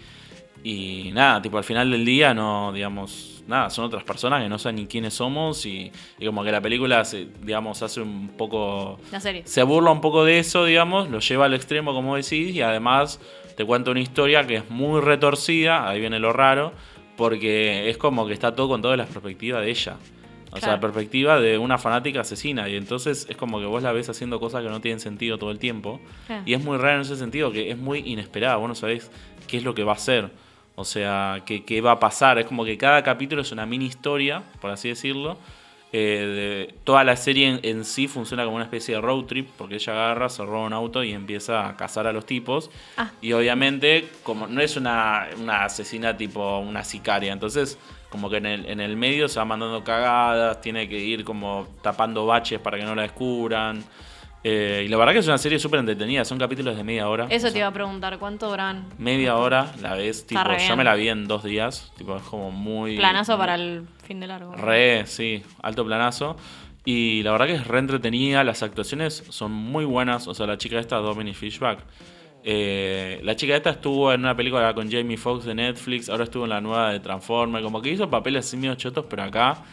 y 0.63 1.11
nada, 1.13 1.41
tipo 1.41 1.57
al 1.57 1.63
final 1.63 1.89
del 1.89 2.05
día 2.05 2.33
no, 2.33 2.71
digamos, 2.71 3.43
nada, 3.47 3.69
son 3.69 3.85
otras 3.85 4.03
personas 4.03 4.41
que 4.43 4.49
no 4.49 4.59
saben 4.59 4.77
ni 4.77 4.87
quiénes 4.87 5.13
somos 5.13 5.65
y, 5.65 5.91
y 6.19 6.25
como 6.25 6.43
que 6.43 6.51
la 6.51 6.61
película, 6.61 7.03
se, 7.03 7.27
digamos, 7.41 7.81
hace 7.81 8.01
un 8.01 8.29
poco 8.37 8.99
La 9.11 9.19
serie. 9.19 9.43
se 9.45 9.63
burla 9.63 9.91
un 9.91 10.01
poco 10.01 10.23
de 10.23 10.39
eso, 10.39 10.65
digamos, 10.65 11.09
lo 11.09 11.19
lleva 11.19 11.45
al 11.45 11.53
extremo, 11.53 11.93
como 11.93 12.15
decís, 12.15 12.55
y 12.55 12.61
además 12.61 13.19
te 13.55 13.65
cuenta 13.65 13.91
una 13.91 13.99
historia 13.99 14.45
que 14.45 14.55
es 14.57 14.69
muy 14.69 15.01
retorcida, 15.01 15.87
ahí 15.87 15.99
viene 15.99 16.19
lo 16.19 16.33
raro, 16.33 16.73
porque 17.17 17.89
es 17.89 17.97
como 17.97 18.25
que 18.27 18.33
está 18.33 18.55
todo 18.55 18.69
con 18.69 18.81
toda 18.81 18.97
la 18.97 19.05
perspectiva 19.05 19.59
de 19.61 19.69
ella. 19.69 19.97
O 20.47 20.55
sea, 20.55 20.59
Claro. 20.59 20.73
la 20.75 20.81
perspectiva 20.81 21.39
de 21.39 21.57
una 21.57 21.77
fanática 21.77 22.21
asesina. 22.21 22.67
Y 22.67 22.75
entonces 22.75 23.25
es 23.29 23.37
como 23.37 23.59
que 23.61 23.65
vos 23.65 23.83
la 23.83 23.93
ves 23.93 24.09
haciendo 24.09 24.39
cosas 24.39 24.63
que 24.63 24.69
no 24.69 24.81
tienen 24.81 24.99
sentido 24.99 25.37
todo 25.37 25.49
el 25.51 25.59
tiempo. 25.59 26.01
Claro. 26.27 26.43
Y 26.45 26.53
es 26.53 26.61
muy 26.63 26.77
raro 26.77 26.95
en 26.95 27.01
ese 27.01 27.15
sentido, 27.15 27.51
que 27.53 27.71
es 27.71 27.77
muy 27.77 27.99
inesperada. 27.99 28.57
Vos 28.57 28.67
no 28.67 28.75
sabés 28.75 29.09
qué 29.47 29.57
es 29.57 29.63
lo 29.63 29.73
que 29.73 29.83
va 29.85 29.93
a 29.93 29.95
hacer. 29.95 30.29
O 30.75 30.83
sea, 30.83 31.43
qué, 31.45 31.63
qué 31.63 31.79
va 31.79 31.91
a 31.91 31.99
pasar. 31.99 32.37
Es 32.37 32.47
como 32.47 32.65
que 32.65 32.77
cada 32.77 33.01
capítulo 33.01 33.41
es 33.43 33.51
una 33.53 33.65
mini 33.65 33.85
historia, 33.85 34.43
por 34.59 34.71
así 34.71 34.89
decirlo. 34.89 35.37
Eh, 35.93 36.67
de- 36.69 36.73
toda 36.85 37.03
la 37.03 37.15
serie 37.17 37.47
en, 37.49 37.59
en 37.63 37.83
sí 37.85 38.07
funciona 38.07 38.43
como 38.45 38.55
una 38.55 38.63
especie 38.65 38.95
de 38.95 39.01
road 39.01 39.25
trip, 39.25 39.49
porque 39.57 39.75
ella 39.75 39.91
agarra, 39.93 40.29
se 40.29 40.43
roba 40.45 40.65
un 40.65 40.73
auto 40.73 41.03
y 41.03 41.11
empieza 41.11 41.67
a 41.67 41.75
cazar 41.75 42.07
a 42.07 42.13
los 42.13 42.25
tipos. 42.25 42.71
Ah. 42.97 43.11
Y 43.21 43.33
obviamente, 43.33 44.07
como 44.23 44.47
no 44.47 44.61
es 44.61 44.77
una, 44.77 45.27
una 45.37 45.65
asesina 45.65 46.15
tipo 46.15 46.59
una 46.59 46.83
sicaria, 46.83 47.33
entonces 47.33 47.77
como 48.09 48.29
que 48.29 48.37
en 48.37 48.45
el, 48.45 48.65
en 48.65 48.79
el 48.81 48.95
medio 48.97 49.27
se 49.29 49.39
va 49.39 49.45
mandando 49.45 49.83
cagadas, 49.83 50.59
tiene 50.61 50.87
que 50.89 50.97
ir 50.99 51.23
como 51.23 51.67
tapando 51.81 52.25
baches 52.25 52.59
para 52.59 52.77
que 52.77 52.83
no 52.83 52.95
la 52.95 53.03
descubran. 53.03 53.83
Eh, 54.43 54.83
y 54.85 54.89
la 54.89 54.97
verdad 54.97 55.13
que 55.13 55.19
es 55.19 55.27
una 55.27 55.37
serie 55.37 55.59
súper 55.59 55.79
entretenida, 55.81 56.25
son 56.25 56.39
capítulos 56.39 56.75
de 56.75 56.83
media 56.83 57.07
hora. 57.07 57.27
Eso 57.29 57.45
te 57.47 57.51
sea, 57.53 57.59
iba 57.59 57.67
a 57.67 57.71
preguntar, 57.73 58.17
¿cuánto 58.17 58.49
duran? 58.49 58.85
Media 58.97 59.37
hora 59.37 59.71
la 59.81 59.93
ves, 59.93 60.25
tipo, 60.25 60.41
yo 60.67 60.75
me 60.75 60.83
la 60.83 60.95
vi 60.95 61.09
en 61.09 61.27
dos 61.27 61.43
días, 61.43 61.91
tipo, 61.95 62.17
es 62.17 62.23
como 62.23 62.49
muy... 62.49 62.97
Planazo 62.97 63.37
para 63.37 63.53
el 63.55 63.85
de 64.19 64.27
largo. 64.27 64.53
Re, 64.55 65.05
sí, 65.05 65.43
alto 65.61 65.85
planazo. 65.85 66.35
Y 66.83 67.21
la 67.23 67.31
verdad 67.31 67.45
que 67.47 67.53
es 67.53 67.67
re 67.67 67.79
entretenida, 67.79 68.43
las 68.43 68.63
actuaciones 68.63 69.23
son 69.29 69.51
muy 69.51 69.85
buenas. 69.85 70.27
O 70.27 70.33
sea, 70.33 70.47
la 70.47 70.57
chica 70.57 70.79
esta, 70.79 70.97
Dominic 70.97 71.35
Fishback. 71.35 71.79
eh, 72.43 73.19
la 73.23 73.35
chica 73.35 73.55
esta 73.55 73.69
estuvo 73.69 74.11
en 74.11 74.21
una 74.21 74.35
película 74.35 74.73
con 74.73 74.91
Jamie 74.91 75.17
Foxx 75.17 75.45
de 75.45 75.53
Netflix, 75.53 76.09
ahora 76.09 76.23
estuvo 76.23 76.45
en 76.45 76.49
la 76.49 76.59
nueva 76.59 76.91
de 76.91 76.99
Transformers, 76.99 77.63
como 77.63 77.81
que 77.81 77.91
hizo 77.91 78.09
papeles 78.09 78.47
así 78.47 78.57
medio 78.57 78.73
chotos, 78.73 79.05
pero 79.07 79.23
acá 79.23 79.63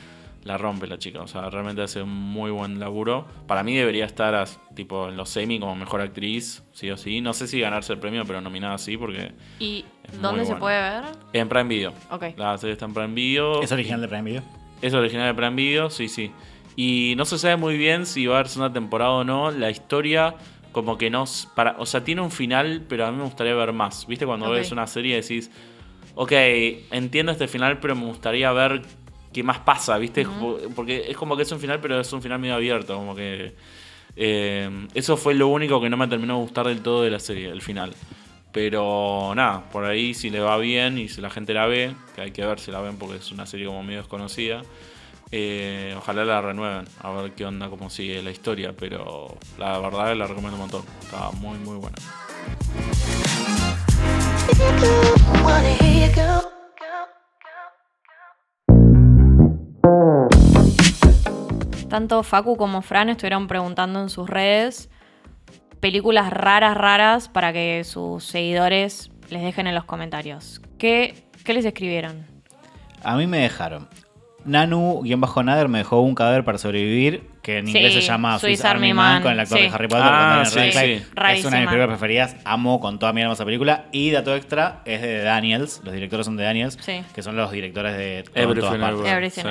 la 0.44 0.56
rompe 0.58 0.86
la 0.86 0.98
chica. 0.98 1.20
O 1.20 1.26
sea, 1.26 1.48
realmente 1.50 1.82
hace 1.82 2.02
un 2.02 2.10
muy 2.10 2.50
buen 2.50 2.78
laburo. 2.80 3.26
Para 3.46 3.62
mí 3.62 3.76
debería 3.76 4.04
estar 4.04 4.34
as- 4.34 4.60
tipo 4.74 5.08
en 5.08 5.16
los 5.16 5.28
semi 5.28 5.58
como 5.60 5.74
mejor 5.74 6.00
actriz, 6.00 6.62
sí 6.72 6.90
o 6.90 6.96
sí. 6.96 7.20
No 7.20 7.32
sé 7.34 7.46
si 7.46 7.60
ganarse 7.60 7.92
el 7.92 7.98
premio, 7.98 8.24
pero 8.24 8.40
nominada 8.40 8.78
sí, 8.78 8.96
porque 8.96 9.32
¿Y 9.58 9.84
dónde 10.22 10.42
se 10.44 10.52
buena. 10.52 10.60
puede 10.60 10.80
ver? 10.80 11.04
en 11.32 11.48
Prime 11.48 11.68
Video. 11.68 11.92
Ok. 12.10 12.24
La 12.36 12.56
serie 12.58 12.72
está 12.72 12.86
en 12.86 12.94
Prime 12.94 13.14
Video. 13.14 13.62
¿Es 13.62 13.72
original 13.72 14.00
de 14.00 14.08
Prime 14.08 14.22
Video? 14.30 14.42
Es 14.80 14.94
original 14.94 15.26
de 15.26 15.34
Prime 15.34 15.56
Video, 15.56 15.90
sí, 15.90 16.08
sí. 16.08 16.30
Y 16.76 17.14
no 17.16 17.24
se 17.24 17.38
sabe 17.38 17.56
muy 17.56 17.76
bien 17.76 18.06
si 18.06 18.26
va 18.26 18.36
a 18.36 18.38
haber 18.38 18.48
segunda 18.48 18.72
temporada 18.72 19.10
o 19.10 19.24
no. 19.24 19.50
La 19.50 19.68
historia, 19.70 20.36
como 20.70 20.96
que 20.96 21.10
no. 21.10 21.24
Para, 21.56 21.74
o 21.78 21.84
sea, 21.86 22.04
tiene 22.04 22.20
un 22.20 22.30
final, 22.30 22.84
pero 22.88 23.04
a 23.04 23.10
mí 23.10 23.16
me 23.18 23.24
gustaría 23.24 23.54
ver 23.54 23.72
más. 23.72 24.06
¿Viste? 24.06 24.24
Cuando 24.24 24.48
ves 24.50 24.70
una 24.70 24.86
serie 24.86 25.18
y 25.18 25.20
decís, 25.20 25.50
ok, 26.14 26.30
entiendo 26.92 27.32
este 27.32 27.48
final, 27.48 27.80
pero 27.80 27.96
me 27.96 28.04
gustaría 28.04 28.52
ver 28.52 28.82
qué 29.38 29.44
más 29.44 29.60
pasa, 29.60 29.96
¿viste? 29.98 30.26
Porque 30.74 31.04
es 31.08 31.16
como 31.16 31.36
que 31.36 31.44
es 31.44 31.52
un 31.52 31.60
final, 31.60 31.80
pero 31.80 32.00
es 32.00 32.12
un 32.12 32.20
final 32.20 32.40
medio 32.40 32.54
abierto. 32.54 32.96
Como 32.96 33.14
que. 33.14 33.54
eh, 34.16 34.88
eso 34.94 35.16
fue 35.16 35.34
lo 35.34 35.48
único 35.48 35.80
que 35.80 35.88
no 35.88 35.96
me 35.96 36.08
terminó 36.08 36.34
de 36.34 36.40
gustar 36.40 36.66
del 36.66 36.82
todo 36.82 37.02
de 37.02 37.10
la 37.10 37.20
serie, 37.20 37.48
el 37.48 37.62
final. 37.62 37.94
Pero 38.50 39.32
nada, 39.36 39.70
por 39.70 39.84
ahí 39.84 40.14
si 40.14 40.30
le 40.30 40.40
va 40.40 40.56
bien 40.58 40.98
y 40.98 41.08
si 41.08 41.20
la 41.20 41.30
gente 41.30 41.54
la 41.54 41.66
ve, 41.66 41.94
que 42.16 42.22
hay 42.22 42.30
que 42.32 42.44
ver 42.44 42.58
si 42.58 42.72
la 42.72 42.80
ven 42.80 42.96
porque 42.96 43.16
es 43.16 43.30
una 43.30 43.46
serie 43.46 43.66
como 43.66 43.84
medio 43.84 43.98
desconocida, 44.00 44.62
eh, 45.30 45.94
ojalá 45.96 46.24
la 46.24 46.40
renueven, 46.40 46.86
a 47.00 47.10
ver 47.12 47.32
qué 47.32 47.44
onda, 47.44 47.68
cómo 47.68 47.90
sigue 47.90 48.22
la 48.22 48.30
historia, 48.30 48.72
pero 48.72 49.36
la 49.58 49.78
verdad 49.78 50.16
la 50.16 50.26
recomiendo 50.26 50.56
un 50.56 50.62
montón, 50.62 50.82
está 51.02 51.30
muy 51.32 51.58
muy 51.58 51.76
buena. 51.76 51.98
Tanto 61.88 62.22
Facu 62.22 62.56
como 62.56 62.82
Fran 62.82 63.08
estuvieron 63.08 63.46
preguntando 63.48 64.00
en 64.02 64.10
sus 64.10 64.28
redes 64.28 64.90
películas 65.80 66.30
raras, 66.30 66.76
raras 66.76 67.28
para 67.28 67.52
que 67.52 67.82
sus 67.84 68.24
seguidores 68.24 69.10
les 69.30 69.42
dejen 69.42 69.66
en 69.66 69.74
los 69.74 69.84
comentarios. 69.84 70.60
¿Qué, 70.78 71.14
qué 71.44 71.54
les 71.54 71.64
escribieron? 71.64 72.26
A 73.04 73.16
mí 73.16 73.26
me 73.26 73.38
dejaron. 73.38 73.88
Nanu-Nader 74.44 75.68
me 75.68 75.78
dejó 75.78 76.00
un 76.00 76.14
cadáver 76.14 76.44
para 76.44 76.58
sobrevivir, 76.58 77.28
que 77.42 77.58
en 77.58 77.66
Sí, 77.66 77.76
inglés 77.76 77.94
se 77.94 78.00
llama 78.00 78.38
Swiss 78.38 78.58
Swiss 78.60 78.64
Army 78.64 78.88
Army 78.88 78.94
Man, 78.94 79.12
Man, 79.14 79.22
con 79.22 79.32
el 79.32 79.40
actor 79.40 79.58
sí. 79.58 79.64
de 79.64 79.70
Harry 79.70 79.88
Potter. 79.88 80.04
Ah, 80.06 80.42
sí. 80.46 80.58
Es 80.60 80.74
una 81.44 81.56
de 81.56 81.62
mis 81.62 81.68
películas 81.68 81.88
preferidas. 81.88 82.36
Amo 82.44 82.80
con 82.80 82.98
toda 82.98 83.12
mi 83.12 83.20
alma 83.22 83.34
esa 83.34 83.44
película. 83.44 83.86
Y 83.92 84.10
dato 84.10 84.34
extra, 84.34 84.80
es 84.84 85.02
de 85.02 85.22
Daniels. 85.22 85.80
Los 85.84 85.92
directores 85.94 86.26
son 86.26 86.36
de 86.36 86.44
Daniels, 86.44 86.78
Sí. 86.80 87.02
que 87.14 87.22
son 87.22 87.36
los 87.36 87.50
directores 87.50 87.96
de 87.96 88.18
Everything. 88.34 88.66
Everywhere. 88.74 89.10
Everything 89.10 89.42
sí. 89.42 89.48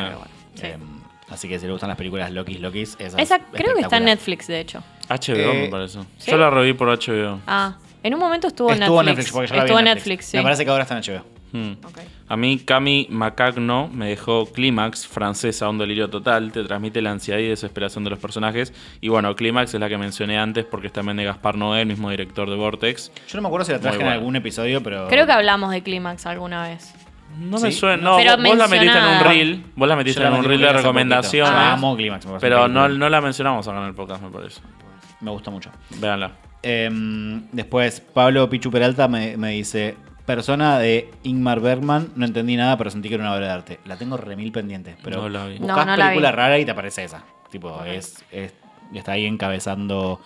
Everywhere. 0.67 0.96
Sí. 1.27 1.33
Así 1.33 1.47
que 1.49 1.59
si 1.59 1.65
le 1.65 1.71
gustan 1.71 1.89
las 1.89 1.97
películas 1.97 2.31
Lokis, 2.31 2.59
Lokis, 2.59 2.95
esa, 2.99 3.17
Esa 3.21 3.35
es 3.35 3.41
creo 3.51 3.73
que 3.75 3.81
está 3.81 3.97
en. 3.97 4.05
Netflix, 4.05 4.47
de 4.47 4.59
hecho. 4.59 4.81
HBO 5.09 5.35
Eh, 5.35 5.61
me 5.63 5.69
parece. 5.69 5.99
¿sí? 6.17 6.31
Yo 6.31 6.37
la 6.37 6.49
reví 6.49 6.73
por 6.73 6.87
HBO. 6.87 7.39
Ah, 7.47 7.75
en 8.03 8.13
un 8.13 8.19
momento 8.19 8.47
estuvo, 8.47 8.71
Estuvo 8.71 9.01
en 9.01 9.09
en 9.09 9.15
Netflix. 9.15 9.17
Netflix, 9.17 9.31
porque 9.33 9.47
yo 9.49 9.55
la 9.55 9.61
vi 9.63 9.65
estuvo 9.65 9.79
en 9.79 9.87
en 9.87 9.93
Netflix. 9.95 10.07
Netflix, 10.09 10.25
sí. 10.31 10.37
Me 10.37 10.43
parece 10.43 10.63
que 10.65 10.71
ahora 10.71 10.83
está 10.83 10.97
en 10.97 11.03
HBO. 11.03 11.37
Hmm. 11.53 11.73
A 12.27 12.35
mí 12.35 12.59
Cami 12.59 13.07
Macagno 13.09 13.87
me 13.87 14.09
dejó 14.09 14.45
Clímax, 14.47 15.07
francesa, 15.07 15.69
un 15.69 15.77
delirio 15.77 16.09
total, 16.09 16.51
te 16.51 16.61
transmite 16.65 17.01
la 17.01 17.11
ansiedad 17.11 17.39
y 17.39 17.47
desesperación 17.47 18.03
de 18.03 18.09
los 18.09 18.19
personajes. 18.19 18.73
Y 18.99 19.07
bueno, 19.07 19.33
Clímax 19.33 19.73
es 19.73 19.79
la 19.79 19.87
que 19.87 19.97
mencioné 19.97 20.37
antes 20.37 20.65
porque 20.65 20.87
es 20.87 20.93
también 20.93 21.15
de 21.17 21.23
Gaspar 21.23 21.55
Noé, 21.57 21.81
el 21.81 21.87
mismo 21.87 22.09
director 22.09 22.49
de 22.49 22.55
Vortex. 22.57 23.11
Yo 23.29 23.37
no 23.37 23.43
me 23.43 23.47
acuerdo 23.47 23.65
si 23.65 23.71
la 23.71 23.79
traje 23.79 23.95
Muy 23.97 24.03
en 24.03 24.07
bueno. 24.07 24.19
algún 24.19 24.35
episodio, 24.35 24.83
pero. 24.83 25.07
Creo 25.07 25.25
que 25.25 25.31
hablamos 25.31 25.71
de 25.71 25.81
Clímax 25.83 26.25
alguna 26.25 26.63
vez. 26.67 26.93
No 27.37 27.57
Sí. 27.57 27.65
me 27.65 27.71
suena, 27.71 27.97
no, 28.01 28.17
Pero 28.17 28.37
vos, 28.37 28.57
la 28.57 28.67
metiste 28.67 28.97
en 28.97 29.03
un 29.05 29.19
reel, 29.23 29.63
vos 29.75 29.87
la 29.87 29.95
metiste 29.95 30.21
la 30.21 30.27
en 30.29 30.33
un 30.35 30.43
reel 30.43 30.59
de 30.61 31.41
Ah. 31.43 31.73
amo 31.73 31.95
Climax, 31.95 32.25
me 32.25 32.39
pero 32.39 32.67
no, 32.67 32.87
no 32.89 33.09
la 33.09 33.21
mencionamos 33.21 33.67
acá 33.67 33.77
en 33.79 33.85
el 33.85 33.93
podcast, 33.93 34.23
me 34.23 34.29
parece. 34.31 34.61
Me 35.21 35.29
gusta 35.31 35.51
mucho. 35.51 35.69
Véanla. 35.99 36.31
Em, 36.63 37.43
después, 37.51 38.01
Pablo 38.01 38.49
Pichu 38.49 38.71
Peralta 38.71 39.07
me, 39.07 39.37
me 39.37 39.49
dice: 39.51 39.95
Persona 40.25 40.79
de 40.79 41.09
Ingmar 41.23 41.59
Bergman, 41.59 42.09
no 42.15 42.25
entendí 42.25 42.55
nada, 42.57 42.77
pero 42.77 42.89
sentí 42.89 43.07
que 43.09 43.15
era 43.15 43.23
una 43.23 43.33
obra 43.33 43.45
de 43.47 43.51
arte. 43.53 43.79
La 43.85 43.95
tengo 43.97 44.17
remil 44.17 44.51
pendiente, 44.51 44.95
pero 45.03 45.21
No 45.21 45.29
la 45.29 45.45
vi. 45.45 45.57
buscás 45.59 45.77
No, 45.77 45.85
no 45.85 45.95
la 45.97 46.05
película 46.07 46.31
vi. 46.31 46.35
rara 46.35 46.59
y 46.59 46.65
te 46.65 46.71
aparece 46.71 47.03
esa. 47.03 47.23
Tipo, 47.51 47.83
es, 47.85 48.23
es- 48.31 48.53
está 48.93 49.13
ahí 49.13 49.25
encabezando 49.25 50.19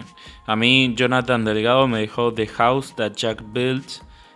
A 0.45 0.55
mí, 0.55 0.93
Jonathan 0.95 1.43
Delgado 1.45 1.87
me 1.87 1.99
dejó 1.99 2.33
The 2.33 2.47
House 2.47 2.95
That 2.95 3.13
Jack 3.13 3.43
Built. 3.53 3.87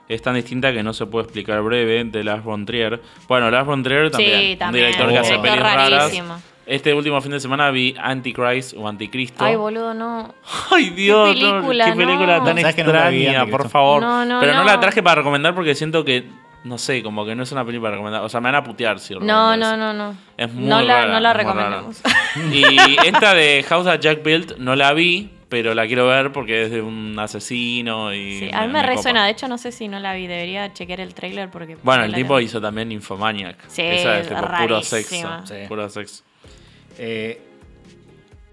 Es 0.07 0.21
tan 0.21 0.35
distinta 0.35 0.71
que 0.71 0.83
no 0.83 0.93
se 0.93 1.05
puede 1.07 1.23
explicar 1.25 1.61
breve, 1.63 2.03
de 2.03 2.23
Lars 2.23 2.43
von 2.43 2.65
Trier. 2.65 3.01
Bueno, 3.27 3.49
Lars 3.49 3.65
von 3.65 3.81
Trier 3.83 4.11
también, 4.11 4.51
un 4.53 4.57
también. 4.59 4.85
director 4.85 5.09
que 5.11 5.17
hace 5.17 5.39
pelis 5.39 5.59
raras. 5.59 6.13
Este 6.67 6.93
último 6.95 7.21
fin 7.21 7.31
de 7.31 7.39
semana 7.39 7.69
vi 7.69 7.93
Antichrist 7.99 8.73
o 8.75 8.87
Anticristo. 8.87 9.45
Ay, 9.45 9.55
boludo, 9.55 9.93
no. 9.93 10.33
Ay, 10.71 10.89
Dios, 10.91 11.35
Qué 11.35 11.41
no, 11.43 11.51
película, 11.51 11.85
qué 11.85 11.91
película 11.91 12.37
no. 12.39 12.43
tan 12.43 12.57
¿Sabes 12.59 12.75
que 12.75 12.83
nunca 12.83 13.09
vi 13.09 13.17
extraña, 13.17 13.41
Anticristo? 13.41 13.63
por 13.63 13.69
favor. 13.69 14.01
No, 14.01 14.25
no, 14.25 14.39
Pero 14.39 14.53
no. 14.53 14.59
no. 14.59 14.65
la 14.65 14.79
traje 14.79 15.03
para 15.03 15.15
recomendar 15.15 15.53
porque 15.53 15.75
siento 15.75 16.03
que, 16.03 16.27
no 16.65 16.79
sé, 16.79 17.03
como 17.03 17.23
que 17.25 17.35
no 17.35 17.43
es 17.43 17.51
una 17.51 17.63
película 17.63 17.89
para 17.89 17.97
recomendar. 17.97 18.23
O 18.23 18.29
sea, 18.29 18.41
me 18.41 18.47
van 18.47 18.55
a 18.55 18.63
putear 18.63 18.99
si 18.99 19.13
No, 19.13 19.19
recomiendo 19.19 19.77
no, 19.77 19.77
no, 19.77 19.93
no. 19.93 20.17
Es 20.35 20.51
muy 20.51 20.65
no 20.65 20.81
la, 20.81 21.01
rara, 21.01 21.13
no 21.13 21.19
la 21.19 21.33
recomendamos. 21.33 22.01
Y 22.51 22.97
esta 23.05 23.33
de 23.35 23.63
House 23.69 23.85
That 23.85 23.99
Jack 23.99 24.23
Built 24.23 24.57
no 24.57 24.75
la 24.75 24.91
vi, 24.93 25.29
pero 25.47 25.75
la 25.75 25.85
quiero 25.85 26.07
ver 26.07 26.31
porque 26.31 26.63
es 26.63 26.71
de 26.71 26.81
un 26.81 27.17
asesino 27.19 28.13
y... 28.13 28.39
Sí, 28.39 28.49
a 28.51 28.65
mí 28.65 28.73
me 28.73 28.81
resuena. 28.81 29.25
De 29.25 29.31
hecho, 29.31 29.47
no 29.47 29.59
sé 29.59 29.71
si 29.71 29.87
no 29.87 29.99
la 29.99 30.15
vi. 30.15 30.25
Debería 30.25 30.73
chequear 30.73 31.01
el 31.01 31.13
trailer 31.13 31.51
porque. 31.51 31.77
Bueno, 31.83 32.03
el 32.03 32.13
tipo 32.13 32.39
hizo 32.39 32.59
también 32.59 32.91
Infomaniac. 32.91 33.57
Sí, 33.67 33.83
Esa 33.83 34.19
es 34.19 34.27
tipo 34.27 34.41
puro 34.41 34.81
sexo. 34.81 35.45
Sí. 35.45 35.55
Puro 35.67 35.87
sexo. 35.87 36.23
Eh, 36.97 37.41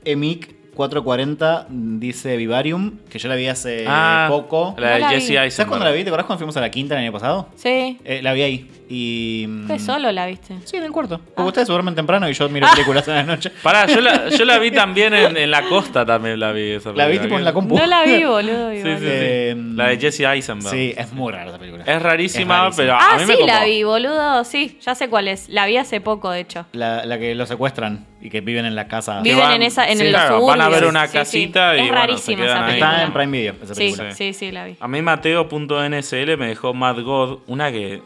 Emic 0.04 0.61
440 0.74 1.66
dice 1.68 2.36
Vivarium, 2.36 2.98
que 3.10 3.18
yo 3.18 3.28
la 3.28 3.34
vi 3.36 3.46
hace 3.48 3.84
Ah, 3.86 4.26
poco. 4.30 4.74
La 4.78 4.90
de 4.94 4.94
No 4.94 5.06
la 5.06 5.08
vi. 5.12 5.14
Jesse 5.14 5.30
Eisenberg. 5.30 5.52
¿Sabes 5.52 5.68
cuándo 5.68 5.84
la 5.84 5.92
vi? 5.92 6.02
¿Te 6.02 6.08
acordás 6.08 6.26
cuando 6.26 6.38
fuimos 6.38 6.56
a 6.56 6.60
la 6.60 6.70
quinta 6.70 6.94
el 6.94 7.02
año 7.02 7.12
pasado? 7.12 7.48
Sí. 7.56 7.98
Eh, 8.04 8.20
la 8.22 8.32
vi 8.32 8.42
ahí. 8.42 8.70
Y. 8.88 9.46
mm, 9.48 9.66
Fue 9.66 9.78
solo 9.78 10.10
la 10.12 10.26
viste. 10.26 10.56
Sí, 10.64 10.76
en 10.76 10.84
el 10.84 10.92
cuarto. 10.92 11.20
Ah. 11.22 11.30
Porque 11.34 11.48
ustedes 11.48 11.66
se 11.68 11.72
duermen 11.72 11.94
temprano 11.94 12.28
y 12.28 12.32
yo 12.34 12.48
miro 12.48 12.66
películas 12.74 13.06
en 13.08 13.14
la 13.14 13.22
noche. 13.22 13.50
Pará, 13.62 13.86
yo 13.86 14.00
la, 14.00 14.28
yo 14.36 14.44
la 14.44 14.58
vi 14.58 14.70
también 14.70 15.14
en, 15.14 15.36
en 15.36 15.50
la 15.50 15.62
costa 15.68 16.04
también 16.04 16.38
la 16.40 16.52
vi 16.52 16.72
esa 16.72 16.92
La 16.92 17.06
vi 17.06 17.18
película. 17.18 17.22
tipo 17.28 17.38
en 17.38 17.44
la 17.44 17.52
compu. 17.52 17.76
No 17.78 17.86
la 17.86 18.02
vi, 18.04 18.24
boludo. 18.24 18.70
Sí, 18.72 18.78
igual. 18.78 18.98
sí, 18.98 19.04
sí. 19.04 19.10
Eh, 19.10 19.56
La 19.74 19.86
de 19.88 19.98
Jesse 19.98 20.20
Eisenberg. 20.20 20.74
Sí, 20.74 20.94
es 20.96 21.12
muy 21.12 21.32
rara 21.32 21.48
esa 21.50 21.58
película. 21.58 21.84
Es 21.84 22.02
rarísima, 22.02 22.54
Es 22.68 22.76
rarísima. 22.76 22.76
pero 22.76 22.92
a 22.94 22.98
Ah, 23.14 23.18
mí 23.18 23.24
sí, 23.34 23.46
la 23.46 23.64
vi, 23.64 23.82
boludo. 23.82 24.44
Sí, 24.44 24.78
ya 24.80 24.94
sé 24.94 25.08
cuál 25.08 25.28
es. 25.28 25.48
La 25.48 25.66
vi 25.66 25.76
hace 25.76 26.00
poco, 26.00 26.30
de 26.30 26.40
hecho. 26.40 26.66
La, 26.72 27.04
la 27.06 27.18
que 27.18 27.34
lo 27.34 27.46
secuestran 27.46 28.06
y 28.20 28.30
que 28.30 28.40
viven 28.40 28.64
en 28.66 28.74
la 28.76 28.86
casa. 28.88 29.20
Viven 29.20 29.38
van- 29.38 29.52
en 29.54 29.62
esa, 29.62 29.88
en 29.88 29.98
sí, 29.98 30.08
claro, 30.08 30.44
van 30.46 30.60
a 30.60 30.68
ver 30.68 30.84
una 30.86 31.02
Sí, 31.06 31.12
sí. 31.12 31.18
casita 31.18 31.76
y, 31.76 31.80
Es 31.80 31.86
bueno, 31.88 31.94
se 32.02 32.06
rarísima 32.06 32.44
esa 32.44 32.54
ahí. 32.58 32.64
película. 32.66 32.90
Está 32.92 33.02
en 33.04 33.12
Prime 33.12 33.38
Video 33.38 33.54
esa 33.62 33.74
Sí, 33.74 33.80
película. 33.80 34.12
sí, 34.12 34.32
sí, 34.32 34.52
la 34.52 34.64
vi. 34.66 34.76
A 34.78 34.86
mí 34.88 35.02
Mateo.nsl 35.02 36.36
me 36.36 36.46
dejó 36.46 36.72
Mad 36.74 37.00
God, 37.02 37.38
una 37.46 37.72
que 37.72 37.94
eh, 37.94 38.02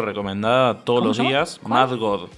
recomendada 0.00 0.78
todos 0.84 1.00
¿Cómo 1.00 1.08
los 1.08 1.18
días. 1.18 1.60
Mad 1.66 1.96
God. 1.96 2.28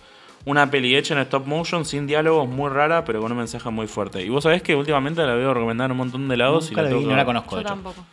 una 0.44 0.70
peli 0.70 0.96
hecha 0.96 1.14
en 1.14 1.20
stop 1.20 1.46
motion, 1.46 1.84
sin 1.84 2.06
diálogos, 2.06 2.48
muy 2.48 2.68
rara, 2.70 3.04
pero 3.04 3.20
con 3.20 3.30
un 3.32 3.38
mensaje 3.38 3.70
muy 3.70 3.86
fuerte. 3.86 4.22
Y 4.24 4.28
vos 4.28 4.42
sabés 4.44 4.62
que 4.62 4.74
últimamente 4.74 5.22
la 5.24 5.34
veo 5.34 5.54
recomendar 5.54 5.86
en 5.86 5.92
un 5.92 5.98
montón 5.98 6.28
de 6.28 6.36
lados 6.36 6.70
Nunca 6.70 6.72
y 6.72 6.76
la 6.76 6.82
la 6.82 6.88
tengo 6.88 7.00
vi, 7.00 7.04
que 7.06 7.10
no 7.10 7.16
la 7.16 7.24
conozco. 7.24 7.50
Yo 7.50 7.56
de 7.56 7.62
hecho. 7.62 7.68
tampoco. 7.74 8.04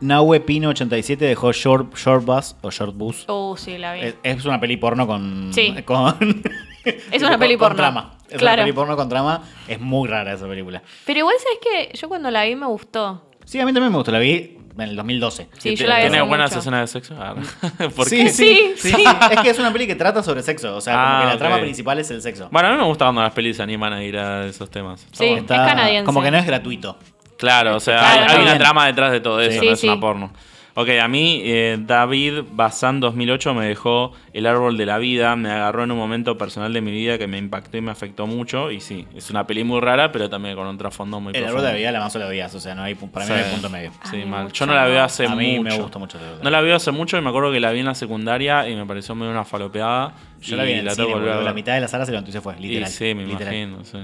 Nahue 0.00 0.40
Pino 0.40 0.70
87 0.70 1.24
dejó 1.24 1.52
Short, 1.52 1.94
Short 1.96 2.24
Bus 2.24 2.56
o 2.62 2.70
Short 2.70 2.94
Bus. 2.96 3.24
Uh, 3.28 3.56
sí, 3.56 3.78
la 3.78 3.94
vi. 3.94 4.00
Es, 4.00 4.16
es 4.24 4.44
una 4.44 4.58
peli 4.58 4.76
porno 4.76 5.06
con. 5.06 5.50
Sí. 5.52 5.74
con- 5.84 6.42
Es 6.84 7.22
una 7.22 7.30
con- 7.32 7.38
peli 7.40 7.56
con 7.56 7.68
porno. 7.68 7.76
trama. 7.76 8.14
Es 8.28 8.38
Claro. 8.38 8.54
una 8.54 8.62
peli 8.64 8.72
porno 8.74 8.96
con 8.96 9.08
trama. 9.08 9.42
Es 9.68 9.80
muy 9.80 10.08
rara 10.08 10.32
esa 10.32 10.48
película. 10.48 10.82
Pero 11.06 11.20
igual, 11.20 11.36
¿sabes 11.38 11.58
que 11.92 11.96
Yo 11.96 12.08
cuando 12.08 12.30
la 12.32 12.44
vi 12.44 12.56
me 12.56 12.66
gustó. 12.66 13.22
Sí, 13.44 13.60
a 13.60 13.66
mí 13.66 13.72
también 13.72 13.92
me 13.92 13.96
gustó. 13.98 14.10
La 14.10 14.18
vi 14.18 14.58
en 14.76 14.80
el 14.82 14.96
2012. 14.96 15.48
Sí, 15.58 15.76
yo 15.76 15.86
la 15.86 15.96
vi 15.96 16.00
¿Tiene 16.02 16.18
hace 16.18 16.28
buenas 16.28 16.50
mucho. 16.50 16.60
escenas 16.60 16.80
de 16.80 17.00
sexo? 17.00 17.14
Ah, 17.18 17.34
¿Por 17.96 18.08
Sí, 18.08 18.24
qué? 18.24 18.28
sí, 18.30 18.72
Sí. 18.76 19.04
Es 19.30 19.40
que 19.40 19.50
es 19.50 19.58
una 19.58 19.72
peli 19.72 19.86
que 19.86 19.94
trata 19.94 20.22
sobre 20.22 20.42
sexo. 20.42 20.76
O 20.76 20.80
sea, 20.80 20.94
como 20.94 21.06
Ah, 21.06 21.20
que 21.22 21.26
la 21.28 21.38
trama 21.38 21.58
principal 21.60 21.98
es 21.98 22.10
el 22.10 22.22
sexo. 22.22 22.48
Bueno, 22.50 22.68
a 22.68 22.72
mí 22.72 22.76
me 22.78 22.84
gusta 22.84 23.04
cuando 23.06 23.22
las 23.22 23.32
pelis 23.32 23.56
se 23.56 23.62
animan 23.62 23.92
a 23.92 24.02
ir 24.02 24.16
a 24.18 24.46
esos 24.46 24.70
temas. 24.70 25.06
Sí, 25.12 25.24
Está- 25.26 25.64
es 25.66 25.70
canadiense. 25.72 26.04
Como 26.06 26.22
que 26.22 26.30
no 26.30 26.38
es 26.38 26.46
gratuito. 26.46 26.96
Claro, 27.36 27.76
o 27.76 27.80
sea, 27.80 27.98
Claro, 27.98 28.20
hay, 28.22 28.26
no. 28.26 28.32
hay 28.34 28.42
una 28.50 28.58
trama 28.58 28.86
detrás 28.86 29.10
de 29.12 29.20
todo 29.20 29.40
eso, 29.40 29.60
Sí, 29.60 29.66
no 29.66 29.72
es 29.72 29.82
una 29.84 29.98
porno. 30.00 30.32
Ok, 30.74 30.88
a 31.02 31.06
mí 31.06 31.42
eh, 31.44 31.76
David 31.80 32.44
Bazán 32.52 32.98
2008 32.98 33.52
me 33.52 33.66
dejó 33.66 34.12
El 34.32 34.46
árbol 34.46 34.78
de 34.78 34.86
la 34.86 34.96
vida, 34.96 35.36
me 35.36 35.50
agarró 35.50 35.84
en 35.84 35.90
un 35.90 35.98
momento 35.98 36.38
personal 36.38 36.72
de 36.72 36.80
mi 36.80 36.90
vida 36.90 37.18
que 37.18 37.26
me 37.26 37.36
impactó 37.36 37.76
y 37.76 37.82
me 37.82 37.90
afectó 37.90 38.26
mucho. 38.26 38.70
Y 38.70 38.80
sí, 38.80 39.06
es 39.14 39.28
una 39.28 39.46
peli 39.46 39.64
muy 39.64 39.80
rara, 39.80 40.12
pero 40.12 40.30
también 40.30 40.56
con 40.56 40.66
un 40.66 40.78
trasfondo 40.78 41.20
muy 41.20 41.32
El 41.34 41.42
profundo. 41.42 41.58
árbol 41.58 41.62
de 41.66 41.72
la 41.72 41.78
vida 41.78 41.92
la 41.92 42.00
más 42.00 42.12
solo 42.14 42.26
veías. 42.26 42.54
O 42.54 42.60
sea, 42.60 42.74
no 42.74 42.82
hay, 42.84 42.94
para 42.94 43.26
mí 43.26 43.32
Sí. 43.32 43.38
no 43.38 43.44
hay 43.44 43.52
punto 43.52 43.68
medio. 43.68 43.90
Sí, 44.10 44.16
mal. 44.24 44.44
mucho 44.44 44.64
Yo 44.64 44.66
no 44.66 44.74
la 44.74 44.86
veo 44.86 45.02
hace 45.04 45.26
A 45.26 45.34
mí 45.34 45.58
mucho. 45.58 45.62
me 45.76 45.82
gusta 45.82 45.98
mucho 45.98 46.18
No 46.42 46.44
la 46.44 46.50
la 46.50 46.60
veo 46.62 46.76
hace 46.76 46.90
mucho 46.90 47.18
y 47.18 47.20
me 47.20 47.28
acuerdo 47.28 47.52
que 47.52 47.60
la 47.60 47.70
vi 47.72 47.80
en 47.80 47.86
la 47.86 47.94
secundaria 47.94 48.66
y 48.68 48.74
me 48.74 48.86
pareció 48.86 49.14
medio 49.14 49.30
una 49.30 49.44
falopeada. 49.44 50.14
Yo 50.40 50.54
y 50.54 50.58
la 50.58 50.64
vi 50.64 50.72
en 50.72 50.86
tengo 50.88 51.18
cine. 51.20 51.42
La 51.44 51.52
mitad 51.52 51.74
de 51.74 51.80
la 51.82 51.88
sala 51.88 52.06
se 52.06 52.12
levantó 52.12 52.30
y 52.30 52.32
se 52.32 52.40
fue, 52.40 52.58
literal. 52.58 52.88
Y 52.88 52.92
sí, 52.92 53.14
me 53.14 53.26
literal. 53.26 53.54
imagino, 53.54 53.84
sí. 53.84 53.98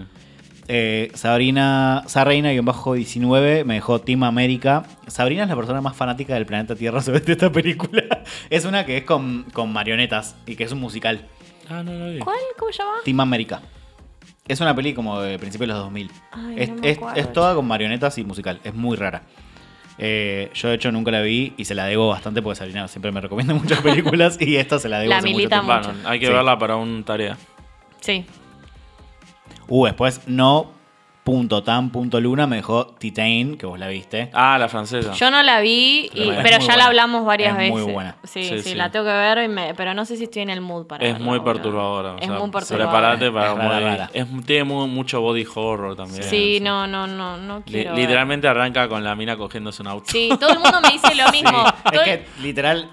Eh, 0.71 1.11
Sabrina, 1.15 2.03
Sarreina-19 2.07 3.65
me 3.65 3.75
dejó 3.75 4.01
Team 4.01 4.23
América. 4.25 4.85
Sabrina 5.07 5.45
es 5.45 5.49
la 5.49 5.57
persona 5.57 5.81
más 5.81 5.97
fanática 5.97 6.35
del 6.35 6.45
planeta 6.47 6.77
Tierra 6.77 7.01
sobre 7.03 7.23
esta 7.33 7.51
película. 7.51 8.03
Es 8.51 8.65
una 8.65 8.85
que 8.85 8.99
es 8.99 9.05
con, 9.05 9.45
con 9.53 9.73
marionetas 9.73 10.37
y 10.47 10.57
que 10.57 10.65
es 10.65 10.73
un 10.73 10.81
musical. 10.81 11.27
Ah, 11.71 11.83
no 11.83 11.93
la 11.93 12.07
vi. 12.09 12.19
¿Cuál? 12.19 12.37
¿Cómo 12.59 12.73
se 12.73 12.79
llama? 12.83 12.93
Team 13.05 13.21
América. 13.21 13.61
Es 14.47 14.61
una 14.61 14.75
peli 14.75 14.95
como 14.95 15.21
de 15.21 15.39
principios 15.39 15.69
de 15.69 15.75
los 15.75 15.83
2000. 15.85 16.11
Ay, 16.33 16.55
es, 16.59 16.69
no 16.71 16.75
me 16.77 16.91
es- 16.91 16.97
acuerdo, 16.99 17.21
es 17.21 17.33
toda 17.33 17.55
con 17.55 17.67
marionetas 17.67 18.17
y 18.19 18.25
musical. 18.25 18.61
Es 18.65 18.75
muy 18.75 18.97
rara. 18.97 19.23
Eh, 19.99 20.51
yo 20.55 20.69
de 20.69 20.77
hecho 20.77 20.93
nunca 20.93 21.11
la 21.11 21.23
vi 21.23 21.55
y 21.57 21.65
se 21.65 21.75
la 21.75 21.85
debo 21.87 22.09
bastante 22.09 22.41
porque 22.41 22.57
Sabrina 22.57 22.87
siempre 22.89 23.11
me 23.11 23.21
recomienda 23.21 23.53
muchas 23.63 23.81
películas 23.81 24.39
y 24.41 24.57
esta 24.57 24.79
se 24.79 24.89
la 24.89 25.01
debo 25.01 25.11
La 25.11 25.19
hace 25.19 25.27
mucho 25.29 25.37
milita 25.39 25.57
tiempo. 25.61 25.75
mucho. 25.75 25.93
Bueno, 25.93 26.09
hay 26.09 26.21
que 26.21 26.27
Sí. 26.27 26.33
verla 26.33 26.59
para 26.59 26.77
una 26.77 27.05
tarea. 27.05 27.37
Sí. 28.01 28.25
Uh, 29.69 29.85
después 29.87 30.23
no 30.27 30.73
punto 31.25 31.63
tan 31.63 31.91
punto 31.91 32.19
luna 32.23 32.47
me 32.47 32.57
dejó 32.57 32.87
Titain, 32.87 33.59
que 33.59 33.67
vos 33.67 33.79
la 33.79 33.89
viste. 33.89 34.31
Ah, 34.33 34.57
la 34.59 34.67
francesa. 34.67 35.13
Yo 35.13 35.31
no 35.31 35.43
la 35.43 35.61
vi, 35.61 36.09
y- 36.15 36.31
Pero 36.43 36.53
ya 36.53 36.59
buena. 36.61 36.77
la 36.79 36.85
hablamos 36.87 37.27
varias 37.27 37.53
Es 37.53 37.59
veces. 37.59 37.73
muy 37.85 37.93
buena. 37.93 38.17
Sí, 38.25 38.45
Sí, 38.45 38.49
sí, 38.63 38.71
sí. 38.71 38.75
la 38.75 38.91
tengo 38.91 39.05
que 39.05 39.13
ver, 39.13 39.45
y 39.45 39.49
me- 39.49 39.75
pero 39.75 39.93
no 39.93 40.07
sé 40.07 40.17
si 40.17 40.25
estoy 40.25 40.41
en 40.41 40.49
el 40.49 40.63
mood 40.63 40.87
para 40.87 41.05
Es 41.05 41.13
verla, 41.13 41.27
muy 41.27 41.41
perturbadora. 41.41 42.13
o 42.15 42.19
Es 42.19 42.25
sea, 42.29 42.39
muy 42.39 42.51
perturbadora. 42.51 42.91
Prepárate 42.91 43.31
para 43.31 43.51
Es 43.53 43.59
rara, 43.59 43.69
muy- 43.75 43.85
rara. 43.85 44.11
es- 44.15 44.27
tiene 44.47 44.65
mu- 44.65 44.87
mucho 44.87 45.21
body 45.21 45.45
horror 45.55 45.97
también. 45.97 46.23
Sí, 46.23 46.61
no, 46.63 46.87
no, 46.87 47.07
no, 47.07 47.37
no 47.37 47.61
quiero. 47.63 47.91
ver. 47.91 47.99
literalmente 48.01 48.49
arranca 48.49 48.89
con 48.89 49.05
la 49.05 49.15
mina 49.15 49.37
cogiéndose 49.37 49.83
un 49.83 49.89
auto. 49.89 50.07
Sí, 50.11 50.31
todo 50.41 50.49
el 50.55 50.61
mundo 50.61 50.81
me 50.81 50.93
dice 50.93 51.15
lo 51.15 51.25
mismo. 51.31 51.63
Es 51.93 52.01
que 52.01 52.25
literal, 52.41 52.89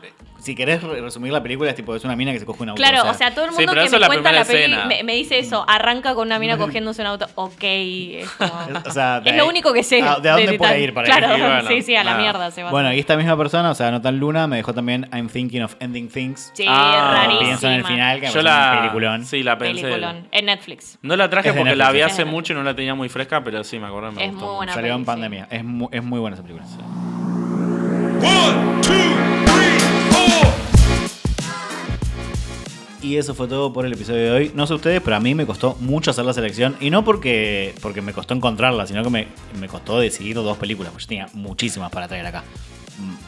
si 0.45 0.53
querés 0.55 0.83
re- 0.83 1.01
resumir 1.01 1.33
la 1.33 1.41
película, 1.41 1.69
es 1.71 1.75
tipo, 1.75 1.95
es 1.95 2.03
una 2.03 2.15
mina 2.15 2.31
que 2.31 2.39
se 2.39 2.45
coge 2.45 2.61
un 2.63 2.69
auto. 2.69 2.81
Claro, 2.81 3.09
o 3.09 3.13
sea, 3.15 3.33
todo 3.33 3.45
el 3.45 3.51
mundo 3.51 3.73
que 3.73 3.89
me 3.89 3.99
la 3.99 4.07
cuenta 4.07 4.31
la 4.31 4.45
peli 4.45 4.59
escena. 4.59 4.85
me, 4.85 5.03
me 5.03 5.13
dice 5.15 5.39
eso, 5.39 5.65
arranca 5.67 6.13
con 6.13 6.27
una 6.27 6.37
mina 6.39 6.57
cogiéndose 6.57 7.01
un 7.01 7.07
auto. 7.07 7.27
Ok, 7.35 7.63
es 7.63 8.29
como- 8.31 8.53
o 8.85 8.91
sea, 8.91 9.19
de 9.21 9.31
es 9.31 9.35
lo 9.37 9.47
único 9.47 9.73
que 9.73 9.81
sé. 9.83 10.01
Ah, 10.03 10.19
¿De 10.21 10.29
dónde 10.29 10.51
de 10.51 10.57
puede 10.57 10.79
ir 10.81 10.93
para 10.93 11.05
Claro, 11.07 11.27
bueno, 11.37 11.67
sí, 11.67 11.81
sí, 11.81 11.95
a 11.95 12.03
la 12.03 12.15
mierda 12.17 12.51
se 12.51 12.61
va. 12.63 12.69
Bueno, 12.71 12.93
y 12.93 12.99
esta 12.99 13.17
misma 13.17 13.35
persona, 13.35 13.71
o 13.71 13.75
sea, 13.75 13.89
no 13.91 14.01
tan 14.01 14.19
Luna, 14.19 14.45
me 14.47 14.57
dejó 14.57 14.73
también 14.73 15.09
I'm 15.11 15.27
Thinking 15.29 15.63
of 15.63 15.75
Ending 15.79 16.09
Things. 16.09 16.51
Sí, 16.53 16.65
Ah, 16.67 17.23
rarísima. 17.23 17.39
Pienso 17.47 17.67
en 17.67 17.73
el 17.73 17.85
final, 17.85 18.19
que 18.19 18.27
me 18.27 18.33
Yo 18.33 18.33
parece 18.33 18.39
un 18.39 18.45
la. 18.75 18.79
peliculón. 18.81 19.25
Sí, 19.25 19.43
la 19.43 19.57
pensé. 19.57 19.81
Peliculón. 19.81 20.27
En 20.31 20.45
Netflix. 20.45 20.99
No 21.01 21.15
la 21.15 21.29
traje 21.29 21.53
porque 21.53 21.75
la 21.75 21.91
vi 21.91 22.01
hace 22.01 22.23
mucho 22.25 22.53
y 22.53 22.55
no 22.55 22.61
la 22.63 22.75
tenía 22.75 22.93
muy 22.93 23.09
fresca, 23.09 23.43
pero 23.43 23.63
sí, 23.63 23.79
me 23.79 23.87
acuerdo. 23.87 24.11
Me 24.11 24.25
Es 24.25 24.31
gustó 24.31 24.45
muy 24.45 24.55
buena. 24.57 24.73
Salió 24.73 24.93
en 24.93 25.05
pandemia. 25.05 25.47
Es 25.49 25.63
muy 25.63 26.19
buena 26.19 26.35
esa 26.35 26.43
película. 26.43 26.65
One, 28.21 28.81
two, 28.81 29.14
Y 33.05 33.17
eso 33.17 33.35
fue 33.35 33.47
todo 33.47 33.71
por 33.71 33.85
el 33.85 33.93
episodio 33.93 34.23
de 34.23 34.31
hoy. 34.31 34.51
No 34.55 34.65
sé 34.65 34.73
ustedes, 34.73 34.99
pero 34.99 35.15
a 35.15 35.19
mí 35.19 35.35
me 35.35 35.45
costó 35.45 35.77
mucho 35.79 36.09
hacer 36.09 36.25
la 36.25 36.33
selección. 36.33 36.75
Y 36.79 36.89
no 36.89 37.05
porque, 37.05 37.75
porque 37.79 38.01
me 38.01 38.13
costó 38.13 38.33
encontrarla, 38.33 38.87
sino 38.87 39.03
que 39.03 39.11
me, 39.11 39.27
me 39.59 39.67
costó 39.67 39.99
decidir 39.99 40.33
dos 40.37 40.57
películas. 40.57 40.91
Porque 40.91 41.03
yo 41.03 41.07
tenía 41.09 41.29
muchísimas 41.33 41.91
para 41.91 42.07
traer 42.07 42.25
acá. 42.25 42.43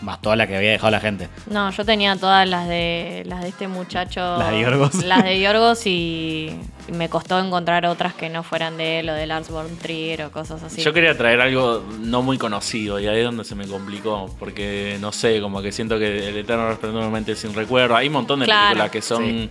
Más 0.02 0.22
todas 0.22 0.38
las 0.38 0.48
que 0.48 0.56
había 0.56 0.72
dejado 0.72 0.92
la 0.92 1.00
gente. 1.00 1.28
No, 1.50 1.70
yo 1.72 1.84
tenía 1.86 2.16
todas 2.16 2.48
las 2.48 2.68
de 2.68 3.24
las 3.26 3.42
de 3.42 3.50
este 3.50 3.68
muchacho. 3.68 4.38
Las 4.38 4.52
de 4.52 4.62
Yorgos. 4.62 4.94
Las 5.04 5.24
de 5.24 5.40
Yorgos 5.40 5.86
y 5.88 6.52
y 6.88 6.92
me 6.94 7.10
costó 7.10 7.38
encontrar 7.40 7.86
otras 7.86 8.14
que 8.14 8.30
no 8.30 8.44
fueran 8.44 8.78
de 8.78 9.00
él 9.00 9.10
o 9.10 9.14
de 9.14 9.26
Lars 9.28 9.50
von 9.50 9.68
Trier 9.78 10.22
o 10.24 10.32
cosas 10.32 10.64
así. 10.64 10.82
Yo 10.82 10.94
quería 10.94 11.18
traer 11.18 11.42
algo 11.42 11.84
no 12.00 12.22
muy 12.22 12.38
conocido 12.38 12.98
y 12.98 13.08
ahí 13.08 13.18
es 13.20 13.26
donde 13.26 13.44
se 13.44 13.56
me 13.56 13.68
complicó. 13.68 14.34
Porque 14.40 14.98
no 15.02 15.12
sé, 15.12 15.42
como 15.42 15.62
que 15.62 15.74
siento 15.74 16.00
que 16.00 16.30
El 16.30 16.38
Eterno 16.38 16.70
Resplandor 16.70 17.02
de 17.02 17.08
una 17.08 17.14
mente 17.14 17.36
sin 17.36 17.54
recuerdo. 17.54 17.96
Hay 17.98 18.08
un 18.08 18.14
montón 18.14 18.40
de 18.40 18.46
Claro. 18.46 18.68
películas 18.70 18.92
que 18.92 19.02
son 19.02 19.24
Sí. 19.26 19.50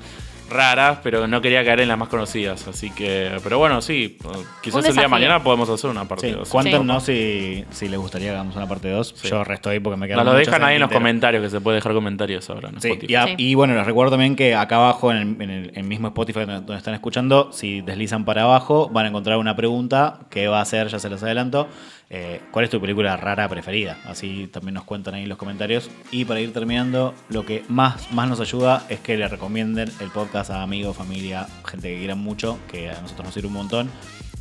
Raras, 0.50 0.98
pero 1.02 1.26
no 1.26 1.40
quería 1.40 1.64
caer 1.64 1.80
en 1.80 1.88
las 1.88 1.98
más 1.98 2.08
conocidas. 2.08 2.66
Así 2.68 2.90
que. 2.90 3.30
Pero 3.42 3.58
bueno, 3.58 3.80
sí. 3.82 4.18
Quizás 4.62 4.84
el 4.86 4.92
día 4.94 5.02
de 5.02 5.08
mañana 5.08 5.42
podemos 5.42 5.68
hacer 5.68 5.90
una 5.90 6.04
parte 6.06 6.28
Sí, 6.28 6.34
dos. 6.34 6.48
cuéntenos 6.48 7.04
si, 7.04 7.64
si 7.70 7.88
les 7.88 7.98
gustaría 7.98 8.28
que 8.28 8.34
hagamos 8.34 8.56
una 8.56 8.68
parte 8.68 8.90
2. 8.90 9.14
Sí. 9.16 9.28
Yo 9.28 9.44
resto 9.44 9.70
ahí 9.70 9.80
porque 9.80 9.96
me 9.96 10.06
quedan 10.06 10.18
Nos 10.24 10.26
lo 10.32 10.38
dejan 10.38 10.62
ahí 10.64 10.76
en 10.76 10.80
los 10.82 10.90
comentarios, 10.90 11.42
que 11.42 11.50
se 11.50 11.60
puede 11.60 11.76
dejar 11.76 11.92
comentarios 11.92 12.48
ahora 12.50 12.68
en 12.68 12.80
Sí, 12.80 12.88
Spotify. 12.88 13.12
y, 13.12 13.16
a- 13.16 13.24
Sí. 13.26 13.34
y 13.38 13.54
bueno, 13.54 13.74
les 13.74 13.86
recuerdo 13.86 14.12
también 14.12 14.36
que 14.36 14.54
acá 14.54 14.76
abajo 14.76 15.10
en 15.12 15.16
el, 15.40 15.42
en 15.42 15.70
el- 15.74 15.84
mismo 15.84 16.08
Spotify 16.08 16.40
donde, 16.40 16.54
donde 16.54 16.76
están 16.78 16.94
escuchando, 16.94 17.50
si 17.52 17.80
deslizan 17.80 18.24
para 18.24 18.42
abajo, 18.42 18.88
van 18.92 19.06
a 19.06 19.08
encontrar 19.08 19.38
una 19.38 19.54
pregunta 19.56 20.20
que 20.30 20.48
va 20.48 20.60
a 20.60 20.64
ser, 20.64 20.88
ya 20.88 20.98
se 20.98 21.08
los 21.08 21.22
adelanto, 21.22 21.68
eh, 22.08 22.40
¿cuál 22.52 22.64
es 22.64 22.70
tu 22.70 22.80
película 22.80 23.16
rara 23.16 23.48
preferida? 23.48 23.98
Así 24.04 24.46
también 24.46 24.74
nos 24.74 24.84
cuentan 24.84 25.14
ahí 25.14 25.24
en 25.24 25.28
los 25.28 25.38
comentarios. 25.38 25.90
Y 26.10 26.24
para 26.24 26.40
ir 26.40 26.52
terminando, 26.52 27.14
lo 27.28 27.44
que 27.44 27.64
más, 27.68 28.12
más 28.12 28.28
nos 28.28 28.40
ayuda 28.40 28.86
es 28.88 29.00
que 29.00 29.16
le 29.16 29.26
recomienden 29.26 29.90
el 30.00 30.10
podcast 30.10 30.50
a 30.50 30.62
amigos, 30.62 30.96
familia, 30.96 31.46
gente 31.64 31.90
que 31.90 31.98
quieran 31.98 32.18
mucho, 32.18 32.58
que 32.70 32.90
a 32.90 33.00
nosotros 33.00 33.26
nos 33.26 33.34
sirve 33.34 33.48
un 33.48 33.54
montón. 33.54 33.90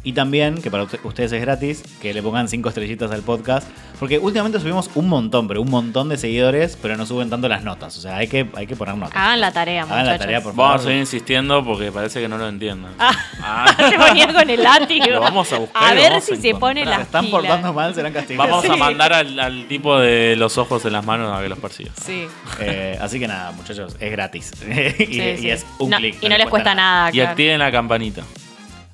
Y 0.06 0.14
también, 0.14 0.62
que 0.62 0.70
para 0.72 0.84
usted- 0.84 1.00
ustedes 1.04 1.32
es 1.34 1.42
gratis, 1.42 1.84
que 2.00 2.14
le 2.14 2.22
pongan 2.22 2.48
cinco 2.48 2.70
estrellitas 2.70 3.12
al 3.12 3.24
podcast. 3.24 3.68
Porque 4.00 4.20
últimamente 4.20 4.60
subimos 4.60 4.90
un 4.94 5.10
montón, 5.10 5.48
pero 5.48 5.62
un 5.62 5.70
montón 5.72 6.10
de 6.10 6.18
seguidores, 6.18 6.78
pero 6.82 6.96
no 6.96 7.06
suben 7.08 7.30
tanto 7.30 7.48
las 7.48 7.64
notas. 7.64 7.98
O 7.98 8.02
sea, 8.02 8.18
hay 8.18 8.28
que, 8.28 8.48
hay 8.56 8.68
que 8.68 8.76
poner 8.76 8.96
notas. 8.96 9.16
Hagan 9.16 9.42
la 9.42 9.52
tarea, 9.52 9.82
Hagan 9.84 9.98
la 9.98 10.04
muchachos. 10.04 10.20
tarea, 10.20 10.42
por 10.42 10.54
Vamos 10.54 10.66
a 10.66 10.78
favor. 10.78 10.84
seguir 10.86 11.00
insistiendo 11.00 11.64
porque 11.66 11.92
parece 11.92 12.22
que 12.22 12.28
no 12.28 12.38
lo 12.38 12.48
entiendan. 12.48 12.94
Ah, 13.00 13.12
Ah. 13.42 13.76
se 13.90 13.98
ponía 13.98 14.32
con 14.32 14.48
el 14.50 14.62
látigo. 14.62 15.06
Lo 15.08 15.22
vamos 15.22 15.52
a 15.54 15.58
buscar 15.60 15.84
A 15.84 15.94
y 15.94 15.98
ver 15.98 16.22
si 16.22 16.34
a 16.34 16.36
se 16.38 16.54
pone 16.56 16.86
las 16.86 16.98
Se 16.98 17.02
están 17.04 17.26
pilas. 17.26 17.42
portando 17.42 17.74
mal, 17.74 17.96
serán 17.96 18.14
castigados. 18.14 18.52
Vamos 18.52 18.70
a 18.70 18.76
mandar 18.78 19.12
al, 19.14 19.40
al 19.40 19.68
tipo 19.68 19.98
de 20.00 20.36
los 20.36 20.58
ojos 20.60 20.86
en 20.86 20.94
las 20.94 21.04
manos 21.06 21.36
a 21.36 21.42
que 21.42 21.50
los 21.50 21.58
persiga. 21.58 21.92
Sí. 22.04 22.28
Eh, 22.60 22.96
así 23.02 23.20
que 23.20 23.28
nada, 23.28 23.52
muchachos, 23.54 23.96
es 24.00 24.12
gratis. 24.12 24.52
y, 25.00 25.06
sí, 25.06 25.22
y 25.22 25.38
sí. 25.38 25.50
es 25.50 25.66
un 25.80 25.90
No, 25.90 25.98
clic. 25.98 26.18
y 26.22 26.30
no 26.30 26.38
les 26.38 26.48
cuesta 26.48 26.76
nada. 26.76 27.10
Y 27.10 27.14
claro. 27.14 27.30
activen 27.32 27.58
la 27.60 27.72
campanita. 27.72 28.22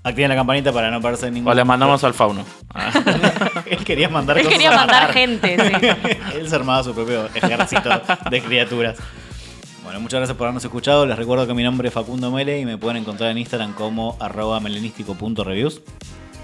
Activen 0.04 0.30
la 0.30 0.36
campanita 0.36 0.74
para 0.74 0.90
no 0.90 1.00
perderse 1.00 1.30
ningún. 1.30 1.52
O 1.52 1.56
le 1.56 1.64
mandamos 1.64 2.04
al 2.04 2.14
fauno. 2.14 2.44
Él 3.68 3.84
quería 3.84 4.10
mandar 4.10 4.38
Él 4.38 4.46
cosas 4.46 4.58
quería 4.58 4.74
a 4.74 4.78
mandar 4.78 5.14
gente, 5.14 5.58
sí. 5.58 6.08
Él 6.38 6.50
se 6.50 6.56
armaba 6.56 6.84
su 6.84 6.94
propio 6.94 7.28
ejército 7.36 7.90
de 8.30 8.42
criaturas. 8.42 8.98
Bueno, 9.84 10.00
muchas 10.00 10.20
gracias 10.20 10.38
por 10.38 10.48
habernos 10.48 10.64
escuchado. 10.64 11.06
Les 11.06 11.18
recuerdo 11.18 11.46
que 11.46 11.54
mi 11.54 11.64
nombre 11.64 11.90
es 11.90 11.94
Facundo 11.94 12.32
Mele 12.32 12.60
y 12.60 12.66
me 12.66 12.78
pueden 12.78 12.98
encontrar 12.98 13.30
en 13.30 13.38
Instagram 13.38 13.74
como 13.74 14.18
arroba 14.20 14.60
melenístico.reviews. 14.60 15.82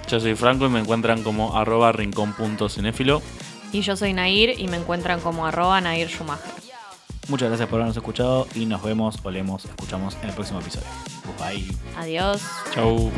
Yo 0.07 0.19
soy 0.19 0.35
Franco 0.35 0.65
y 0.65 0.69
me 0.69 0.79
encuentran 0.79 1.23
como 1.23 1.57
arroba 1.57 1.91
rincón.cinéfilo. 1.91 3.21
Y 3.73 3.81
yo 3.81 3.97
soy 3.97 4.13
Nair 4.13 4.53
y 4.59 4.67
me 4.67 4.77
encuentran 4.77 5.19
como 5.19 5.47
arroba 5.47 5.81
Nair 5.81 6.09
Schumacher. 6.09 6.66
Muchas 7.29 7.49
gracias 7.49 7.67
por 7.67 7.79
habernos 7.79 7.97
escuchado 7.97 8.47
y 8.55 8.65
nos 8.65 8.81
vemos, 8.81 9.17
olemos, 9.23 9.65
escuchamos 9.65 10.17
en 10.21 10.29
el 10.29 10.35
próximo 10.35 10.59
episodio. 10.59 10.87
Bye. 11.37 11.67
Adiós. 11.97 12.41
Chau. 12.73 13.11